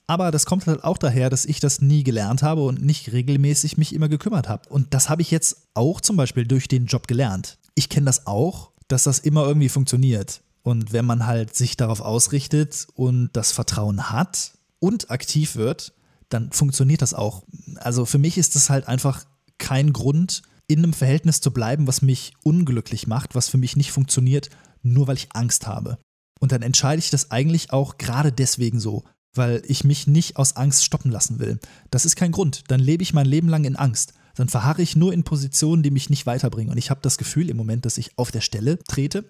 Aber 0.06 0.32
das 0.32 0.45
kommt 0.45 0.67
halt 0.67 0.84
auch 0.84 0.97
daher, 0.97 1.30
dass 1.30 1.45
ich 1.45 1.60
das 1.60 1.82
nie 1.82 2.04
gelernt 2.04 2.43
habe 2.43 2.63
und 2.63 2.84
nicht 2.84 3.12
regelmäßig 3.12 3.78
mich 3.78 3.93
immer 3.93 4.08
gekümmert 4.08 4.47
habe. 4.47 4.69
Und 4.69 4.93
das 4.93 5.10
habe 5.10 5.21
ich 5.21 5.32
jetzt 5.32 5.67
auch 5.73 6.00
zum 6.00 6.15
Beispiel 6.15 6.45
durch 6.45 6.67
den 6.67 6.86
Job 6.86 7.08
gelernt. 7.08 7.58
Ich 7.76 7.89
kenne 7.89 8.06
das 8.06 8.26
auch, 8.28 8.71
dass 8.88 9.04
das 9.04 9.19
immer 9.19 9.45
irgendwie 9.45 9.69
funktioniert. 9.69 10.41
Und 10.63 10.93
wenn 10.93 11.06
man 11.06 11.26
halt 11.26 11.56
sich 11.56 11.76
darauf 11.76 12.02
ausrichtet 12.02 12.88
und 12.93 13.32
das 13.34 13.52
Vertrauen 13.52 14.10
hat 14.10 14.54
und 14.80 15.12
aktiv 15.12 15.56
wird, 15.56 15.93
dann 16.30 16.52
funktioniert 16.52 17.02
das 17.02 17.13
auch. 17.13 17.44
Also 17.78 18.06
für 18.06 18.18
mich 18.18 18.38
ist 18.38 18.56
das 18.56 18.70
halt 18.70 18.88
einfach 18.88 19.26
kein 19.58 19.94
Grund, 19.94 20.42
in 20.68 20.80
einem 20.80 20.94
Verhältnis 20.94 21.40
zu 21.40 21.52
bleiben, 21.52 21.88
was 21.88 22.02
mich 22.02 22.34
unglücklich 22.44 23.08
macht, 23.08 23.36
was 23.36 23.48
für 23.48 23.58
mich 23.58 23.78
nicht 23.78 23.92
funktioniert, 23.92 24.50
nur 24.84 25.08
weil 25.08 25.16
ich 25.16 25.30
Angst 25.34 25.66
habe. 25.66 25.98
Und 26.40 26.52
dann 26.52 26.62
entscheide 26.62 27.00
ich 27.00 27.10
das 27.10 27.32
eigentlich 27.32 27.72
auch 27.72 27.98
gerade 27.98 28.32
deswegen 28.32 28.80
so, 28.80 29.04
weil 29.34 29.62
ich 29.66 29.84
mich 29.84 30.08
nicht 30.08 30.38
aus 30.38 30.56
Angst 30.56 30.84
stoppen 30.84 31.12
lassen 31.12 31.40
will. 31.40 31.60
Das 31.90 32.06
ist 32.06 32.16
kein 32.16 32.32
Grund. 32.32 32.63
Dann 32.68 32.80
lebe 32.80 33.04
ich 33.04 33.13
mein 33.13 33.26
Leben 33.26 33.48
lang 33.48 33.63
in 33.63 33.76
Angst. 33.76 34.13
Dann 34.36 34.50
verharre 34.50 34.82
ich 34.82 34.96
nur 34.96 35.13
in 35.13 35.24
Positionen, 35.24 35.84
die 35.84 35.92
mich 35.92 36.10
nicht 36.10 36.26
weiterbringen. 36.26 36.72
Und 36.72 36.78
ich 36.78 36.90
habe 36.90 37.02
das 37.02 37.18
Gefühl 37.18 37.50
im 37.50 37.58
Moment, 37.58 37.86
dass 37.86 37.98
ich 37.98 38.18
auf 38.18 38.32
der 38.32 38.42
Stelle 38.42 38.78
trete, 38.84 39.26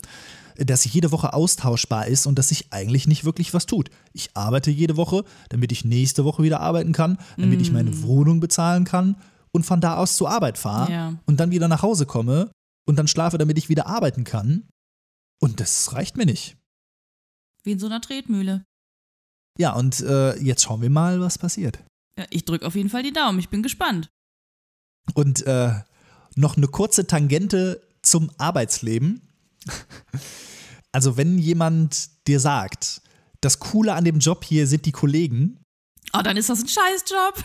dass 0.58 0.86
jede 0.92 1.12
Woche 1.12 1.34
austauschbar 1.34 2.08
ist 2.08 2.26
und 2.26 2.38
dass 2.40 2.50
sich 2.50 2.72
eigentlich 2.74 3.08
nicht 3.08 3.26
wirklich 3.26 3.54
was 3.54 3.66
tut. 3.66 3.90
Ich 4.14 4.30
arbeite 4.36 4.72
jede 4.72 4.98
Woche, 4.98 5.24
damit 5.50 5.72
ich 5.72 5.86
nächste 5.86 6.24
Woche 6.26 6.44
wieder 6.44 6.60
arbeiten 6.62 6.94
kann, 6.94 7.18
damit 7.38 7.62
ich 7.62 7.72
meine 7.72 8.02
Wohnung 8.04 8.40
bezahlen 8.40 8.84
kann 8.86 9.16
und 9.52 9.66
von 9.66 9.82
da 9.82 9.98
aus 9.98 10.16
zur 10.18 10.30
Arbeit 10.30 10.58
fahre 10.58 10.92
Ja. 10.92 11.14
und 11.26 11.40
dann 11.40 11.52
wieder 11.52 11.68
nach 11.68 11.82
Hause 11.84 12.06
komme 12.06 12.52
und 12.88 12.98
dann 12.98 13.08
schlafe, 13.08 13.38
damit 13.38 13.58
ich 13.58 13.70
wieder 13.70 13.88
arbeiten 13.88 14.24
kann. 14.24 14.68
Und 15.40 15.60
das 15.60 15.94
reicht 15.94 16.18
mir 16.18 16.26
nicht. 16.26 16.58
Wie 17.64 17.72
in 17.74 17.80
so 17.80 17.86
einer 17.86 18.02
Tretmühle. 18.02 18.64
Ja, 19.60 19.74
und 19.74 20.00
äh, 20.02 20.36
jetzt 20.38 20.64
schauen 20.64 20.82
wir 20.82 20.90
mal, 20.90 21.20
was 21.20 21.38
passiert. 21.38 21.80
Ja, 22.18 22.26
ich 22.30 22.46
drücke 22.46 22.66
auf 22.66 22.76
jeden 22.76 22.90
Fall 22.90 23.04
die 23.04 23.14
Daumen, 23.14 23.40
ich 23.40 23.50
bin 23.50 23.62
gespannt. 23.64 24.10
Und 25.14 25.46
äh, 25.46 25.74
noch 26.36 26.58
eine 26.58 26.68
kurze 26.68 27.08
Tangente 27.08 27.82
zum 28.02 28.32
Arbeitsleben. 28.38 29.22
Also 30.94 31.16
wenn 31.16 31.38
jemand 31.38 32.10
dir 32.28 32.40
sagt, 32.40 33.02
das 33.42 33.60
Coole 33.60 33.94
an 33.94 34.06
dem 34.06 34.18
Job 34.18 34.44
hier 34.44 34.66
sind 34.66 34.86
die 34.86 34.94
Kollegen, 34.94 35.60
Oh, 36.14 36.22
dann 36.22 36.38
ist 36.38 36.50
das 36.50 36.62
ein 36.62 36.68
Scheißjob. 36.68 37.44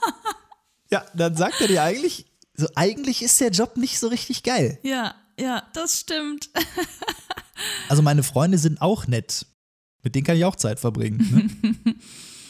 ja, 0.90 1.04
dann 1.14 1.36
sagt 1.36 1.60
er 1.60 1.68
dir 1.68 1.82
eigentlich, 1.82 2.26
so 2.54 2.66
eigentlich 2.74 3.22
ist 3.22 3.40
der 3.40 3.50
Job 3.50 3.76
nicht 3.76 3.98
so 3.98 4.08
richtig 4.08 4.42
geil. 4.42 4.78
Ja, 4.82 5.14
ja, 5.38 5.62
das 5.72 6.00
stimmt. 6.00 6.50
Also 7.88 8.02
meine 8.02 8.24
Freunde 8.24 8.58
sind 8.58 8.82
auch 8.82 9.06
nett. 9.06 9.46
Mit 10.02 10.16
denen 10.16 10.26
kann 10.26 10.36
ich 10.36 10.44
auch 10.44 10.56
Zeit 10.56 10.80
verbringen. 10.80 11.54
Ne? 11.62 11.94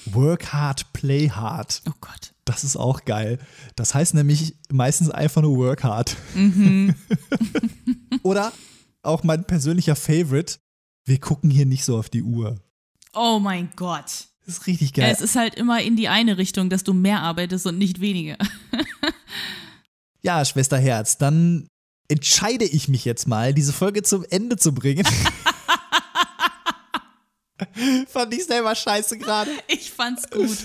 Work 0.07 0.55
hard, 0.55 0.95
play 0.95 1.29
hard. 1.29 1.83
Oh 1.87 1.93
Gott. 2.01 2.33
Das 2.47 2.64
ist 2.64 2.77
auch 2.77 3.05
geil. 3.05 3.38
Das 3.77 3.95
heißt 3.95 4.14
nämlich 4.14 4.57
meistens 4.73 5.11
einfach 5.11 5.43
nur 5.43 5.59
work 5.59 5.85
hard. 5.85 6.17
Oder 8.23 8.51
auch 9.07 9.23
mein 9.25 9.45
persönlicher 9.45 9.97
Favorite, 9.97 10.57
wir 11.07 11.19
gucken 11.21 11.51
hier 11.51 11.67
nicht 11.67 11.85
so 11.85 11.99
auf 11.99 12.09
die 12.09 12.23
Uhr. 12.23 12.59
Oh 13.12 13.38
mein 13.38 13.69
Gott. 13.77 14.29
Das 14.47 14.57
ist 14.59 14.67
richtig 14.67 14.95
Ja, 14.97 15.05
geil. 15.05 15.12
es 15.14 15.21
ist 15.23 15.37
halt 15.37 15.55
immer 15.55 15.81
in 15.83 15.97
die 15.97 16.09
eine 16.09 16.37
Richtung, 16.38 16.69
dass 16.71 16.83
du 16.85 16.93
mehr 16.93 17.21
arbeitest 17.21 17.67
und 17.67 17.79
nicht 17.79 18.01
weniger. 18.01 18.37
Ja, 20.27 20.43
Schwester 20.47 20.79
Herz, 20.79 21.19
dann 21.19 21.67
entscheide 22.09 22.64
ich 22.64 22.88
mich 22.88 23.05
jetzt 23.05 23.29
mal, 23.29 23.53
diese 23.53 23.75
Folge 23.75 24.03
zum 24.03 24.25
Ende 24.31 24.57
zu 24.57 24.73
bringen. 24.73 25.07
Fand 28.09 28.33
ich 28.33 28.47
selber 28.47 28.75
scheiße 28.75 29.19
gerade. 29.19 29.51
Ich 29.69 29.90
fand's 29.90 30.31
gut. 30.31 30.57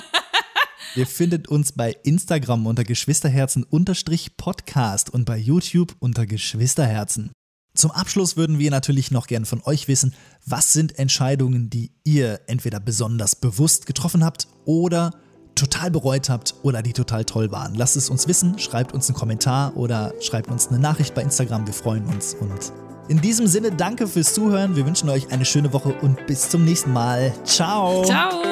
Ihr 0.94 1.08
findet 1.08 1.48
uns 1.48 1.72
bei 1.72 1.96
Instagram 2.04 2.64
unter 2.66 2.84
Geschwisterherzen-Podcast 2.84 5.10
und 5.10 5.24
bei 5.24 5.36
YouTube 5.36 5.96
unter 5.98 6.24
Geschwisterherzen. 6.24 7.32
Zum 7.76 7.90
Abschluss 7.90 8.36
würden 8.36 8.58
wir 8.58 8.70
natürlich 8.70 9.10
noch 9.10 9.26
gern 9.26 9.44
von 9.44 9.62
euch 9.64 9.86
wissen, 9.86 10.14
was 10.44 10.72
sind 10.72 10.98
Entscheidungen, 10.98 11.68
die 11.68 11.90
ihr 12.04 12.40
entweder 12.46 12.80
besonders 12.80 13.36
bewusst 13.36 13.86
getroffen 13.86 14.24
habt 14.24 14.48
oder 14.64 15.12
total 15.54 15.90
bereut 15.90 16.28
habt 16.30 16.54
oder 16.62 16.82
die 16.82 16.92
total 16.92 17.24
toll 17.24 17.50
waren. 17.50 17.74
Lasst 17.74 17.96
es 17.96 18.08
uns 18.08 18.28
wissen, 18.28 18.58
schreibt 18.58 18.92
uns 18.92 19.08
einen 19.08 19.16
Kommentar 19.16 19.76
oder 19.76 20.14
schreibt 20.20 20.50
uns 20.50 20.68
eine 20.68 20.78
Nachricht 20.78 21.14
bei 21.14 21.22
Instagram, 21.22 21.66
wir 21.66 21.74
freuen 21.74 22.06
uns. 22.06 22.34
Und 22.34 22.72
in 23.08 23.20
diesem 23.20 23.46
Sinne, 23.46 23.70
danke 23.72 24.06
fürs 24.06 24.32
Zuhören, 24.32 24.74
wir 24.74 24.86
wünschen 24.86 25.08
euch 25.08 25.30
eine 25.30 25.44
schöne 25.44 25.72
Woche 25.72 25.94
und 26.00 26.26
bis 26.26 26.48
zum 26.48 26.64
nächsten 26.64 26.92
Mal. 26.92 27.32
Ciao! 27.44 28.04
Ciao. 28.04 28.42